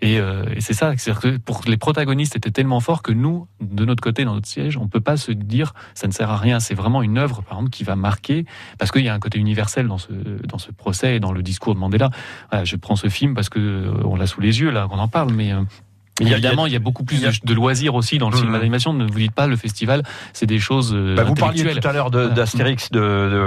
Et, 0.00 0.18
euh, 0.18 0.44
et 0.56 0.62
c'est 0.62 0.72
ça. 0.72 0.94
Que 0.96 1.36
pour 1.36 1.62
les 1.66 1.76
protagonistes, 1.76 2.32
c'était 2.34 2.50
tellement 2.50 2.80
fort 2.80 3.02
que 3.02 3.12
nous, 3.12 3.46
de 3.60 3.84
notre 3.84 4.02
côté, 4.02 4.24
dans 4.24 4.34
notre 4.34 4.48
siège, 4.48 4.78
on 4.78 4.88
peut 4.88 5.00
pas 5.00 5.18
se 5.18 5.32
dire 5.32 5.74
ça 5.94 6.06
ne 6.06 6.12
sert 6.12 6.30
à 6.30 6.38
rien. 6.38 6.58
C'est 6.58 6.74
vraiment 6.74 7.02
une 7.02 7.18
œuvre, 7.18 7.42
par 7.42 7.58
exemple, 7.58 7.70
qui 7.70 7.84
va 7.84 7.94
marquer 7.94 8.46
parce 8.78 8.90
qu'il 8.90 9.02
y 9.02 9.08
a 9.08 9.14
un 9.14 9.20
côté 9.20 9.38
universel 9.38 9.86
dans 9.86 9.98
ce 9.98 10.72
procès 10.72 11.16
et 11.16 11.20
dans 11.20 11.32
le 11.32 11.42
discours 11.42 11.74
de 11.74 11.80
Mandela. 11.80 12.08
Voilà, 12.50 12.64
je 12.64 12.76
prends 12.76 12.96
ce 12.96 13.08
film 13.08 13.34
parce 13.34 13.50
que 13.50 13.92
on 14.04 14.16
l'a 14.16 14.26
sous 14.26 14.40
les 14.40 14.60
yeux 14.60 14.70
là, 14.70 14.86
qu'on 14.88 14.98
en 14.98 15.08
parle, 15.08 15.32
mais 15.32 15.52
Mais 16.20 16.30
évidemment, 16.30 16.66
il 16.66 16.72
y 16.72 16.76
a 16.76 16.78
beaucoup 16.78 17.04
plus 17.04 17.20
de, 17.22 17.30
de 17.42 17.54
loisirs 17.54 17.94
aussi 17.94 18.18
dans 18.18 18.28
le 18.30 18.36
cinéma 18.36 18.58
d'animation. 18.58 18.92
Ne 18.92 19.04
vous 19.10 19.18
dites 19.18 19.32
pas, 19.32 19.46
le 19.46 19.56
festival, 19.56 20.02
c'est 20.34 20.46
des 20.46 20.58
choses. 20.58 20.92
euh, 20.94 21.14
Bah, 21.16 21.24
vous 21.24 21.34
parliez 21.34 21.64
tout 21.64 21.88
à 21.88 21.92
l'heure 21.92 22.10
d'Astérix 22.10 22.90
de- 22.90 23.00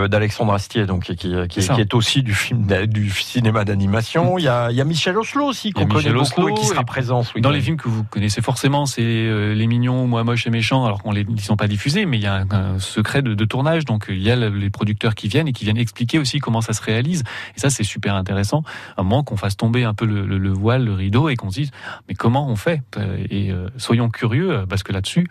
de- 0.03 0.07
d'Alexandre 0.07 0.51
Astier, 0.53 0.85
donc 0.87 1.03
qui, 1.03 1.15
qui, 1.15 1.59
est 1.59 1.93
aussi 1.93 2.23
du 2.23 2.33
film 2.33 2.65
d'a- 2.65 2.85
du 2.87 3.09
cinéma 3.11 3.65
d'animation. 3.65 4.37
Il 4.39 4.43
y 4.43 4.47
a, 4.47 4.71
il 4.71 4.77
y 4.77 4.81
a 4.81 4.83
Michel 4.83 5.15
Oslo 5.17 5.45
aussi 5.45 5.69
Il 5.69 5.73
qu'on 5.73 5.81
connaît 5.85 5.95
Michel 6.11 6.13
beaucoup 6.13 6.41
Oslo, 6.41 6.49
et 6.49 6.53
qui 6.59 6.65
sera 6.65 6.83
présent 6.83 7.23
ce 7.23 7.37
Dans 7.39 7.51
les 7.51 7.61
films 7.61 7.77
que 7.77 7.87
vous 7.87 8.03
connaissez 8.03 8.41
forcément, 8.41 8.85
c'est 8.87 9.03
euh, 9.03 9.53
Les 9.53 9.67
Mignons, 9.67 10.07
Moi 10.07 10.23
Moche 10.23 10.47
et 10.47 10.49
Méchant, 10.49 10.85
alors 10.85 11.03
qu'on 11.03 11.11
les 11.11 11.25
ils 11.29 11.41
sont 11.41 11.57
pas 11.57 11.67
diffusés, 11.67 12.05
mais 12.05 12.17
il 12.17 12.23
y 12.23 12.27
a 12.27 12.33
un, 12.35 12.51
un 12.75 12.79
secret 12.79 13.21
de, 13.21 13.35
de 13.35 13.45
tournage. 13.45 13.85
Donc 13.85 14.05
il 14.09 14.21
y 14.21 14.31
a 14.31 14.35
le- 14.35 14.49
les 14.49 14.69
producteurs 14.71 15.13
qui 15.15 15.27
viennent 15.27 15.47
et 15.47 15.53
qui 15.53 15.65
viennent 15.65 15.77
expliquer 15.77 16.17
aussi 16.19 16.39
comment 16.39 16.61
ça 16.61 16.73
se 16.73 16.81
réalise. 16.81 17.23
Et 17.55 17.59
ça, 17.59 17.69
c'est 17.69 17.83
super 17.83 18.15
intéressant. 18.15 18.63
À 18.97 19.01
un 19.01 19.03
moment 19.03 19.23
qu'on 19.23 19.37
fasse 19.37 19.55
tomber 19.55 19.83
un 19.83 19.93
peu 19.93 20.05
le, 20.05 20.25
le- 20.25 20.39
le 20.39 20.49
voile, 20.51 20.83
le 20.85 20.93
rideau, 20.93 21.29
et 21.29 21.35
qu'on 21.35 21.51
se 21.51 21.59
dise 21.59 21.71
mais 22.09 22.15
comment 22.15 22.49
on 22.49 22.54
fait 22.55 22.81
Euh, 22.97 23.17
Et 23.29 23.51
euh, 23.51 23.69
soyons 23.77 24.09
curieux, 24.09 24.51
euh, 24.51 24.65
parce 24.65 24.83
que 24.83 24.91
là-dessus, 24.93 25.27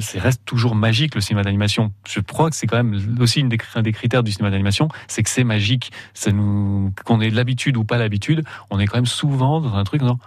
c'est 0.00 0.18
reste 0.18 0.44
toujours 0.44 0.74
magique 0.74 1.14
le 1.14 1.20
cinéma 1.20 1.42
d'animation. 1.44 1.92
Je 2.08 2.20
crois 2.20 2.50
que 2.50 2.56
c'est 2.56 2.66
quand 2.66 2.82
même 2.82 2.98
aussi 3.20 3.40
une 3.40 3.48
des, 3.48 3.58
un 3.74 3.82
des 3.82 3.92
critères 3.92 4.22
du 4.22 4.32
cinéma 4.32 4.50
d'animation, 4.50 4.88
c'est 5.08 5.22
que 5.22 5.30
c'est 5.30 5.44
magique. 5.44 5.92
Ça 6.14 6.32
nous, 6.32 6.92
qu'on 7.04 7.20
ait 7.20 7.30
l'habitude 7.30 7.76
ou 7.76 7.84
pas 7.84 7.98
l'habitude, 7.98 8.42
on 8.70 8.78
est 8.80 8.86
quand 8.86 8.96
même 8.98 9.06
souvent 9.06 9.60
dans 9.60 9.74
un 9.74 9.84
truc 9.84 10.02
en 10.02 10.06
disant 10.06 10.18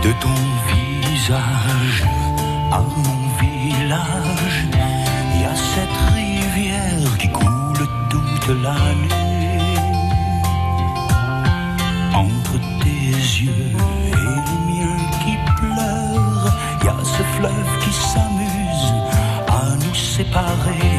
De 0.02 0.12
ton 0.22 0.28
visage 0.68 2.04
à 2.70 2.78
mon 2.78 3.28
village, 3.40 4.64
il 5.34 5.40
y 5.40 5.44
a 5.44 5.54
cette 5.56 6.14
rivière 6.14 7.18
qui 7.18 7.28
coule 7.32 7.88
toute 8.08 8.62
la 8.62 8.74
nuit. 8.94 9.19
Yeux 13.44 13.52
et 14.06 14.16
les 14.16 14.60
miens 14.68 15.04
qui 15.22 15.34
pleurent, 15.56 16.54
y 16.84 16.88
a 16.88 17.04
ce 17.04 17.22
fleuve 17.36 17.78
qui 17.82 17.92
s'amuse 17.92 18.92
à 19.48 19.76
nous 19.76 19.94
séparer. 19.94 20.89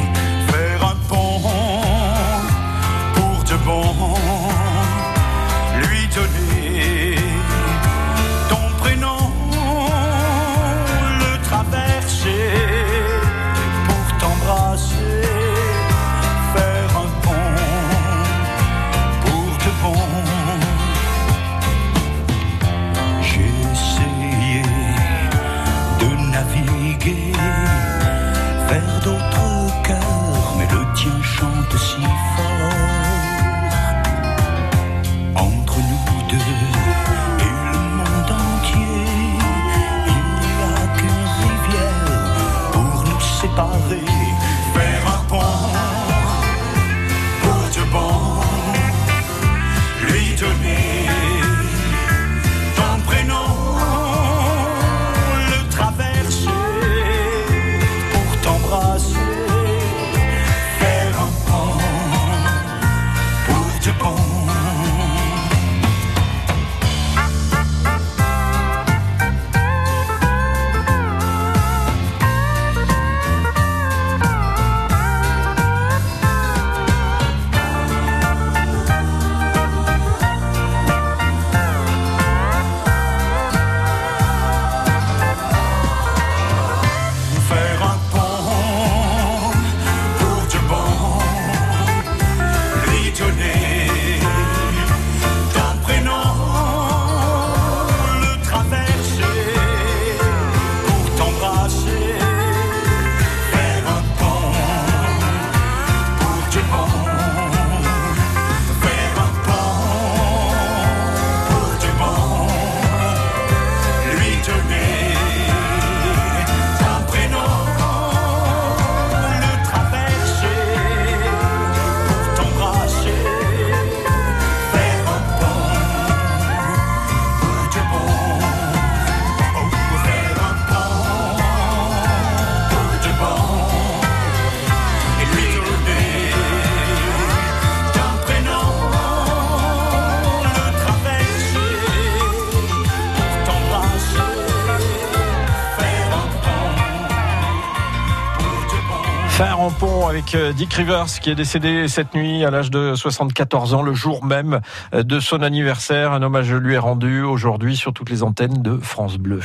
Euh, 150.36 150.54
Dick 150.54 150.74
Rivers 150.74 151.06
qui 151.22 151.30
est 151.30 151.36
décédé 151.36 151.88
cette 151.88 152.14
nuit 152.14 152.44
à 152.46 152.52
l'âge 152.52 152.70
de 152.70 152.96
74 152.96 153.74
ans, 153.74 153.82
le 153.82 153.94
jour 153.94 154.24
même 154.26 154.62
euh, 154.94 155.04
de 155.04 155.20
son 155.20 155.42
anniversaire. 155.42 156.12
Un 156.12 156.22
hommage 156.22 156.52
lui 156.54 156.76
est 156.76 156.80
rendu 156.80 157.22
aujourd'hui 157.22 157.76
sur 157.76 157.94
toutes 157.94 158.10
les 158.10 158.24
antennes 158.24 158.62
de 158.62 158.78
France 158.78 159.18
Bleu. 159.18 159.42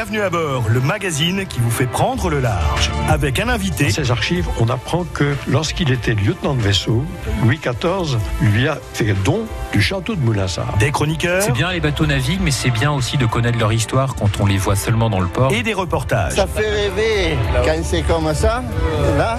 Bienvenue 0.00 0.22
à 0.22 0.30
bord, 0.30 0.64
le 0.70 0.80
magazine 0.80 1.44
qui 1.44 1.60
vous 1.60 1.70
fait 1.70 1.84
prendre 1.84 2.30
le 2.30 2.40
large. 2.40 2.90
Avec 3.10 3.38
un 3.38 3.50
invité. 3.50 3.84
Dans 3.84 3.90
ces 3.90 4.10
archives, 4.10 4.48
on 4.58 4.70
apprend 4.70 5.04
que 5.04 5.36
lorsqu'il 5.46 5.92
était 5.92 6.14
lieutenant 6.14 6.54
de 6.54 6.62
vaisseau, 6.62 7.04
Louis 7.42 7.58
XIV 7.58 8.16
lui 8.40 8.66
a 8.66 8.78
fait 8.94 9.12
don 9.12 9.44
du 9.74 9.82
château 9.82 10.14
de 10.14 10.20
Moulinsart. 10.22 10.78
Des 10.78 10.90
chroniqueurs. 10.90 11.42
C'est 11.42 11.52
bien 11.52 11.70
les 11.70 11.80
bateaux 11.80 12.06
naviguent, 12.06 12.40
mais 12.40 12.50
c'est 12.50 12.70
bien 12.70 12.90
aussi 12.90 13.18
de 13.18 13.26
connaître 13.26 13.58
leur 13.58 13.74
histoire 13.74 14.14
quand 14.14 14.40
on 14.40 14.46
les 14.46 14.56
voit 14.56 14.74
seulement 14.74 15.10
dans 15.10 15.20
le 15.20 15.28
port. 15.28 15.52
Et 15.52 15.62
des 15.62 15.74
reportages. 15.74 16.32
Ça 16.32 16.46
fait 16.46 16.70
rêver 16.70 17.36
quand 17.62 17.84
c'est 17.84 18.00
comme 18.00 18.32
ça, 18.32 18.64
là. 19.18 19.38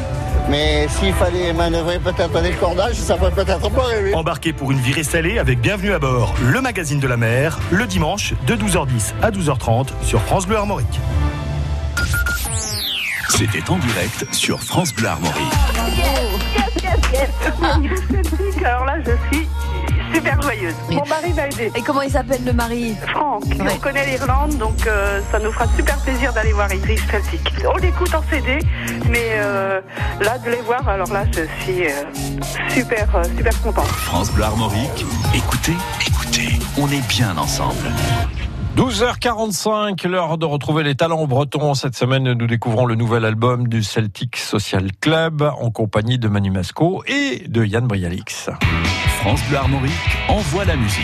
Mais 0.50 0.88
s'il 0.89 1.14
fallait 1.14 1.54
manœuvrer 1.54 2.00
peut-être 2.00 2.42
des 2.42 2.52
cordages, 2.52 2.96
ça 2.96 3.18
ferait 3.18 3.32
peut-être 3.32 3.70
pas 3.70 3.84
rêver. 3.84 4.14
Embarqué 4.14 4.54
pour 4.54 4.72
une 4.72 4.80
virée 4.80 5.04
salée 5.04 5.39
avec 5.39 5.60
Bienvenue 5.60 5.94
à 5.94 6.00
bord, 6.00 6.34
le 6.42 6.62
magazine 6.62 7.00
de 7.00 7.08
la 7.08 7.18
mer, 7.18 7.60
le 7.72 7.86
dimanche 7.86 8.34
de 8.48 8.56
12h10 8.56 9.14
à 9.22 9.32
12h30 9.32 9.89
sur 10.04 10.22
France 10.22 10.48
Bleu 10.48 10.58
Armorique. 10.58 11.00
C'était 13.30 13.70
en 13.70 13.78
direct 13.78 14.26
sur 14.34 14.62
France 14.62 14.94
Bleu 14.94 15.08
Armorique. 15.08 15.54
Alors 18.66 18.86
là, 18.86 18.98
je 19.06 19.12
suis 19.36 19.48
super 20.14 20.41
joyeuse. 20.41 20.76
Mon 20.89 21.05
mari 21.05 21.32
va 21.34 21.47
aider. 21.47 21.72
Et 21.76 21.82
comment 21.82 22.01
il 22.01 22.12
s'appelle 22.12 22.43
le 22.45 22.53
mari 22.53 22.95
Franck. 23.07 23.43
On 23.59 23.78
connaît 23.78 24.05
l'Irlande, 24.05 24.57
donc 24.57 24.86
euh, 24.88 25.22
ça 25.32 25.39
nous 25.39 25.51
fera 25.51 25.66
super 25.76 25.97
plaisir 25.99 26.34
d'aller 26.34 26.53
voir 26.53 26.72
Idris 26.74 26.99
Celtic. 27.09 27.41
On 27.74 27.78
l'écoute 27.78 28.14
en 28.14 28.24
CD, 28.30 28.59
mais 29.09 29.32
euh, 29.34 29.82
là, 30.22 30.38
de 30.38 30.49
les 30.49 30.62
voir, 30.62 30.88
alors 30.88 31.12
là, 31.12 31.26
je 31.32 31.41
suis 31.64 31.86
euh, 31.86 31.91
super, 32.70 33.07
euh, 33.16 33.24
super 33.38 33.62
contente. 33.62 33.88
France 33.88 34.32
Bleu 34.32 34.43
Armorique, 34.43 35.05
écoutez, 35.34 35.76
écoutez, 36.07 36.59
on 36.78 36.88
est 36.89 37.07
bien 37.07 37.38
ensemble. 37.38 37.88
12h45, 38.78 40.07
l'heure 40.07 40.38
de 40.38 40.45
retrouver 40.45 40.84
les 40.84 40.95
talents 40.95 41.28
bretons. 41.28 41.74
Cette 41.74 41.95
semaine, 41.95 42.32
nous 42.32 42.47
découvrons 42.47 42.86
le 42.86 42.95
nouvel 42.95 43.26
album 43.26 43.67
du 43.67 43.84
Celtic 43.84 44.38
Social 44.38 44.88
Club 45.01 45.41
en 45.41 45.72
compagnie 45.72 46.17
de 46.17 46.30
Manu 46.30 46.51
Masco 46.51 47.03
et 47.05 47.47
de 47.49 47.65
Yann 47.65 47.86
Brialix. 47.86 48.49
France 49.19 49.41
Bleu 49.49 49.57
Armorique 49.57 49.91
envoie 50.30 50.63
la 50.63 50.78
musique. 50.78 51.03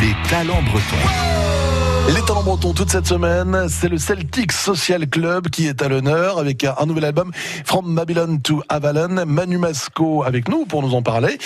Les 0.00 0.14
talents 0.28 0.62
bretons. 0.62 1.65
Les 2.14 2.22
talents 2.22 2.44
bretons 2.44 2.72
toute 2.72 2.90
cette 2.90 3.06
semaine, 3.06 3.66
c'est 3.68 3.88
le 3.88 3.98
Celtic 3.98 4.52
Social 4.52 5.08
Club 5.08 5.48
qui 5.48 5.66
est 5.66 5.82
à 5.82 5.88
l'honneur 5.88 6.38
avec 6.38 6.64
un 6.64 6.86
nouvel 6.86 7.04
album 7.04 7.32
From 7.64 7.96
Babylon 7.96 8.38
to 8.38 8.62
Avalon. 8.68 9.26
Manu 9.26 9.58
Masco 9.58 10.22
avec 10.22 10.48
nous 10.48 10.66
pour 10.66 10.82
nous 10.82 10.94
en 10.94 11.02
parler. 11.02 11.36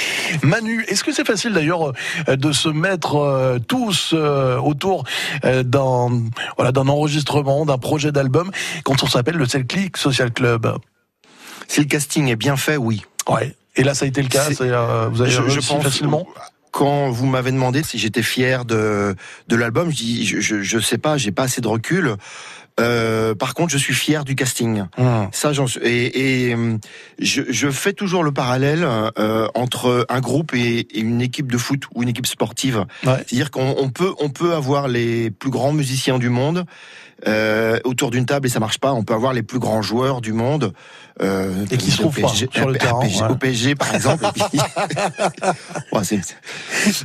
Manu, 0.43 0.85
est-ce 0.89 1.03
que 1.03 1.13
c'est 1.13 1.27
facile 1.27 1.55
d'ailleurs 1.55 1.93
euh, 2.29 2.37
de 2.37 2.53
se 2.53 2.69
mettre 2.69 3.17
euh, 3.17 3.59
tous 3.59 4.11
euh, 4.13 4.59
autour 4.59 5.05
d'un 5.43 6.09
voilà 6.57 6.73
d'un 6.73 6.89
enregistrement, 6.89 7.65
d'un 7.65 7.79
projet 7.79 8.13
d'album 8.13 8.51
quand 8.85 9.03
on 9.03 9.07
s'appelle 9.07 9.37
le 9.37 9.47
Celtic 9.47 9.97
Social 9.97 10.31
Club? 10.31 10.77
Si 11.69 11.81
le 11.81 11.87
casting 11.87 12.29
est 12.29 12.37
bien 12.37 12.57
fait, 12.57 12.77
oui. 12.77 13.03
Ouais. 13.29 13.55
Et 13.77 13.83
là, 13.83 13.95
ça 13.95 14.05
a 14.05 14.09
été 14.09 14.21
le 14.21 14.29
cas. 14.29 14.49
vous 14.51 15.23
avez 15.23 15.31
je, 15.31 15.41
réussi 15.41 15.61
je 15.61 15.67
pense 15.67 15.83
facilement? 15.85 16.27
Quand 16.81 17.11
vous 17.11 17.27
m'avez 17.27 17.53
demandé 17.53 17.83
si 17.83 17.99
j'étais 17.99 18.23
fier 18.23 18.65
de 18.65 19.15
de 19.49 19.57
l'album, 19.57 19.91
je 19.91 19.97
dis 19.97 20.25
je, 20.25 20.41
je, 20.41 20.63
je 20.63 20.79
sais 20.79 20.97
pas, 20.97 21.19
j'ai 21.19 21.31
pas 21.31 21.43
assez 21.43 21.61
de 21.61 21.69
recul. 21.69 22.17
Euh, 22.81 23.35
par 23.35 23.53
contre, 23.53 23.71
je 23.71 23.77
suis 23.77 23.93
fier 23.93 24.25
du 24.25 24.35
casting. 24.35 24.85
Ça, 25.31 25.53
j'en 25.53 25.67
suis. 25.67 25.81
Et, 25.83 26.49
et 26.49 26.55
hum, 26.55 26.79
je, 27.19 27.43
je 27.51 27.71
fais 27.71 27.93
toujours 27.93 28.23
le 28.23 28.33
parallèle 28.33 28.83
euh, 29.19 29.47
entre 29.55 30.07
un 30.09 30.21
groupe 30.21 30.55
et, 30.55 30.79
et 30.79 31.01
une 31.01 31.21
équipe 31.21 31.53
de 31.53 31.59
foot 31.59 31.83
ou 31.95 32.03
une 32.03 32.09
équipe 32.09 32.27
sportive. 32.27 32.87
C'est-à-dire 33.05 33.51
qu'on 33.51 33.75
on 33.77 33.91
peut 33.91 34.15
on 34.19 34.31
peut 34.31 34.55
avoir 34.55 34.89
les 34.89 35.31
plus 35.31 35.51
grands 35.51 35.75
musiciens 35.75 36.19
du 36.19 36.31
monde. 36.31 36.65
Euh, 37.27 37.79
autour 37.85 38.11
d'une 38.11 38.25
table 38.25 38.47
et 38.47 38.51
ça 38.51 38.61
marche 38.61 38.79
pas. 38.79 38.95
On 38.95 39.05
peut 39.05 39.13
avoir 39.13 39.35
les 39.35 39.43
plus 39.43 39.59
grands 39.59 39.83
joueurs 39.83 40.23
du 40.23 40.33
monde 40.33 40.73
euh, 41.23 41.65
Et 41.71 41.77
qui 41.77 41.91
se 41.91 41.99
trouvent 41.99 42.21
pas 42.21 42.29
sur 42.29 42.69
le 42.69 42.77
terrain, 42.79 43.01
PSG, 43.01 43.23
ouais. 43.23 43.31
au 43.31 43.35
PSG 43.37 43.75
par 43.75 43.95
exemple. 43.95 44.25
et, 44.27 44.43
puis- 44.51 44.61
Ouais, 45.93 46.03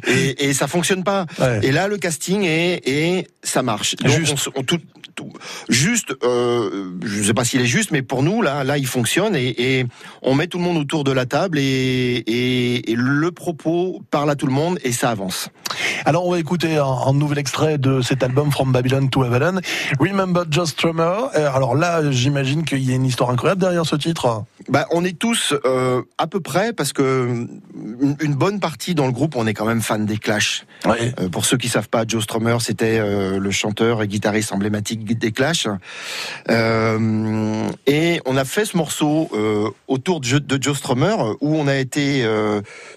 et, 0.08 0.46
et 0.50 0.54
ça 0.54 0.68
fonctionne 0.68 1.04
pas. 1.04 1.26
Et 1.62 1.72
là, 1.72 1.88
le 1.88 1.98
casting 1.98 2.44
est 2.44 2.82
et 2.88 3.28
ça 3.44 3.62
marche. 3.62 3.96
Donc, 3.98 4.12
Juste. 4.12 4.48
on 4.56 4.60
on 4.60 4.64
tout- 4.64 4.80
tout- 5.16 5.32
juste. 5.70 6.14
Euh, 6.24 6.92
je 7.04 7.24
sais 7.24 7.34
pas 7.34 7.46
s'il 7.46 7.62
est 7.62 7.66
juste, 7.66 7.92
mais 7.92 8.02
pour 8.02 8.22
nous 8.24 8.42
là, 8.42 8.64
là, 8.64 8.78
il 8.78 8.86
fonctionne 8.88 9.36
et, 9.36 9.80
et 9.80 9.86
on 10.22 10.34
met 10.36 10.48
tout 10.48 10.58
le 10.58 10.64
monde 10.64 10.78
autour 10.78 11.04
de 11.04 11.12
la 11.12 11.26
table 11.26 11.58
et, 11.60 12.24
le 12.98 13.32
propos 13.32 14.02
parle 14.12 14.30
à 14.30 14.36
tout 14.36 14.46
le 14.46 14.54
monde 14.54 14.78
et 14.84 14.92
ça 14.92 15.10
avance. 15.10 15.50
Alors 16.06 16.26
on 16.28 16.32
va 16.32 16.40
écouter 16.40 16.78
un, 16.78 16.86
un 16.86 17.14
nouvel 17.14 17.38
extrait 17.40 17.78
de 17.78 18.02
cet 18.02 18.24
album 18.24 18.52
From 18.52 18.72
Babylon 18.72 19.08
to 19.08 19.24
Avalon. 19.24 19.60
Remember 20.00 20.44
Just 20.50 20.80
Drummer. 20.80 21.30
Euh, 21.36 21.50
Alors 21.54 21.76
là, 21.76 22.12
j'imagine 22.12 22.64
qu'il 22.64 22.84
y 22.88 22.92
a 22.92 22.96
une 22.96 23.06
histoire 23.06 23.30
incroyable 23.32 23.62
derrière 23.62 23.86
ce 23.86 23.96
titre. 23.96 24.05
Bah, 24.70 24.88
on 24.92 25.06
est 25.06 25.18
tous 25.18 25.54
euh, 25.66 26.02
à 26.18 26.28
peu 26.28 26.40
près 26.40 26.74
parce 26.74 26.92
que 26.92 27.48
une, 28.20 28.36
bonne 28.36 28.60
partie 28.60 28.96
dans 28.96 29.06
le 29.06 29.12
groupe, 29.12 29.36
on 29.36 29.46
est 29.46 29.54
quand 29.54 29.66
même 29.66 29.82
fan 29.82 30.06
des 30.06 30.18
Clash. 30.18 30.66
Euh, 30.86 31.30
pour 31.30 31.46
ceux 31.46 31.58
qui 31.58 31.70
savent 31.70 31.90
pas, 31.90 32.04
Joe 32.08 32.24
Strummer, 32.24 32.58
c'était 32.62 32.98
euh, 33.00 33.40
le 33.40 33.52
chanteur 33.52 34.02
et 34.02 34.08
guitariste 34.08 34.52
emblématique 34.52 35.06
des 35.06 35.32
Clash. 35.32 35.68
Et 36.50 38.22
on 38.26 38.38
a 38.38 38.46
fait 38.46 38.66
ce 38.66 38.78
morceau 38.78 39.30
autour 39.88 40.20
de, 40.20 40.40
de 40.40 40.64
Joe 40.64 40.78
Strummer 40.78 41.16
où 41.42 41.56
on 41.56 41.68
a 41.68 41.76
été 41.76 42.28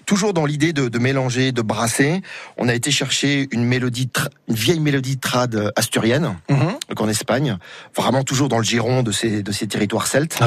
toujours 0.05 0.33
dans 0.33 0.45
l'idée 0.45 0.73
de, 0.73 0.87
de 0.87 0.99
mélanger, 0.99 1.51
de 1.51 1.61
brasser. 1.61 2.21
On 2.57 2.67
a 2.67 2.73
été 2.73 2.91
chercher 2.91 3.47
une 3.51 3.63
mélodie, 3.63 4.09
une 4.47 4.55
vieille 4.55 4.79
mélodie 4.79 5.17
trad 5.17 5.71
asturienne, 5.75 6.35
donc 6.49 7.01
en 7.01 7.07
Espagne, 7.07 7.57
vraiment 7.95 8.23
toujours 8.23 8.49
dans 8.49 8.57
le 8.57 8.63
giron 8.63 9.03
de 9.03 9.11
ces 9.11 9.43
de 9.43 9.51
ces 9.51 9.67
territoires 9.67 10.07
celtes. 10.07 10.39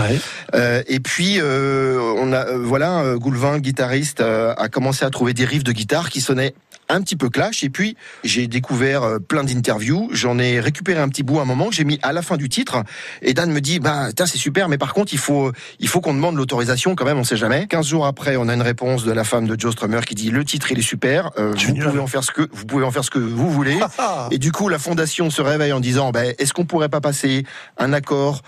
Euh, 0.55 0.82
et 0.86 1.00
puis 1.00 1.36
euh, 1.38 1.98
on 2.18 2.32
a 2.32 2.46
euh, 2.46 2.59
voilà 2.59 3.14
Goulevin, 3.16 3.55
le 3.55 3.61
guitariste, 3.61 4.20
a 4.20 4.68
commencé 4.68 5.05
à 5.05 5.11
trouver 5.11 5.34
des 5.34 5.44
riffs 5.44 5.64
de 5.64 5.72
guitare 5.72 6.11
qui 6.11 6.20
sonnaient 6.20 6.55
un 6.89 7.01
petit 7.03 7.16
peu 7.16 7.28
clash. 7.30 7.64
Et 7.64 7.70
puis 7.70 7.97
j'ai 8.24 8.47
découvert 8.47 9.03
euh, 9.03 9.18
plein 9.18 9.45
d'interviews. 9.45 10.09
J'en 10.12 10.39
ai 10.39 10.61
récupéré 10.61 11.01
un 11.01 11.09
petit 11.09 11.22
bout 11.22 11.39
à 11.39 11.43
un 11.43 11.47
moment 11.47 11.68
que 11.68 11.74
j'ai 11.74 11.85
mis 11.85 11.99
à 12.03 12.12
la 12.12 12.22
fin 12.22 12.37
du 12.37 12.49
titre. 12.49 12.83
Et 13.22 13.35
Dan 13.35 13.51
me 13.53 13.61
dit 13.61 13.78
bah 13.80 14.09
c'est 14.16 14.37
super 14.39 14.68
mais 14.68 14.78
par 14.78 14.95
contre 14.95 15.12
il 15.12 15.18
faut 15.18 15.53
il 15.80 15.89
faut 15.89 16.01
qu'on 16.01 16.14
demande 16.14 16.37
l'autorisation 16.37 16.95
quand 16.95 17.05
même 17.05 17.18
on 17.18 17.24
sait 17.24 17.37
jamais. 17.37 17.66
15 17.66 17.87
jours 17.87 18.07
après 18.07 18.37
on 18.37 18.49
a 18.49 18.55
une 18.55 18.62
réponse 18.62 19.05
de 19.05 19.12
la 19.12 19.24
femme 19.24 19.47
de 19.47 19.59
Joe 19.59 19.72
Strummer 19.72 20.01
qui 20.07 20.14
dit 20.14 20.30
le 20.30 20.45
titre 20.45 20.70
il 20.72 20.78
est 20.78 20.83
super 20.83 21.30
euh, 21.39 21.53
vous 21.53 21.74
pouvez 21.91 22.01
en 22.01 22.07
faire 22.07 22.24
ce 22.24 22.30
que 22.30 22.49
vous 22.53 22.66
pouvez 22.66 22.85
en 22.85 22.91
faire 22.91 23.05
ce 23.05 23.11
que 23.11 23.18
vous 23.18 23.51
voulez. 23.51 23.78
Et 24.30 24.39
du 24.39 24.53
coup 24.53 24.68
la 24.68 24.78
fondation 24.78 25.30
se 25.30 25.43
réveille 25.43 25.72
en 25.72 25.80
disant 25.80 26.11
ben 26.11 26.35
est-ce 26.39 26.53
qu'on 26.53 26.64
pourrait 26.66 26.89
pas 26.89 27.01
passer 27.01 27.45
un 27.78 27.93
accord 27.93 28.43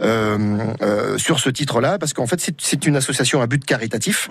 euh, 0.00 0.58
euh, 0.82 1.18
sur 1.18 1.40
ce 1.40 1.50
titre-là? 1.50 1.98
Parce 1.98 2.12
qu'en 2.12 2.26
fait 2.26 2.40
c'est- 2.40 2.80
une 2.86 2.96
association 2.96 3.42
à 3.42 3.46
but 3.46 3.64
caritatif. 3.64 4.28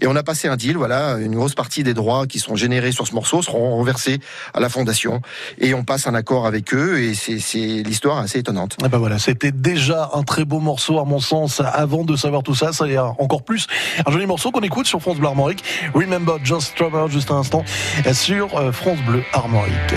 Et 0.00 0.06
on 0.06 0.14
a 0.14 0.22
passé 0.22 0.46
un 0.48 0.56
deal 0.56 0.76
voilà 0.76 1.16
une 1.18 1.34
grosse 1.34 1.54
partie 1.54 1.82
des 1.82 1.92
droits 1.94 2.26
qui 2.26 2.38
sont 2.38 2.54
générés 2.54 2.92
sur 2.92 2.99
ce 3.06 3.14
morceau 3.14 3.42
seront 3.42 3.78
reversés 3.78 4.20
à 4.54 4.60
la 4.60 4.68
fondation 4.68 5.20
et 5.58 5.74
on 5.74 5.84
passe 5.84 6.06
un 6.06 6.14
accord 6.14 6.46
avec 6.46 6.74
eux 6.74 7.00
et 7.00 7.14
c'est 7.14 7.58
l'histoire 7.58 8.18
assez 8.18 8.38
étonnante. 8.38 8.76
Bah 8.80 8.98
voilà, 8.98 9.18
c'était 9.18 9.52
déjà 9.52 10.10
un 10.14 10.22
très 10.22 10.44
beau 10.44 10.60
morceau 10.60 10.98
à 10.98 11.04
mon 11.04 11.20
sens. 11.20 11.60
Avant 11.60 12.04
de 12.04 12.16
savoir 12.16 12.42
tout 12.42 12.54
ça, 12.54 12.72
ça 12.72 12.86
est 12.86 12.98
encore 12.98 13.42
plus 13.42 13.66
un 14.06 14.10
joli 14.10 14.26
morceau 14.26 14.50
qu'on 14.50 14.60
écoute 14.60 14.86
sur 14.86 15.00
France 15.00 15.18
Bleu 15.18 15.28
Armorique. 15.28 15.64
Remember 15.94 16.36
Just 16.42 16.76
Drummer, 16.78 17.08
juste 17.08 17.30
un 17.30 17.36
instant, 17.36 17.64
sur 18.12 18.56
euh, 18.56 18.72
France 18.72 18.98
Bleu 19.06 19.22
Armorique. 19.32 19.94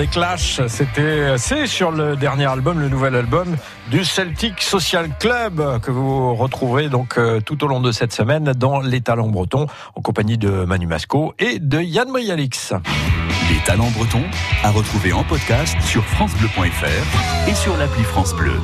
Des 0.00 0.06
Clash, 0.06 0.62
c'était 0.68 1.36
c'est 1.36 1.66
sur 1.66 1.90
le 1.90 2.16
dernier 2.16 2.46
album, 2.46 2.80
le 2.80 2.88
nouvel 2.88 3.14
album 3.14 3.54
du 3.90 4.02
Celtic 4.02 4.62
Social 4.62 5.10
Club 5.18 5.80
que 5.80 5.90
vous 5.90 6.34
retrouverez 6.34 6.88
donc 6.88 7.18
euh, 7.18 7.40
tout 7.40 7.62
au 7.62 7.66
long 7.66 7.80
de 7.80 7.92
cette 7.92 8.14
semaine 8.14 8.52
dans 8.56 8.80
Les 8.80 9.02
Talents 9.02 9.28
Bretons 9.28 9.66
en 9.94 10.00
compagnie 10.00 10.38
de 10.38 10.64
Manu 10.64 10.86
Masco 10.86 11.34
et 11.38 11.58
de 11.58 11.80
Yann 11.80 12.08
Moyalix. 12.08 12.72
Les 13.50 13.62
talents 13.66 13.90
bretons 13.94 14.24
à 14.64 14.70
retrouver 14.70 15.12
en 15.12 15.22
podcast 15.22 15.76
sur 15.82 16.02
francebleu.fr 16.02 17.48
et 17.50 17.54
sur 17.54 17.76
l'appli 17.76 18.02
France 18.02 18.32
Bleu. 18.32 18.58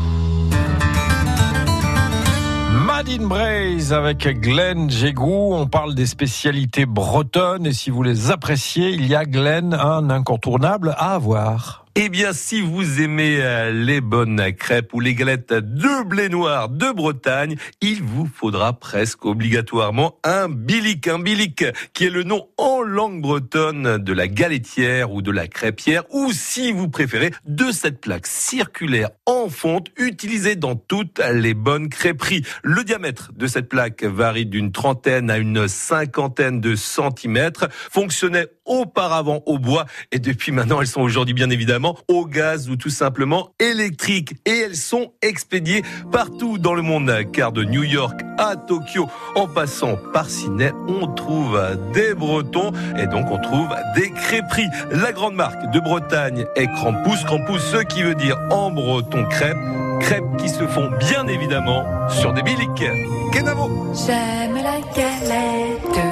Madine 3.07 3.29
Braise 3.29 3.93
avec 3.93 4.27
Glenn 4.41 4.91
Jégou. 4.91 5.55
On 5.55 5.69
parle 5.69 5.95
des 5.95 6.07
spécialités 6.07 6.87
bretonnes 6.87 7.65
et 7.65 7.73
si 7.73 7.89
vous 7.91 8.03
les 8.03 8.33
appréciez, 8.33 8.91
il 8.91 9.07
y 9.07 9.15
a 9.15 9.25
Glenn, 9.25 9.75
un 9.75 10.11
incontournable 10.11 10.93
à 10.99 11.15
avoir. 11.15 11.86
Eh 11.99 12.11
bien, 12.11 12.35
si 12.35 12.61
vous 12.61 13.01
aimez 13.01 13.39
euh, 13.41 13.73
les 13.73 14.03
bonnes 14.03 14.53
crêpes 14.53 14.93
ou 14.93 15.01
les 15.01 15.15
galettes 15.15 15.55
de 15.55 16.05
blé 16.05 16.29
noir 16.29 16.69
de 16.69 16.93
Bretagne, 16.93 17.57
il 17.81 18.03
vous 18.03 18.27
faudra 18.27 18.75
presque 18.75 19.25
obligatoirement 19.25 20.19
un 20.23 20.51
bilic. 20.51 21.09
Un 21.09 21.19
bilic 21.19 21.65
qui 21.95 22.05
est 22.05 22.11
le 22.11 22.23
nom 22.23 22.49
en 22.59 22.83
langue 22.83 23.23
bretonne 23.23 23.97
de 23.97 24.13
la 24.13 24.29
galetière 24.29 25.11
ou 25.11 25.23
de 25.23 25.31
la 25.31 25.49
crêpière 25.49 26.03
ou 26.11 26.33
si 26.33 26.71
vous 26.71 26.91
préférez 26.91 27.31
de 27.47 27.73
cette 27.73 28.03
plaque 28.03 28.27
circulaire 28.27 29.09
en 29.25 29.49
fonte 29.49 29.89
utilisée 29.97 30.55
dans 30.55 30.77
toutes 30.77 31.23
les 31.33 31.55
bonnes 31.55 31.89
crêperies. 31.89 32.45
Le 32.63 32.85
diamètre 32.85 33.33
de 33.35 33.47
cette 33.47 33.71
plaque 33.71 34.05
varie 34.05 34.45
d'une 34.45 34.71
trentaine 34.71 35.31
à 35.31 35.39
une 35.39 35.67
cinquantaine 35.67 36.61
de 36.61 36.77
centimètres, 36.77 37.69
fonctionnait 37.91 38.49
auparavant 38.67 39.43
au 39.47 39.59
bois. 39.59 39.87
Et 40.13 40.19
depuis 40.19 40.53
maintenant 40.53 40.81
elles 40.81 40.87
sont 40.87 41.03
aujourd'hui 41.03 41.35
bien 41.35 41.51
évidemment 41.51 41.97
au 42.09 42.27
gaz 42.27 42.69
ou 42.69 42.77
tout 42.77 42.91
simplement 42.91 43.51
électriques. 43.59 44.35
Et 44.47 44.59
elles 44.59 44.77
sont 44.77 45.13
expédiées 45.23 45.83
partout 46.11 46.59
dans 46.59 46.75
le 46.75 46.83
monde 46.83 47.13
car 47.33 47.53
de 47.53 47.65
New 47.65 47.85
York 47.85 48.21
à 48.39 48.57
Tokyo 48.57 49.09
en 49.35 49.47
passant 49.47 49.97
par 50.13 50.31
Sydney 50.31 50.73
on 50.89 51.07
trouve 51.09 51.61
des 51.93 52.15
bretons. 52.15 52.73
Et 52.97 53.07
donc 53.07 53.27
on 53.31 53.39
trouve 53.39 53.69
des 53.95 54.11
crêperies. 54.11 54.69
La 54.91 55.13
grande 55.13 55.35
marque 55.35 55.71
de 55.73 55.81
Bretagne 55.81 56.47
est 56.57 56.67
Krampus, 56.67 57.23
Krampus 57.25 57.63
ce 57.63 57.83
qui 57.83 58.03
veut 58.03 58.15
dire 58.15 58.39
en 58.51 58.71
breton 58.71 59.25
crêpe, 59.25 59.57
crêpes 60.01 60.37
qui 60.39 60.49
se 60.49 60.67
font 60.67 60.91
bien 60.99 61.27
évidemment 61.27 61.85
sur 62.09 62.33
des 62.33 62.43
biliques. 62.43 62.85
Kenavo. 63.33 63.93
J'aime 64.07 64.57
la 64.57 64.81
galette, 64.95 66.06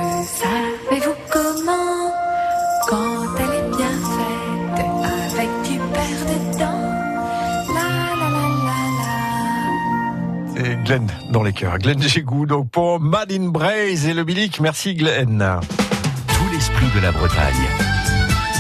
Glenn 10.85 11.07
dans 11.31 11.43
les 11.43 11.55
cœurs. 11.55 11.79
Glenn 11.79 12.03
Jégou 12.03 12.45
donc 12.45 12.69
pour 12.71 13.01
Madine 13.01 13.51
Braise 13.51 14.07
et 14.07 14.13
le 14.13 14.23
Bilic. 14.23 14.61
Merci 14.61 14.95
Glenn. 14.95 15.43
Tout 16.29 16.53
l'esprit 16.53 16.87
de 16.95 17.01
la 17.01 17.11
Bretagne 17.11 17.55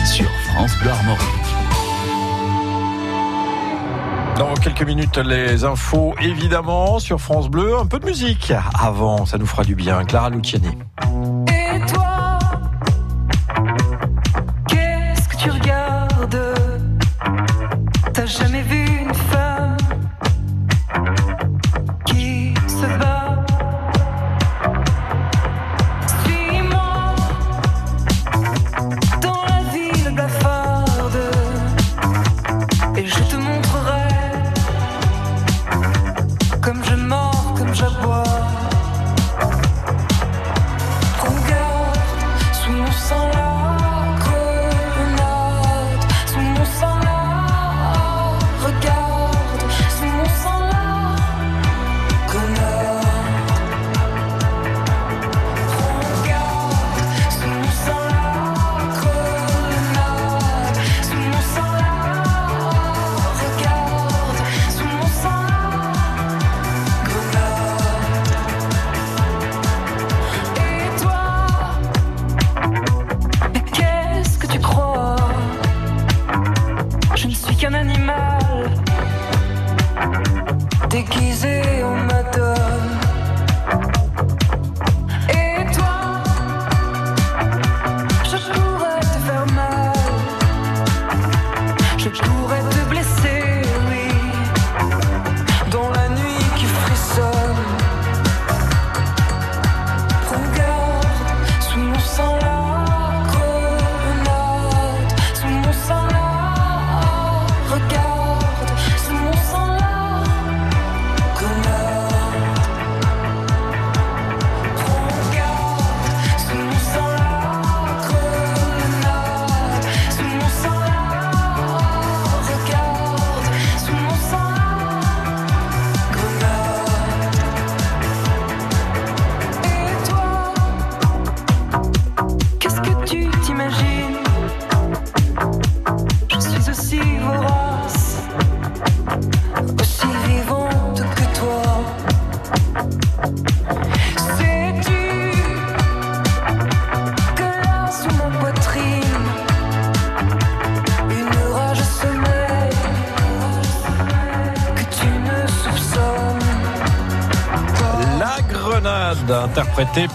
sur 0.06 0.30
France 0.48 0.74
Bleu 0.78 0.90
Armorique. 0.90 1.20
Dans 4.38 4.54
quelques 4.54 4.82
minutes, 4.82 5.18
les 5.18 5.64
infos, 5.64 6.14
évidemment, 6.20 6.98
sur 6.98 7.20
France 7.20 7.48
Bleu. 7.48 7.76
Un 7.78 7.86
peu 7.86 7.98
de 7.98 8.06
musique. 8.06 8.52
Avant, 8.80 9.26
ça 9.26 9.36
nous 9.36 9.46
fera 9.46 9.62
du 9.62 9.74
bien. 9.74 10.02
Clara 10.04 10.30
Luciani. 10.30 10.70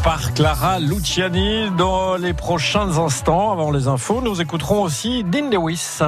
Par 0.04 0.34
Clara 0.34 0.80
Luciani. 0.80 1.70
Dans 1.78 2.16
les 2.16 2.34
prochains 2.34 2.98
instants, 2.98 3.52
avant 3.52 3.72
les 3.72 3.88
infos, 3.88 4.22
nous 4.22 4.42
écouterons 4.42 4.84
aussi 4.84 5.24
Dean 5.24 5.50
Lewis. 5.52 6.00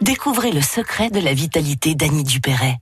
Découvrez 0.00 0.52
le 0.52 0.60
secret 0.60 1.10
de 1.10 1.20
la 1.20 1.32
vitalité 1.32 1.94
d'Annie 1.94 2.24
Dupéret. 2.24 2.78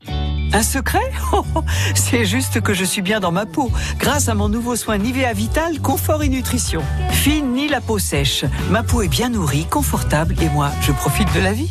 Un 0.53 0.63
secret? 0.63 0.99
Oh, 1.33 1.45
oh, 1.55 1.63
C'est 1.95 2.25
juste 2.25 2.61
que 2.61 2.75
je 2.75 2.85
suis 2.85 3.03
bien 3.03 3.21
dans 3.21 3.31
ma 3.31 3.47
peau, 3.47 3.71
grâce 3.99 4.29
à 4.29 4.35
mon 4.35 4.49
nouveau 4.49 4.75
soin 4.75 4.99
Nivea 4.99 5.33
Vital 5.33 5.81
Confort 5.81 6.25
et 6.25 6.29
Nutrition. 6.29 6.83
Fine 7.11 7.53
ni 7.53 7.69
la 7.69 7.81
peau 7.81 8.01
sèche, 8.01 8.45
ma 8.69 8.83
peau 8.83 9.03
est 9.03 9.09
bien 9.09 9.29
nourrie, 9.29 9.67
confortable 9.67 10.35
et 10.43 10.49
moi, 10.49 10.71
je 10.83 10.91
profite 10.91 11.33
de 11.35 11.41
la 11.41 11.53
vie. 11.53 11.71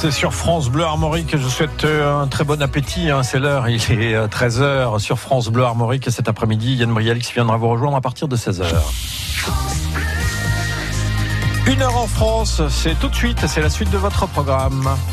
c'est 0.00 0.10
sur 0.10 0.32
France 0.32 0.70
Bleu 0.70 0.84
Armorique. 0.84 1.36
Je 1.36 1.46
souhaite 1.46 1.84
euh, 1.84 2.22
un 2.22 2.26
très 2.26 2.42
bon 2.44 2.62
appétit. 2.62 3.10
hein. 3.10 3.22
C'est 3.22 3.38
l'heure, 3.38 3.68
il 3.68 3.76
est 4.00 4.16
13h 4.28 4.98
sur 4.98 5.18
France 5.18 5.48
Bleu 5.48 5.62
Armorique. 5.62 6.08
Et 6.08 6.10
cet 6.10 6.26
après-midi, 6.26 6.76
Yann 6.76 6.90
Brialix 6.90 7.30
viendra 7.34 7.58
vous 7.58 7.68
rejoindre 7.68 7.96
à 7.96 8.00
partir 8.00 8.26
de 8.26 8.34
16h. 8.34 8.64
Une 11.66 11.82
heure 11.82 11.98
en 11.98 12.06
France, 12.06 12.62
c'est 12.70 12.98
tout 12.98 13.08
de 13.08 13.14
suite, 13.14 13.46
c'est 13.46 13.60
la 13.60 13.68
suite 13.68 13.90
de 13.90 13.98
votre 13.98 14.26
programme. 14.26 14.88